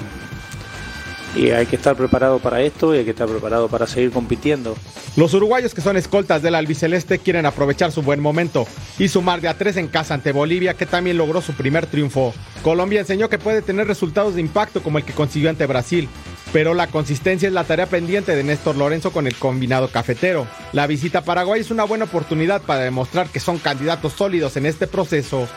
y 1.36 1.52
hay 1.52 1.66
que 1.66 1.76
estar 1.76 1.96
preparado 1.96 2.40
para 2.40 2.62
esto 2.62 2.94
y 2.94 3.00
hay 3.00 3.06
que 3.06 3.12
estar 3.12 3.28
preparado 3.28 3.68
para 3.68 3.88
seguir 3.88 4.12
compitiendo. 4.12 4.76
Los 5.16 5.34
uruguayos 5.34 5.74
que 5.74 5.82
son 5.82 5.98
escoltas 5.98 6.42
del 6.42 6.56
albiceleste 6.56 7.20
quieren 7.20 7.46
aprovechar 7.46 7.92
su 7.92 8.02
buen 8.02 8.20
momento 8.20 8.68
y 8.98 9.08
sumar 9.08 9.42
de 9.42 9.48
a 9.48 9.58
tres 9.58 9.78
en 9.78 9.88
casa 9.88 10.14
ante 10.14 10.32
Bolivia 10.32 10.74
que 10.74 10.86
también 10.86 11.18
logró 11.18 11.42
su 11.42 11.54
primer 11.54 11.86
triunfo. 11.86 12.34
Colombia 12.64 13.02
enseñó 13.02 13.30
que 13.30 13.40
puede 13.40 13.62
tener 13.62 13.88
resultados 13.88 14.36
de 14.36 14.42
impacto 14.42 14.82
como 14.82 14.98
el 14.98 15.06
que 15.06 15.14
consiguió 15.14 15.50
ante 15.50 15.66
Brasil, 15.66 16.10
pero 16.52 16.74
la 16.74 16.88
consistencia 16.88 17.48
es 17.48 17.54
la 17.54 17.64
tarea 17.64 17.86
pendiente 17.86 18.36
de 18.36 18.44
Néstor 18.44 18.76
Lorenzo 18.76 19.12
con 19.12 19.28
el 19.28 19.36
combinado 19.36 19.90
cafetero. 19.90 20.48
La 20.74 20.88
visita 20.88 21.20
a 21.20 21.24
Paraguay 21.24 21.62
es 21.62 21.72
una 21.72 21.84
buena 21.84 22.06
oportunidad 22.06 22.62
para 22.62 22.82
demostrar 22.82 23.28
que 23.30 23.40
son 23.40 23.60
candidatos 23.60 24.14
sólidos 24.14 24.58
en 24.58 24.66
este 24.66 24.88
proceso. 24.88 25.48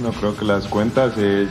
No 0.00 0.12
creo 0.12 0.36
que 0.36 0.44
las 0.44 0.66
cuentas 0.66 1.16
es 1.18 1.48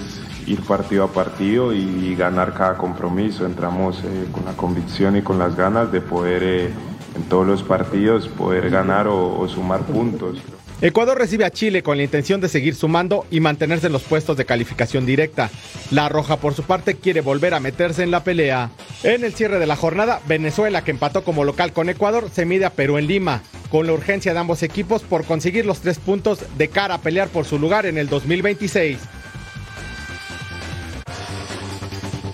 ir 0.48 0.62
partido 0.62 1.04
a 1.04 1.08
partido 1.08 1.74
y 1.74 2.16
ganar 2.16 2.54
cada 2.54 2.78
compromiso. 2.78 3.46
Entramos 3.46 4.00
eh, 4.04 4.26
con 4.32 4.46
la 4.46 4.54
convicción 4.54 5.18
y 5.18 5.22
con 5.22 5.40
las 5.40 5.56
ganas 5.56 5.92
de 5.92 6.02
poder 6.02 6.44
eh, 6.44 6.70
en 7.16 7.24
todos 7.24 7.46
los 7.46 7.64
partidos 7.64 8.28
poder 8.28 8.70
ganar 8.70 9.08
o, 9.08 9.40
o 9.40 9.48
sumar 9.48 9.82
puntos. 9.82 10.38
Ecuador 10.84 11.16
recibe 11.16 11.46
a 11.46 11.52
Chile 11.52 11.84
con 11.84 11.98
la 11.98 12.04
intención 12.04 12.42
de 12.42 12.50
seguir 12.50 12.74
sumando 12.74 13.28
y 13.30 13.40
mantenerse 13.40 13.86
en 13.86 13.94
los 13.94 14.02
puestos 14.02 14.36
de 14.36 14.46
calificación 14.46 15.06
directa. 15.06 15.52
La 15.92 16.10
Roja, 16.10 16.38
por 16.38 16.56
su 16.56 16.64
parte, 16.64 16.96
quiere 16.96 17.22
volver 17.22 17.54
a 17.54 17.60
meterse 17.60 18.02
en 18.02 18.10
la 18.10 18.24
pelea. 18.24 18.72
En 19.04 19.24
el 19.24 19.36
cierre 19.36 19.60
de 19.60 19.68
la 19.68 19.76
jornada, 19.76 20.22
Venezuela, 20.28 20.84
que 20.84 20.90
empató 20.90 21.24
como 21.24 21.44
local 21.44 21.72
con 21.72 21.90
Ecuador, 21.90 22.30
se 22.34 22.48
mide 22.48 22.66
a 22.66 22.72
Perú 22.72 22.98
en 22.98 23.06
Lima, 23.06 23.44
con 23.70 23.86
la 23.86 23.94
urgencia 23.94 24.34
de 24.34 24.40
ambos 24.40 24.64
equipos 24.64 25.04
por 25.04 25.24
conseguir 25.24 25.68
los 25.68 25.82
tres 25.82 26.00
puntos 26.00 26.40
de 26.58 26.68
cara 26.70 26.96
a 26.96 27.02
pelear 27.02 27.28
por 27.28 27.46
su 27.46 27.60
lugar 27.60 27.86
en 27.86 28.00
el 28.00 28.10
2026. 28.10 28.98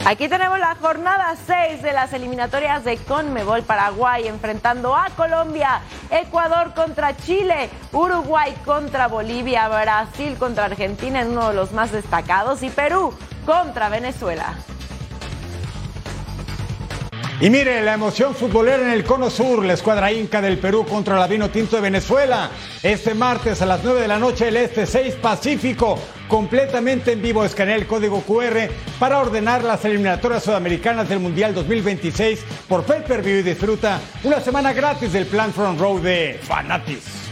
Aquí 0.10 0.30
tenemos 0.30 0.58
la 0.58 0.74
jornada 0.76 1.36
6 1.36 1.82
de 1.82 1.92
las 1.92 2.14
eliminatorias 2.14 2.86
de 2.86 2.96
Conmebol 2.96 3.64
Paraguay 3.64 4.26
enfrentando 4.26 4.96
a 4.96 5.10
Colombia, 5.10 5.82
Ecuador 6.10 6.74
contra 6.74 7.18
Chile, 7.18 7.70
Uruguay 7.92 8.56
contra 8.64 9.10
Bolivia, 9.10 9.68
Brasil 9.68 10.38
contra 10.40 10.64
Argentina 10.64 11.20
en 11.20 11.32
uno 11.32 11.50
de 11.50 11.56
los 11.56 11.74
más 11.74 11.92
destacados 11.92 12.64
y 12.64 12.70
Perú 12.70 13.14
contra 13.46 13.90
Venezuela. 13.90 14.56
Y 17.42 17.50
mire 17.50 17.82
la 17.82 17.94
emoción 17.94 18.34
futbolera 18.34 18.82
en 18.84 18.92
el 18.92 19.04
Cono 19.04 19.30
Sur, 19.30 19.66
la 19.66 19.74
escuadra 19.74 20.10
Inca 20.10 20.42
del 20.42 20.58
Perú 20.58 20.86
contra 20.86 21.20
la 21.20 21.28
Vino 21.28 21.50
Tinto 21.50 21.76
de 21.76 21.82
Venezuela. 21.82 22.50
Este 22.82 23.14
martes 23.14 23.62
a 23.62 23.66
las 23.66 23.84
9 23.84 24.00
de 24.00 24.08
la 24.08 24.18
noche 24.18 24.48
el 24.48 24.56
Este 24.56 24.86
6 24.86 25.16
Pacífico, 25.16 26.00
completamente 26.28 27.12
en 27.12 27.22
vivo. 27.22 27.44
Escanea 27.44 27.76
el 27.76 27.88
código 27.88 28.22
QR 28.22 28.70
para 29.00 29.20
ordenar 29.20 29.64
las 29.64 29.84
eliminatorias 29.86 30.44
sudamericanas 30.44 31.10
del 31.10 31.20
Mundial 31.20 31.54
2026 31.54 32.44
por 32.68 32.84
Pay 32.84 33.04
Per 33.04 33.22
View 33.22 33.40
y 33.40 33.44
disfruta 33.44 34.00
una 34.24 34.40
semana 34.40 34.74
gratis 34.74 35.14
del 35.14 35.26
plan 35.26 35.54
Front 35.54 35.80
Row 35.80 36.00
de 36.00 36.40
Fanatis. 36.44 37.28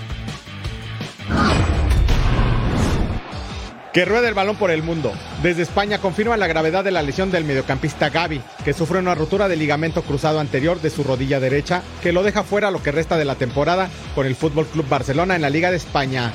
Que 3.96 4.04
rueda 4.04 4.28
el 4.28 4.34
balón 4.34 4.58
por 4.58 4.72
el 4.72 4.84
mundo. 4.84 5.14
Desde 5.41 5.62
España 5.62 6.00
confirma 6.00 6.36
la 6.36 6.48
gravedad 6.48 6.84
de 6.84 6.91
la 6.91 7.02
lesión 7.02 7.32
del 7.32 7.46
mediocampista 7.46 8.10
Gaby, 8.10 8.41
que 8.66 8.74
sufre 8.74 9.00
una 9.00 9.16
rotura 9.16 9.48
del 9.48 9.60
ligamento 9.60 10.02
cruzado 10.02 10.41
anterior 10.41 10.82
de 10.82 10.89
su 10.89 11.06
rodilla 11.06 11.39
derecha, 11.39 11.82
que 12.04 12.12
lo 12.12 12.22
deja 12.22 12.43
fuera 12.43 12.72
lo 12.72 12.84
que 12.84 12.91
resta 12.91 13.16
de 13.16 13.24
la 13.24 13.36
temporada 13.36 13.89
con 14.14 14.26
el 14.28 14.36
Fútbol 14.36 14.66
Club 14.66 14.89
Barcelona 14.89 15.38
en 15.38 15.43
la 15.43 15.50
Liga 15.50 15.72
de 15.72 15.78
España. 15.78 16.34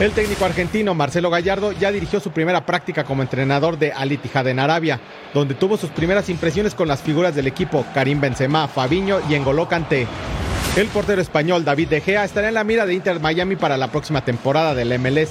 El 0.00 0.12
técnico 0.12 0.44
argentino 0.44 0.94
Marcelo 0.94 1.28
Gallardo 1.28 1.72
ya 1.72 1.90
dirigió 1.90 2.20
su 2.20 2.30
primera 2.30 2.64
práctica 2.64 3.02
como 3.02 3.22
entrenador 3.22 3.80
de 3.80 3.90
Al 3.90 4.12
Ittihad 4.12 4.46
en 4.46 4.60
Arabia, 4.60 5.00
donde 5.34 5.56
tuvo 5.56 5.76
sus 5.76 5.90
primeras 5.90 6.28
impresiones 6.28 6.76
con 6.76 6.86
las 6.86 7.02
figuras 7.02 7.34
del 7.34 7.48
equipo 7.48 7.84
Karim 7.94 8.20
Benzema, 8.20 8.68
Fabiño 8.68 9.18
y 9.28 9.34
Engoló 9.34 9.66
Kanté. 9.66 10.06
El 10.76 10.86
portero 10.86 11.20
español 11.20 11.64
David 11.64 11.88
De 11.88 12.00
Gea 12.00 12.24
estará 12.24 12.46
en 12.46 12.54
la 12.54 12.62
mira 12.62 12.86
de 12.86 12.94
Inter 12.94 13.18
Miami 13.18 13.56
para 13.56 13.76
la 13.76 13.90
próxima 13.90 14.24
temporada 14.24 14.72
del 14.72 14.96
MLS. 15.00 15.30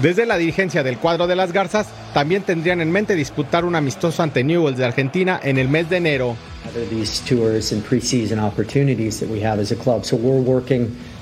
Desde 0.00 0.24
la 0.24 0.38
dirigencia 0.38 0.82
del 0.82 0.96
cuadro 0.96 1.26
de 1.26 1.36
las 1.36 1.52
Garzas, 1.52 1.88
también 2.14 2.42
tendrían 2.42 2.80
en 2.80 2.90
mente 2.90 3.16
disputar 3.16 3.66
un 3.66 3.74
amistoso 3.74 4.22
ante 4.22 4.44
Newells 4.44 4.78
de 4.78 4.86
Argentina 4.86 5.38
en 5.42 5.58
el 5.58 5.68
mes 5.68 5.90
de 5.90 5.98
enero. 5.98 6.36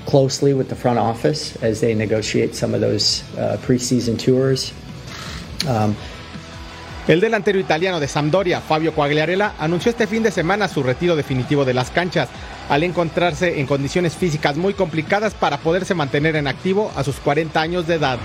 Closely 0.05 0.53
with 0.53 0.67
the 0.67 0.75
front 0.75 0.99
office 0.99 1.57
as 1.63 1.79
they 1.81 1.95
negotiate 1.95 2.55
some 2.55 2.73
of 2.73 2.81
those 2.81 3.23
uh, 3.37 3.57
preseason 3.65 4.17
tours. 4.17 4.71
Um, 5.67 5.95
el 7.07 7.21
delantero 7.21 7.59
italiano 7.59 7.99
de 7.99 8.07
Sampdoria, 8.07 8.61
Fabio 8.61 8.93
Quagliarella, 8.93 9.53
anunció 9.59 9.91
este 9.91 10.07
fin 10.07 10.23
de 10.23 10.31
semana 10.31 10.67
su 10.67 10.81
retiro 10.81 11.15
definitivo 11.15 11.63
de 11.63 11.75
las 11.75 11.91
canchas, 11.91 12.29
al 12.67 12.81
encontrarse 12.81 13.59
en 13.59 13.67
condiciones 13.67 14.15
físicas 14.15 14.57
muy 14.57 14.73
complicadas 14.73 15.35
para 15.35 15.59
poderse 15.59 15.93
mantener 15.93 16.35
en 16.35 16.47
activo 16.47 16.91
a 16.95 17.03
sus 17.03 17.17
40 17.17 17.61
años 17.61 17.85
de 17.85 17.95
edad. 17.95 18.17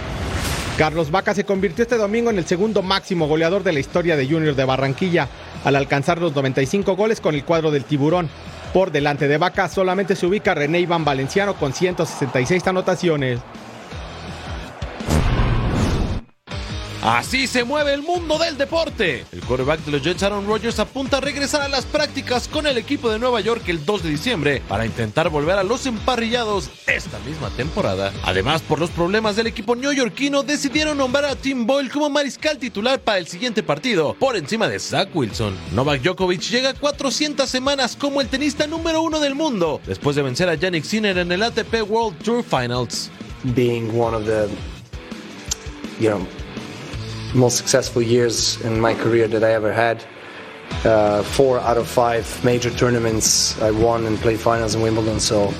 Carlos 0.78 1.10
Vaca 1.10 1.34
se 1.34 1.44
convirtió 1.44 1.82
este 1.82 1.98
domingo 1.98 2.30
en 2.30 2.38
el 2.38 2.46
segundo 2.46 2.80
máximo 2.80 3.28
goleador 3.28 3.62
de 3.62 3.72
la 3.72 3.80
historia 3.80 4.16
de 4.16 4.26
Junior 4.26 4.54
de 4.54 4.64
Barranquilla, 4.64 5.28
al 5.62 5.76
alcanzar 5.76 6.18
los 6.18 6.34
95 6.34 6.96
goles 6.96 7.20
con 7.20 7.34
el 7.34 7.44
cuadro 7.44 7.70
del 7.70 7.84
Tiburón. 7.84 8.30
Por 8.72 8.92
delante 8.92 9.26
de 9.26 9.36
Vaca 9.36 9.68
solamente 9.68 10.14
se 10.14 10.26
ubica 10.26 10.54
René 10.54 10.78
Iván 10.80 11.04
Valenciano 11.04 11.54
con 11.54 11.72
166 11.72 12.64
anotaciones. 12.68 13.40
Así 17.10 17.48
se 17.48 17.64
mueve 17.64 17.92
el 17.92 18.02
mundo 18.02 18.38
del 18.38 18.56
deporte. 18.56 19.26
El 19.32 19.40
quarterback 19.40 19.80
de 19.80 19.90
los 19.90 20.00
Jets, 20.00 20.22
Aaron 20.22 20.46
Rodgers, 20.46 20.78
apunta 20.78 21.16
a 21.16 21.20
regresar 21.20 21.60
a 21.60 21.68
las 21.68 21.84
prácticas 21.84 22.46
con 22.46 22.68
el 22.68 22.78
equipo 22.78 23.10
de 23.10 23.18
Nueva 23.18 23.40
York 23.40 23.64
el 23.66 23.84
2 23.84 24.04
de 24.04 24.10
diciembre 24.10 24.62
para 24.68 24.86
intentar 24.86 25.28
volver 25.28 25.58
a 25.58 25.64
los 25.64 25.86
emparrillados 25.86 26.70
esta 26.86 27.18
misma 27.26 27.50
temporada. 27.50 28.12
Además, 28.22 28.62
por 28.62 28.78
los 28.78 28.90
problemas 28.90 29.34
del 29.34 29.48
equipo 29.48 29.74
neoyorquino, 29.74 30.44
decidieron 30.44 30.98
nombrar 30.98 31.24
a 31.24 31.34
Tim 31.34 31.66
Boyle 31.66 31.90
como 31.90 32.08
mariscal 32.08 32.58
titular 32.58 33.00
para 33.00 33.18
el 33.18 33.26
siguiente 33.26 33.64
partido, 33.64 34.14
por 34.14 34.36
encima 34.36 34.68
de 34.68 34.78
Zach 34.78 35.08
Wilson. 35.12 35.58
Novak 35.72 36.02
Djokovic 36.02 36.42
llega 36.42 36.70
a 36.70 36.74
400 36.74 37.50
semanas 37.50 37.96
como 37.96 38.20
el 38.20 38.28
tenista 38.28 38.68
número 38.68 39.02
uno 39.02 39.18
del 39.18 39.34
mundo, 39.34 39.80
después 39.84 40.14
de 40.14 40.22
vencer 40.22 40.48
a 40.48 40.54
Yannick 40.54 40.84
Sinner 40.84 41.18
en 41.18 41.32
el 41.32 41.42
ATP 41.42 41.90
World 41.90 42.22
Tour 42.22 42.44
Finals. 42.44 43.10
Being 43.56 43.98
one 43.98 44.14
of 44.14 44.26
the, 44.26 44.48
you 45.98 46.10
know, 46.10 46.24
most 47.34 47.56
successful 47.56 48.02
years 48.02 48.60
in 48.62 48.80
my 48.80 48.94
career 48.94 49.28
that 49.28 49.42
I 49.42 49.52
ever 49.52 49.72
had. 49.72 50.02
Uh, 50.84 51.22
four 51.22 51.58
out 51.60 51.76
of 51.76 51.86
five 51.86 52.24
major 52.44 52.70
tournaments 52.70 53.60
I 53.60 53.70
won 53.70 54.06
and 54.06 54.18
played 54.18 54.38
finals 54.38 54.74
in 54.74 54.80
Wimbledon, 54.80 55.20
so 55.20 55.52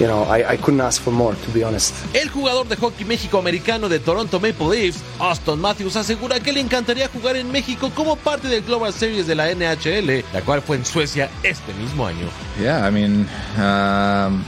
you 0.00 0.06
know 0.06 0.22
I, 0.24 0.52
I 0.52 0.56
couldn't 0.56 0.80
ask 0.80 1.00
for 1.00 1.12
more, 1.12 1.34
to 1.34 1.50
be 1.50 1.62
honest. 1.62 1.94
El 2.14 2.30
jugador 2.30 2.66
de 2.66 2.74
hockey 2.74 3.04
México-americano 3.04 3.88
de 3.88 3.98
Toronto 4.00 4.40
Maple 4.40 4.66
Leafs, 4.68 5.02
Austin 5.20 5.60
Matthews, 5.60 5.94
asegura 5.96 6.40
que 6.40 6.52
le 6.52 6.60
encantaría 6.60 7.06
jugar 7.08 7.36
en 7.36 7.52
México 7.52 7.92
como 7.94 8.16
parte 8.16 8.48
del 8.48 8.62
Global 8.62 8.92
Series 8.92 9.26
de 9.26 9.34
la 9.34 9.54
NHL, 9.54 10.24
la 10.32 10.40
cual 10.40 10.62
fue 10.62 10.78
en 10.78 10.84
Suecia 10.84 11.30
este 11.42 11.72
mismo 11.74 12.06
año. 12.06 12.26
Yeah, 12.58 12.88
I 12.88 12.90
mean, 12.90 13.28
um, 13.56 14.42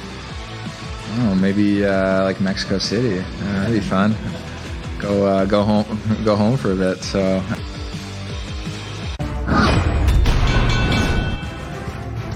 I 1.12 1.16
don't 1.16 1.26
know, 1.26 1.34
maybe 1.34 1.84
uh, 1.84 2.24
like 2.24 2.40
Mexico 2.40 2.78
City. 2.78 3.18
Uh, 3.18 3.60
that'd 3.60 3.74
be 3.74 3.80
fun. 3.80 4.16
Go 5.02 5.26
uh, 5.26 5.44
go 5.44 5.62
home 5.62 5.84
go 6.24 6.36
home 6.36 6.56
for 6.56 6.72
a 6.72 6.76
bit. 6.76 7.02
So 7.02 7.42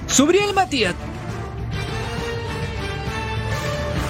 Subriel 0.09 0.55
Matías. 0.55 0.95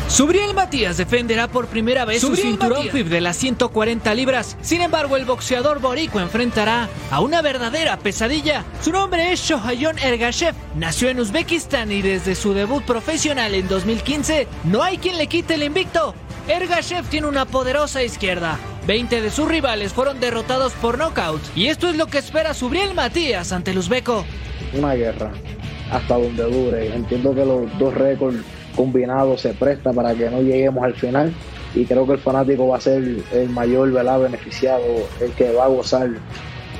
Subriel 0.08 0.54
Matías 0.54 0.96
defenderá 0.96 1.48
por 1.48 1.66
primera 1.66 2.04
vez 2.04 2.20
su 2.20 2.36
cinturón 2.36 2.88
FIB 2.88 3.08
de 3.08 3.20
las 3.20 3.36
140 3.36 4.14
libras. 4.14 4.56
Sin 4.62 4.80
embargo, 4.80 5.16
el 5.16 5.24
boxeador 5.24 5.80
boricua 5.80 6.22
enfrentará 6.22 6.88
a 7.10 7.20
una 7.20 7.42
verdadera 7.42 7.98
pesadilla. 7.98 8.64
Su 8.80 8.92
nombre 8.92 9.32
es 9.32 9.40
Shohayon 9.40 9.98
Ergashev. 9.98 10.54
Nació 10.76 11.10
en 11.10 11.20
Uzbekistán 11.20 11.92
y 11.92 12.02
desde 12.02 12.34
su 12.34 12.54
debut 12.54 12.84
profesional 12.84 13.54
en 13.54 13.68
2015 13.68 14.46
no 14.64 14.82
hay 14.82 14.98
quien 14.98 15.18
le 15.18 15.26
quite 15.26 15.54
el 15.54 15.64
invicto. 15.64 16.14
Ergashev 16.48 17.04
tiene 17.08 17.26
una 17.26 17.44
poderosa 17.44 18.04
izquierda. 18.04 18.58
20 18.86 19.20
de 19.20 19.30
sus 19.30 19.48
rivales 19.48 19.92
fueron 19.92 20.20
derrotados 20.20 20.72
por 20.74 20.96
nocaut. 20.96 21.40
Y 21.56 21.66
esto 21.66 21.88
es 21.88 21.96
lo 21.96 22.06
que 22.06 22.18
espera 22.18 22.54
Subriel 22.54 22.94
Matías 22.94 23.50
ante 23.52 23.72
el 23.72 23.78
uzbeco. 23.78 24.24
Una 24.72 24.94
guerra 24.94 25.32
hasta 25.90 26.16
donde 26.16 26.44
dure. 26.44 26.94
Entiendo 26.94 27.34
que 27.34 27.44
los 27.44 27.78
dos 27.78 27.94
récords 27.94 28.38
combinados 28.76 29.40
se 29.40 29.54
presta 29.54 29.92
para 29.92 30.14
que 30.14 30.30
no 30.30 30.40
lleguemos 30.40 30.84
al 30.84 30.94
final 30.94 31.34
y 31.74 31.84
creo 31.84 32.06
que 32.06 32.12
el 32.12 32.18
fanático 32.18 32.68
va 32.68 32.76
a 32.76 32.80
ser 32.80 33.02
el 33.32 33.48
mayor 33.50 33.90
¿verdad? 33.90 34.20
beneficiado, 34.20 34.84
el 35.20 35.32
que 35.32 35.52
va 35.52 35.64
a 35.64 35.68
gozar 35.68 36.10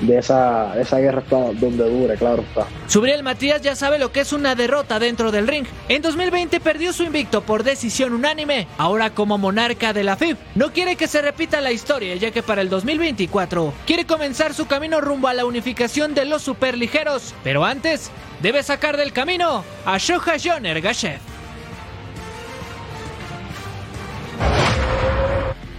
de 0.01 0.19
esa, 0.19 0.79
esa 0.81 0.99
guerra 0.99 1.19
hasta 1.19 1.53
donde 1.53 1.89
dure, 1.89 2.17
claro 2.17 2.43
está. 2.43 2.67
Subriel 2.87 3.23
Matías 3.23 3.63
ya 3.63 3.75
sabe 3.75 3.99
lo 3.99 4.13
que 4.13 4.21
es 4.21 4.33
una 4.33 4.55
derrota 4.55 4.99
dentro 4.99 5.33
del 5.33 5.47
ring. 5.47 5.67
En 5.89 6.03
2020 6.03 6.61
perdió 6.61 6.93
su 6.93 7.05
invicto 7.05 7.43
por 7.43 7.63
decisión 7.63 8.13
unánime. 8.13 8.67
Ahora 8.79 9.11
como 9.11 9.39
monarca 9.39 9.93
de 9.93 10.05
la 10.05 10.17
FIB, 10.17 10.37
no 10.55 10.73
quiere 10.73 10.97
que 10.97 11.09
se 11.09 11.23
repita 11.23 11.61
la 11.61 11.73
historia, 11.73 12.17
ya 12.17 12.31
que 12.31 12.43
para 12.43 12.63
el 12.63 12.69
2024 12.69 13.73
quiere 13.87 14.05
comenzar 14.05 14.55
su 14.55 14.67
camino 14.67 15.01
rumbo 15.01 15.29
a 15.29 15.35
la 15.35 15.47
unificación 15.47 16.15
de 16.15 16.25
los 16.25 16.43
superligeros. 16.43 17.35
Pero 17.43 17.65
antes, 17.65 18.11
debe 18.43 18.63
sacar 18.63 18.97
del 18.97 19.13
camino 19.13 19.65
a 19.85 19.99
Shoha 19.99 20.37
Joner 20.43 20.81
Gashev. 20.81 21.36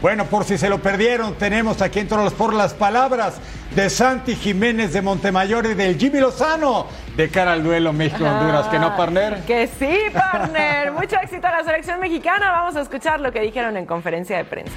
Bueno, 0.01 0.25
por 0.25 0.43
si 0.43 0.57
se 0.57 0.69
lo 0.69 0.79
perdieron, 0.79 1.35
tenemos 1.35 1.81
aquí 1.81 1.99
en 1.99 2.07
Toros 2.07 2.33
por 2.33 2.53
las 2.53 2.73
palabras 2.75 3.39
de 3.75 3.89
Santi 3.89 4.35
Jiménez 4.35 4.93
de 4.93 5.01
Montemayor 5.01 5.65
y 5.65 5.73
del 5.73 5.97
Jimmy 5.97 6.19
Lozano 6.19 6.85
de 7.15 7.29
cara 7.29 7.53
al 7.53 7.63
duelo 7.63 7.93
México-Honduras. 7.93 8.67
¿Que 8.67 8.77
no, 8.77 8.95
partner? 8.95 9.41
Que 9.47 9.67
sí, 9.67 9.97
partner. 10.13 10.91
Mucho 10.91 11.15
éxito 11.21 11.47
a 11.47 11.51
la 11.51 11.63
selección 11.63 11.99
mexicana. 11.99 12.51
Vamos 12.51 12.75
a 12.75 12.81
escuchar 12.81 13.19
lo 13.19 13.31
que 13.31 13.41
dijeron 13.41 13.75
en 13.75 13.87
conferencia 13.87 14.37
de 14.37 14.45
prensa. 14.45 14.75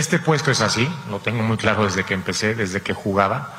Este 0.00 0.18
puesto 0.18 0.50
es 0.50 0.60
así, 0.60 0.88
lo 1.10 1.20
tengo 1.20 1.42
muy 1.42 1.56
claro 1.56 1.84
desde 1.84 2.04
que 2.04 2.14
empecé, 2.14 2.54
desde 2.54 2.80
que 2.80 2.92
jugaba, 2.92 3.54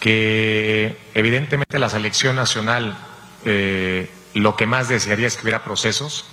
que 0.00 0.98
evidentemente 1.14 1.78
la 1.78 1.88
selección 1.88 2.34
nacional 2.36 2.96
eh, 3.44 4.10
lo 4.34 4.56
que 4.56 4.66
más 4.66 4.88
desearía 4.88 5.26
es 5.26 5.36
que 5.36 5.42
hubiera 5.42 5.62
procesos. 5.62 6.24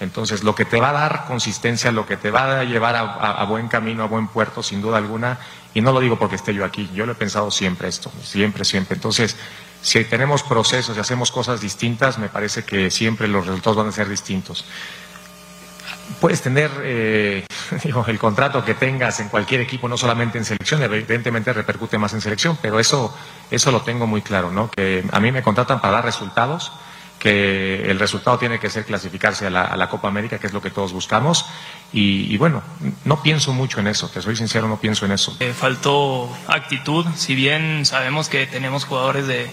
Entonces, 0.00 0.44
lo 0.44 0.54
que 0.54 0.64
te 0.64 0.78
va 0.78 0.90
a 0.90 0.92
dar 0.92 1.24
consistencia, 1.26 1.90
lo 1.90 2.06
que 2.06 2.16
te 2.16 2.30
va 2.30 2.60
a 2.60 2.64
llevar 2.64 2.94
a, 2.94 3.00
a, 3.02 3.44
buen 3.46 3.66
camino, 3.66 4.04
a 4.04 4.06
buen 4.06 4.28
puerto, 4.28 4.62
sin 4.62 4.80
duda 4.80 4.98
alguna, 4.98 5.40
y 5.74 5.80
no 5.80 5.90
lo 5.90 5.98
digo 5.98 6.16
porque 6.16 6.36
esté 6.36 6.54
yo 6.54 6.64
aquí, 6.64 6.88
yo 6.94 7.04
lo 7.04 7.12
he 7.12 7.16
pensado 7.16 7.50
siempre 7.50 7.88
esto, 7.88 8.12
siempre, 8.22 8.64
siempre. 8.64 8.94
Entonces, 8.94 9.34
si 9.82 10.04
tenemos 10.04 10.44
procesos 10.44 10.96
y 10.96 11.00
hacemos 11.00 11.32
cosas 11.32 11.60
distintas, 11.60 12.18
me 12.18 12.28
parece 12.28 12.64
que 12.64 12.92
siempre 12.92 13.26
los 13.26 13.46
resultados 13.46 13.76
van 13.78 13.88
a 13.88 13.92
ser 13.92 14.08
distintos 14.08 14.64
puedes 16.20 16.42
tener 16.42 16.70
eh, 16.82 17.44
digo, 17.84 18.04
el 18.06 18.18
contrato 18.18 18.64
que 18.64 18.74
tengas 18.74 19.20
en 19.20 19.28
cualquier 19.28 19.60
equipo, 19.60 19.88
no 19.88 19.96
solamente 19.96 20.38
en 20.38 20.44
selección, 20.44 20.82
evidentemente 20.82 21.52
repercute 21.52 21.98
más 21.98 22.12
en 22.14 22.20
selección, 22.20 22.58
pero 22.60 22.80
eso, 22.80 23.16
eso 23.50 23.70
lo 23.70 23.82
tengo 23.82 24.06
muy 24.06 24.22
claro, 24.22 24.50
¿no? 24.50 24.70
Que 24.70 25.04
a 25.10 25.20
mí 25.20 25.32
me 25.32 25.42
contratan 25.42 25.80
para 25.80 25.94
dar 25.94 26.04
resultados, 26.04 26.72
que 27.18 27.90
el 27.90 27.98
resultado 27.98 28.38
tiene 28.38 28.60
que 28.60 28.70
ser 28.70 28.84
clasificarse 28.84 29.46
a 29.46 29.50
la, 29.50 29.88
Copa 29.88 30.08
América, 30.08 30.38
que 30.38 30.46
es 30.46 30.52
lo 30.52 30.62
que 30.62 30.70
todos 30.70 30.92
buscamos, 30.92 31.46
y, 31.92 32.36
bueno, 32.36 32.62
no 33.04 33.22
pienso 33.22 33.52
mucho 33.52 33.80
en 33.80 33.88
eso, 33.88 34.08
te 34.08 34.22
soy 34.22 34.36
sincero, 34.36 34.68
no 34.68 34.78
pienso 34.78 35.04
en 35.04 35.12
eso. 35.12 35.36
Eh, 35.40 35.52
faltó 35.52 36.30
actitud, 36.46 37.06
si 37.16 37.34
bien 37.34 37.84
sabemos 37.84 38.28
que 38.28 38.46
tenemos 38.46 38.84
jugadores 38.84 39.26
de, 39.26 39.50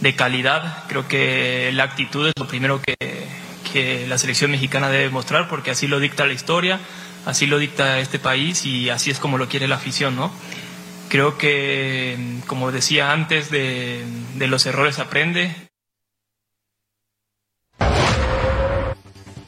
de 0.00 0.14
calidad, 0.14 0.84
creo 0.86 1.08
que 1.08 1.70
la 1.72 1.84
actitud 1.84 2.28
es 2.28 2.34
lo 2.38 2.46
primero 2.46 2.80
que 2.80 2.94
que 3.68 4.06
la 4.06 4.18
selección 4.18 4.50
mexicana 4.50 4.88
debe 4.88 5.10
mostrar 5.10 5.48
porque 5.48 5.70
así 5.70 5.86
lo 5.86 6.00
dicta 6.00 6.26
la 6.26 6.32
historia, 6.32 6.80
así 7.26 7.46
lo 7.46 7.58
dicta 7.58 7.98
este 7.98 8.18
país 8.18 8.64
y 8.64 8.90
así 8.90 9.10
es 9.10 9.18
como 9.18 9.38
lo 9.38 9.48
quiere 9.48 9.68
la 9.68 9.76
afición, 9.76 10.16
¿no? 10.16 10.30
Creo 11.08 11.38
que, 11.38 12.16
como 12.46 12.70
decía 12.70 13.12
antes, 13.12 13.50
de, 13.50 14.04
los 14.38 14.66
errores 14.66 14.98
aprende. 14.98 15.54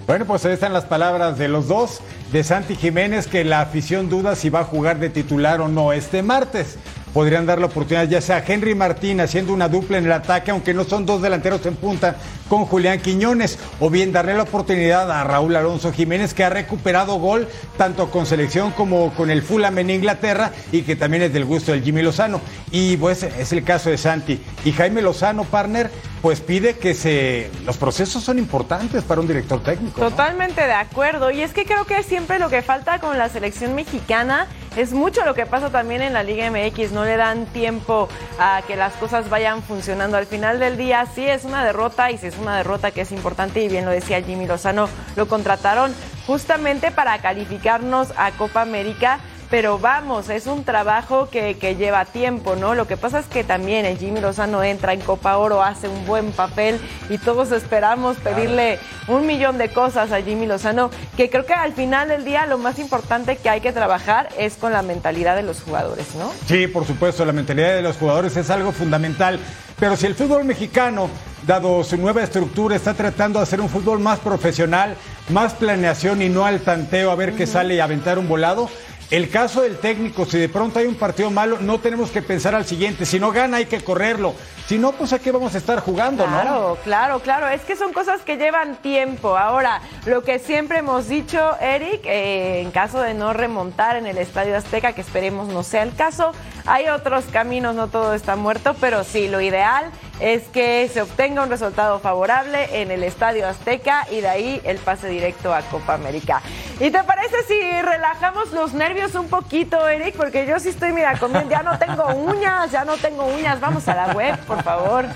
Bueno, 0.07 0.25
pues 0.25 0.45
ahí 0.45 0.55
están 0.55 0.73
las 0.73 0.87
palabras 0.87 1.39
de 1.39 1.49
los 1.49 1.68
dos, 1.68 2.01
de 2.33 2.43
Santi 2.43 2.75
Jiménez, 2.75 3.27
que 3.27 3.45
la 3.45 3.61
afición 3.61 4.09
duda 4.09 4.35
si 4.35 4.49
va 4.51 4.61
a 4.61 4.64
jugar 4.64 4.99
de 4.99 5.11
titular 5.11 5.61
o 5.61 5.68
no 5.68 5.93
este 5.93 6.23
martes 6.23 6.79
podrían 7.12 7.47
dar 7.47 7.59
la 7.59 7.66
oportunidad 7.66 8.09
ya 8.09 8.21
sea 8.21 8.45
Henry 8.47 8.75
Martín 8.75 9.21
haciendo 9.21 9.53
una 9.53 9.68
dupla 9.68 9.99
en 9.99 10.07
el 10.07 10.12
ataque, 10.12 10.51
aunque 10.51 10.75
no 10.75 10.85
son 10.85 11.07
dos 11.07 11.23
delanteros 11.23 11.64
en 11.66 11.77
punta, 11.77 12.16
con 12.51 12.66
Julián 12.66 12.98
Quiñones, 12.98 13.61
o 13.78 13.88
bien 13.90 14.12
darle 14.12 14.34
la 14.34 14.42
oportunidad 14.42 15.09
a 15.11 15.22
Raúl 15.22 15.55
Alonso 15.55 15.92
Jiménez, 15.92 16.34
que 16.34 16.42
ha 16.42 16.51
recuperado 16.51 17.14
gol 17.14 17.48
tanto 17.78 18.11
con 18.11 18.26
selección 18.26 18.72
como 18.72 19.14
con 19.14 19.30
el 19.30 19.42
Fulham 19.42 19.78
en 19.78 19.90
Inglaterra 19.90 20.51
y 20.72 20.82
que 20.82 20.96
también 20.96 21.22
es 21.22 21.32
del 21.32 21.44
gusto 21.44 21.70
del 21.70 21.84
Jimmy 21.84 22.03
Lozano. 22.03 22.40
Y 22.72 22.96
pues 22.96 23.22
es 23.22 23.53
el 23.53 23.62
caso 23.62 23.88
de 23.88 23.98
Santi. 23.98 24.42
Y 24.64 24.72
Jaime 24.72 25.01
Lozano, 25.01 25.44
partner, 25.44 25.92
pues 26.22 26.40
pide 26.40 26.76
que 26.76 26.92
se 26.92 27.51
los 27.64 27.76
procesos 27.76 28.22
son 28.24 28.38
importantes 28.38 29.05
para 29.05 29.20
un 29.20 29.28
director 29.28 29.62
técnico. 29.62 30.01
Totalmente 30.01 30.66
de 30.66 30.72
acuerdo. 30.72 31.30
Y 31.30 31.42
es 31.42 31.53
que 31.53 31.64
creo 31.64 31.84
que 31.84 32.03
siempre 32.03 32.40
lo 32.40 32.51
que 32.51 32.62
falta 32.62 32.98
con 32.98 33.16
la 33.16 33.28
selección 33.28 33.76
mexicana 33.76 34.48
es 34.76 34.92
mucho 34.92 35.24
lo 35.24 35.34
que 35.34 35.46
pasa 35.46 35.70
también 35.70 36.03
en 36.03 36.12
la 36.12 36.22
Liga 36.22 36.48
MX, 36.51 36.92
no 36.92 37.05
le 37.05 37.16
dan 37.16 37.46
tiempo 37.46 38.09
a 38.38 38.62
que 38.66 38.76
las 38.76 38.92
cosas 38.94 39.28
vayan 39.28 39.62
funcionando. 39.62 40.16
Al 40.16 40.26
final 40.26 40.61
del 40.61 40.76
día 40.76 41.07
sí 41.12 41.26
es 41.26 41.44
una 41.44 41.64
derrota 41.64 42.11
y 42.11 42.18
si 42.18 42.26
es 42.26 42.38
una 42.41 42.57
derrota 42.57 42.91
que 42.91 43.03
es 43.03 43.12
importante 43.12 43.62
y 43.62 43.68
bien 43.68 43.84
lo 43.84 43.91
decía 43.91 44.22
Jimmy 44.22 44.47
Lozano, 44.47 44.88
lo 45.16 45.28
contrataron 45.28 45.95
justamente 46.26 46.91
para 46.91 47.18
calificarnos 47.18 48.12
a 48.16 48.32
Copa 48.32 48.62
América 48.62 49.20
pero 49.51 49.80
vamos, 49.80 50.30
es 50.30 50.47
un 50.47 50.64
trabajo 50.64 51.28
que, 51.28 51.55
lleva 51.76 52.05
tiempo, 52.05 52.55
¿no? 52.55 52.74
Lo 52.74 52.86
que 52.86 52.97
pasa 52.97 53.18
es 53.18 53.26
que 53.26 53.43
también 53.43 53.84
el 53.84 53.99
Jimmy 53.99 54.20
Lozano 54.20 54.62
entra 54.62 54.93
en 54.93 55.01
Copa 55.01 55.36
Oro, 55.36 55.62
hace 55.62 55.88
un 55.88 56.07
buen 56.07 56.30
papel 56.30 56.80
y 57.09 57.18
todos 57.18 57.51
esperamos 57.51 58.16
pedirle 58.18 58.78
un 59.09 59.26
millón 59.26 59.59
de 59.59 59.68
cosas 59.70 60.12
a 60.12 60.22
Jimmy 60.22 60.47
Lozano, 60.47 60.91
que 61.16 61.28
creo 61.28 61.45
que 61.47 61.55
al 61.55 61.72
final 61.72 62.09
del 62.09 62.24
día 62.24 62.47
lo 62.47 62.59
más 62.59 62.78
importante 62.78 63.36
que 63.36 63.51
hay 63.51 63.61
que 63.61 63.72
trabajar 63.72 64.28
es 64.38 64.55
con 64.55 64.72
la 64.72 64.82
mentalidad 64.82 65.34
de 65.34 65.43
los 65.43 65.62
jugadores, 65.62 66.14
¿no? 66.14 66.30
Sí, 66.47 66.68
por 66.68 66.86
supuesto, 66.86 67.24
la 67.24 67.32
mentalidad 67.32 67.74
de 67.74 67.82
los 67.82 67.97
jugadores 67.97 68.36
es 68.36 68.51
algo 68.51 68.70
fundamental, 68.70 69.41
pero 69.80 69.97
si 69.97 70.07
el 70.07 70.14
fútbol 70.14 70.45
mexicano 70.45 71.11
dado 71.51 71.82
su 71.82 71.96
nueva 71.96 72.22
estructura, 72.22 72.76
está 72.76 72.94
tratando 72.94 73.40
de 73.40 73.42
hacer 73.42 73.61
un 73.61 73.68
fútbol 73.68 73.98
más 73.98 74.20
profesional, 74.20 74.94
más 75.30 75.53
planeación 75.53 76.22
y 76.22 76.28
no 76.28 76.46
al 76.46 76.61
tanteo 76.61 77.11
a 77.11 77.16
ver 77.16 77.32
qué 77.32 77.44
sale 77.44 77.74
y 77.74 77.80
aventar 77.80 78.20
un 78.20 78.28
volado. 78.28 78.70
El 79.11 79.28
caso 79.30 79.62
del 79.62 79.78
técnico, 79.78 80.24
si 80.24 80.38
de 80.38 80.48
pronto 80.48 80.78
hay 80.78 80.86
un 80.86 80.94
partido 80.94 81.28
malo, 81.32 81.59
no 81.61 81.80
tenemos 81.80 82.12
que 82.12 82.22
pensar 82.22 82.55
al 82.55 82.66
siguiente. 82.66 83.05
Si 83.05 83.18
no 83.18 83.32
gana, 83.32 83.57
hay 83.57 83.66
que 83.66 83.80
correrlo. 83.80 84.36
Si 84.68 84.78
no, 84.78 84.92
pues 84.92 85.12
aquí 85.12 85.32
vamos 85.32 85.53
a 85.57 85.59
estar 85.59 85.80
jugando, 85.80 86.24
¿no? 86.24 86.40
Claro, 86.40 86.78
claro, 86.84 87.18
claro. 87.18 87.48
Es 87.48 87.62
que 87.62 87.74
son 87.74 87.92
cosas 87.92 88.20
que 88.20 88.36
llevan 88.36 88.76
tiempo. 88.76 89.36
Ahora, 89.36 89.80
lo 90.07 90.22
que 90.22 90.38
siempre 90.38 90.78
hemos 90.78 91.09
dicho, 91.09 91.59
Eric, 91.61 92.03
eh, 92.05 92.61
en 92.61 92.70
caso 92.70 93.01
de 93.01 93.14
no 93.14 93.32
remontar 93.32 93.96
en 93.96 94.07
el 94.07 94.18
Estadio 94.18 94.57
Azteca, 94.57 94.92
que 94.92 95.01
esperemos 95.01 95.48
no 95.48 95.64
sea 95.64 95.82
el 95.82 95.96
caso, 95.96 96.30
hay 96.64 96.86
otros 96.86 97.24
caminos, 97.24 97.74
no 97.74 97.88
todo 97.88 98.14
está 98.14 98.36
muerto, 98.36 98.76
pero 98.80 99.03
sí, 99.03 99.26
lo 99.26 99.40
ideal 99.40 99.90
es 100.21 100.43
que 100.49 100.89
se 100.93 101.03
obtenga 101.03 101.43
un 101.43 101.51
resultado 101.51 101.99
favorable 101.99 102.83
en 102.83 102.91
el 102.91 103.03
Estadio 103.03 103.49
Azteca 103.49 104.07
y 104.11 104.21
de 104.21 104.29
ahí 104.29 104.61
el 104.64 104.79
pase 104.79 105.09
directo 105.09 105.55
a 105.55 105.62
Copa 105.62 105.95
América. 105.95 106.43
¿Y 106.79 106.91
te 106.91 107.03
parece 107.03 107.43
si 107.49 107.83
relajamos 107.83 108.53
los 108.53 108.75
nervios 108.75 109.14
un 109.14 109.29
poquito, 109.29 109.89
Eric? 109.89 110.16
Porque 110.16 110.47
yo 110.47 110.59
sí 110.61 110.68
estoy, 110.71 110.93
mira, 110.93 111.18
comiendo, 111.18 111.51
ya 111.51 111.62
no 111.62 111.79
tengo 111.79 112.07
uñas, 112.14 112.71
ya 112.71 112.85
no 112.85 112.97
tengo 112.97 113.25
uñas. 113.25 113.61
Vamos 113.61 113.89
a 113.89 113.95
la 113.95 114.12
web, 114.12 114.39
por 114.47 114.62
favor. 114.62 115.07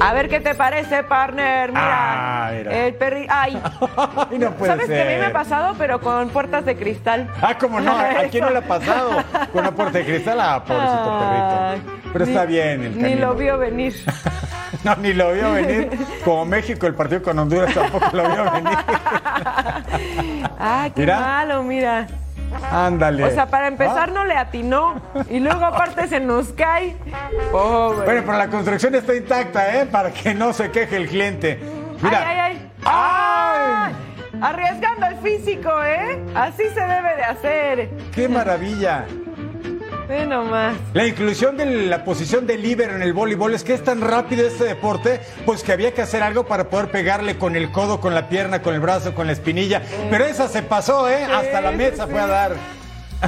A 0.00 0.12
ver 0.12 0.28
qué 0.28 0.40
te 0.40 0.54
parece, 0.54 1.02
partner. 1.04 1.70
Mira, 1.70 1.82
Ah, 2.48 2.50
mira. 2.52 2.72
el 2.86 2.94
perri. 2.94 3.26
Ay, 3.28 3.60
Ay, 4.30 4.38
no 4.38 4.50
puede 4.52 4.72
¿sabes 4.72 4.86
que 4.88 5.00
a 5.00 5.04
mí 5.04 5.10
ser. 5.10 5.20
me 5.20 5.26
ha 5.26 5.32
pasado, 5.32 5.74
pero 5.78 6.00
con 6.00 6.28
puertas 6.30 6.64
de 6.64 6.76
cristal? 6.76 7.28
Ah, 7.40 7.56
cómo 7.58 7.80
no, 7.80 7.92
¿a 7.96 8.24
quién 8.30 8.44
no 8.44 8.50
le 8.50 8.58
ha 8.58 8.62
pasado? 8.68 9.10
Con 9.52 9.60
una 9.62 9.72
puerta 9.72 9.98
de 9.98 10.04
cristal, 10.04 10.38
ah, 10.40 10.62
pobrecito 10.64 11.18
perrito. 11.18 12.10
Pero 12.12 12.24
está 12.24 12.44
bien 12.44 12.82
el 12.84 13.02
Ni 13.02 13.14
lo 13.14 13.34
vio 13.34 13.58
venir. 13.58 13.94
No, 14.84 14.94
ni 14.96 15.12
lo 15.14 15.32
vio 15.32 15.52
venir. 15.52 15.90
Como 16.24 16.44
México, 16.44 16.86
el 16.86 16.94
partido 16.94 17.22
con 17.22 17.36
Honduras 17.38 17.72
tampoco 17.74 18.08
lo 18.12 18.28
vio 18.28 18.50
venir. 18.52 18.78
Ah, 20.58 20.88
qué 20.94 21.00
Mira. 21.00 21.20
malo, 21.20 21.62
mira. 21.62 22.06
Ándale. 22.70 23.24
O 23.24 23.30
sea, 23.30 23.46
para 23.46 23.68
empezar 23.68 24.08
Ah. 24.10 24.12
no 24.12 24.24
le 24.24 24.34
atinó. 24.36 25.00
Y 25.30 25.40
luego 25.40 25.64
aparte 25.64 26.06
se 26.08 26.20
nos 26.20 26.52
cae. 26.52 26.96
Pobre. 27.50 28.04
Bueno, 28.04 28.22
pero 28.26 28.38
la 28.38 28.48
construcción 28.48 28.94
está 28.94 29.14
intacta, 29.14 29.76
¿eh? 29.80 29.86
Para 29.86 30.10
que 30.12 30.34
no 30.34 30.52
se 30.52 30.70
queje 30.70 30.96
el 30.96 31.08
cliente. 31.08 31.58
Mira. 32.02 32.18
Ay, 32.26 32.38
ay, 32.38 32.38
ay. 32.38 32.70
¡Ay! 32.84 33.94
Arriesgando 34.42 35.06
el 35.06 35.16
físico, 35.16 35.70
¿eh? 35.82 36.22
Así 36.34 36.62
se 36.74 36.80
debe 36.80 37.16
de 37.16 37.24
hacer. 37.24 37.90
¡Qué 38.14 38.28
maravilla! 38.28 39.06
Ve 40.08 40.24
nomás. 40.26 40.76
La 40.94 41.06
inclusión 41.06 41.56
de 41.56 41.66
la 41.66 42.04
posición 42.04 42.46
de 42.46 42.56
líbero 42.58 42.94
en 42.94 43.02
el 43.02 43.12
voleibol 43.12 43.54
es 43.54 43.64
que 43.64 43.74
es 43.74 43.82
tan 43.82 44.00
rápido 44.00 44.46
este 44.46 44.64
deporte, 44.64 45.20
pues 45.44 45.62
que 45.62 45.72
había 45.72 45.92
que 45.92 46.02
hacer 46.02 46.22
algo 46.22 46.46
para 46.46 46.68
poder 46.70 46.90
pegarle 46.90 47.38
con 47.38 47.56
el 47.56 47.72
codo, 47.72 48.00
con 48.00 48.14
la 48.14 48.28
pierna, 48.28 48.62
con 48.62 48.74
el 48.74 48.80
brazo, 48.80 49.14
con 49.14 49.26
la 49.26 49.32
espinilla. 49.32 49.82
Pero 50.10 50.24
esa 50.24 50.48
se 50.48 50.62
pasó, 50.62 51.08
¿eh? 51.08 51.24
Hasta 51.24 51.60
la 51.60 51.72
mesa 51.72 52.06
fue 52.06 52.20
a 52.20 52.26
dar. 52.26 52.52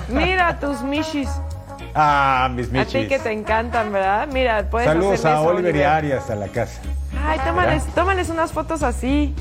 Mira 0.08 0.58
tus 0.58 0.82
mishis. 0.82 1.28
Ah, 2.00 2.48
mis 2.54 2.66
A 2.68 2.70
ti 2.70 2.76
michis. 2.78 3.08
que 3.08 3.18
te 3.18 3.32
encantan, 3.32 3.90
¿verdad? 3.90 4.28
Mira, 4.30 4.68
puedes 4.70 4.86
Saludos 4.86 5.24
a 5.24 5.32
eso, 5.32 5.42
Oliver 5.42 5.74
y 5.74 5.82
Arias 5.82 6.30
a 6.30 6.36
la 6.36 6.46
casa. 6.46 6.80
Ay, 7.26 7.40
tómales, 7.44 7.84
tómales 7.94 8.28
unas 8.28 8.52
fotos 8.52 8.82
así. 8.84 9.34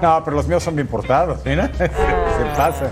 No, 0.00 0.24
pero 0.24 0.36
los 0.36 0.48
míos 0.48 0.62
son 0.62 0.74
bien 0.74 0.88
portados, 0.88 1.44
mira. 1.44 1.68
Se, 1.76 1.86
se 1.86 2.44
pasa. 2.56 2.90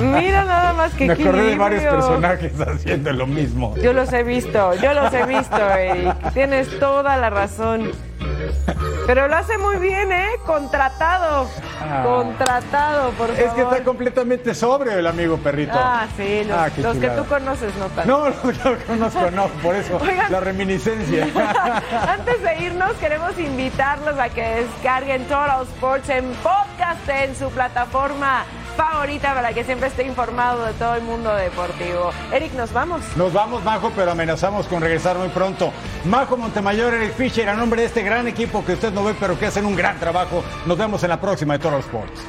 Mira 0.00 0.44
nada 0.44 0.72
más 0.72 0.92
que 0.94 1.06
me 1.06 1.12
acordé 1.14 1.42
de 1.42 1.56
varios 1.56 1.82
personajes 1.82 2.52
haciendo 2.60 3.12
lo 3.12 3.26
mismo. 3.26 3.74
Yo 3.78 3.92
los 3.92 4.12
he 4.12 4.22
visto, 4.22 4.74
yo 4.74 4.94
los 4.94 5.12
he 5.12 5.24
visto, 5.26 5.56
Eric. 5.56 6.32
Tienes 6.32 6.78
toda 6.78 7.16
la 7.16 7.30
razón. 7.30 7.90
Pero 9.06 9.28
lo 9.28 9.36
hace 9.36 9.58
muy 9.58 9.76
bien, 9.78 10.12
¿eh? 10.12 10.28
Contratado. 10.46 11.48
Ah. 11.82 12.02
Contratado, 12.04 13.10
por 13.12 13.28
favor. 13.28 13.42
Es 13.42 13.52
que 13.52 13.62
está 13.62 13.82
completamente 13.82 14.54
sobrio 14.54 14.92
el 14.92 15.06
amigo 15.06 15.36
perrito. 15.38 15.72
Ah, 15.74 16.06
sí, 16.16 16.44
los, 16.44 16.56
Ah, 16.56 16.68
los 16.76 16.96
que 16.98 17.08
tú 17.08 17.24
conoces 17.26 17.74
no 17.76 17.86
tanto. 17.86 18.06
No, 18.06 18.28
no, 18.30 18.34
no 18.72 18.78
conozco, 18.86 19.30
no, 19.32 19.48
por 19.62 19.74
eso 19.74 19.98
Oigan. 20.00 20.30
la 20.30 20.40
reminiscencia. 20.40 21.26
Antes 22.08 22.42
de 22.42 22.58
irnos, 22.64 22.92
queremos 22.94 23.38
invitarlos 23.38 24.18
a 24.18 24.28
que 24.28 24.42
descarguen 24.42 25.24
Total 25.24 25.62
Sports 25.62 26.08
en 26.10 26.26
podcast 26.34 27.08
en 27.08 27.34
su 27.36 27.50
plataforma 27.50 28.44
favorita 28.80 29.34
para 29.34 29.52
que 29.52 29.62
siempre 29.64 29.88
esté 29.88 30.04
informado 30.06 30.64
de 30.64 30.72
todo 30.72 30.94
el 30.94 31.02
mundo 31.02 31.34
deportivo. 31.34 32.12
Eric, 32.32 32.54
nos 32.54 32.72
vamos. 32.72 33.02
Nos 33.16 33.32
vamos, 33.32 33.62
Majo, 33.62 33.92
pero 33.94 34.12
amenazamos 34.12 34.66
con 34.66 34.80
regresar 34.80 35.18
muy 35.18 35.28
pronto. 35.28 35.72
Majo 36.04 36.36
Montemayor, 36.36 36.94
Eric 36.94 37.14
Fisher, 37.14 37.48
a 37.48 37.54
nombre 37.54 37.82
de 37.82 37.88
este 37.88 38.02
gran 38.02 38.26
equipo 38.26 38.64
que 38.64 38.72
usted 38.72 38.92
no 38.92 39.04
ve, 39.04 39.14
pero 39.20 39.38
que 39.38 39.46
hacen 39.46 39.66
un 39.66 39.76
gran 39.76 39.98
trabajo. 40.00 40.42
Nos 40.64 40.78
vemos 40.78 41.02
en 41.02 41.10
la 41.10 41.20
próxima 41.20 41.54
de 41.54 41.58
Total 41.58 41.80
Sports. 41.80 42.22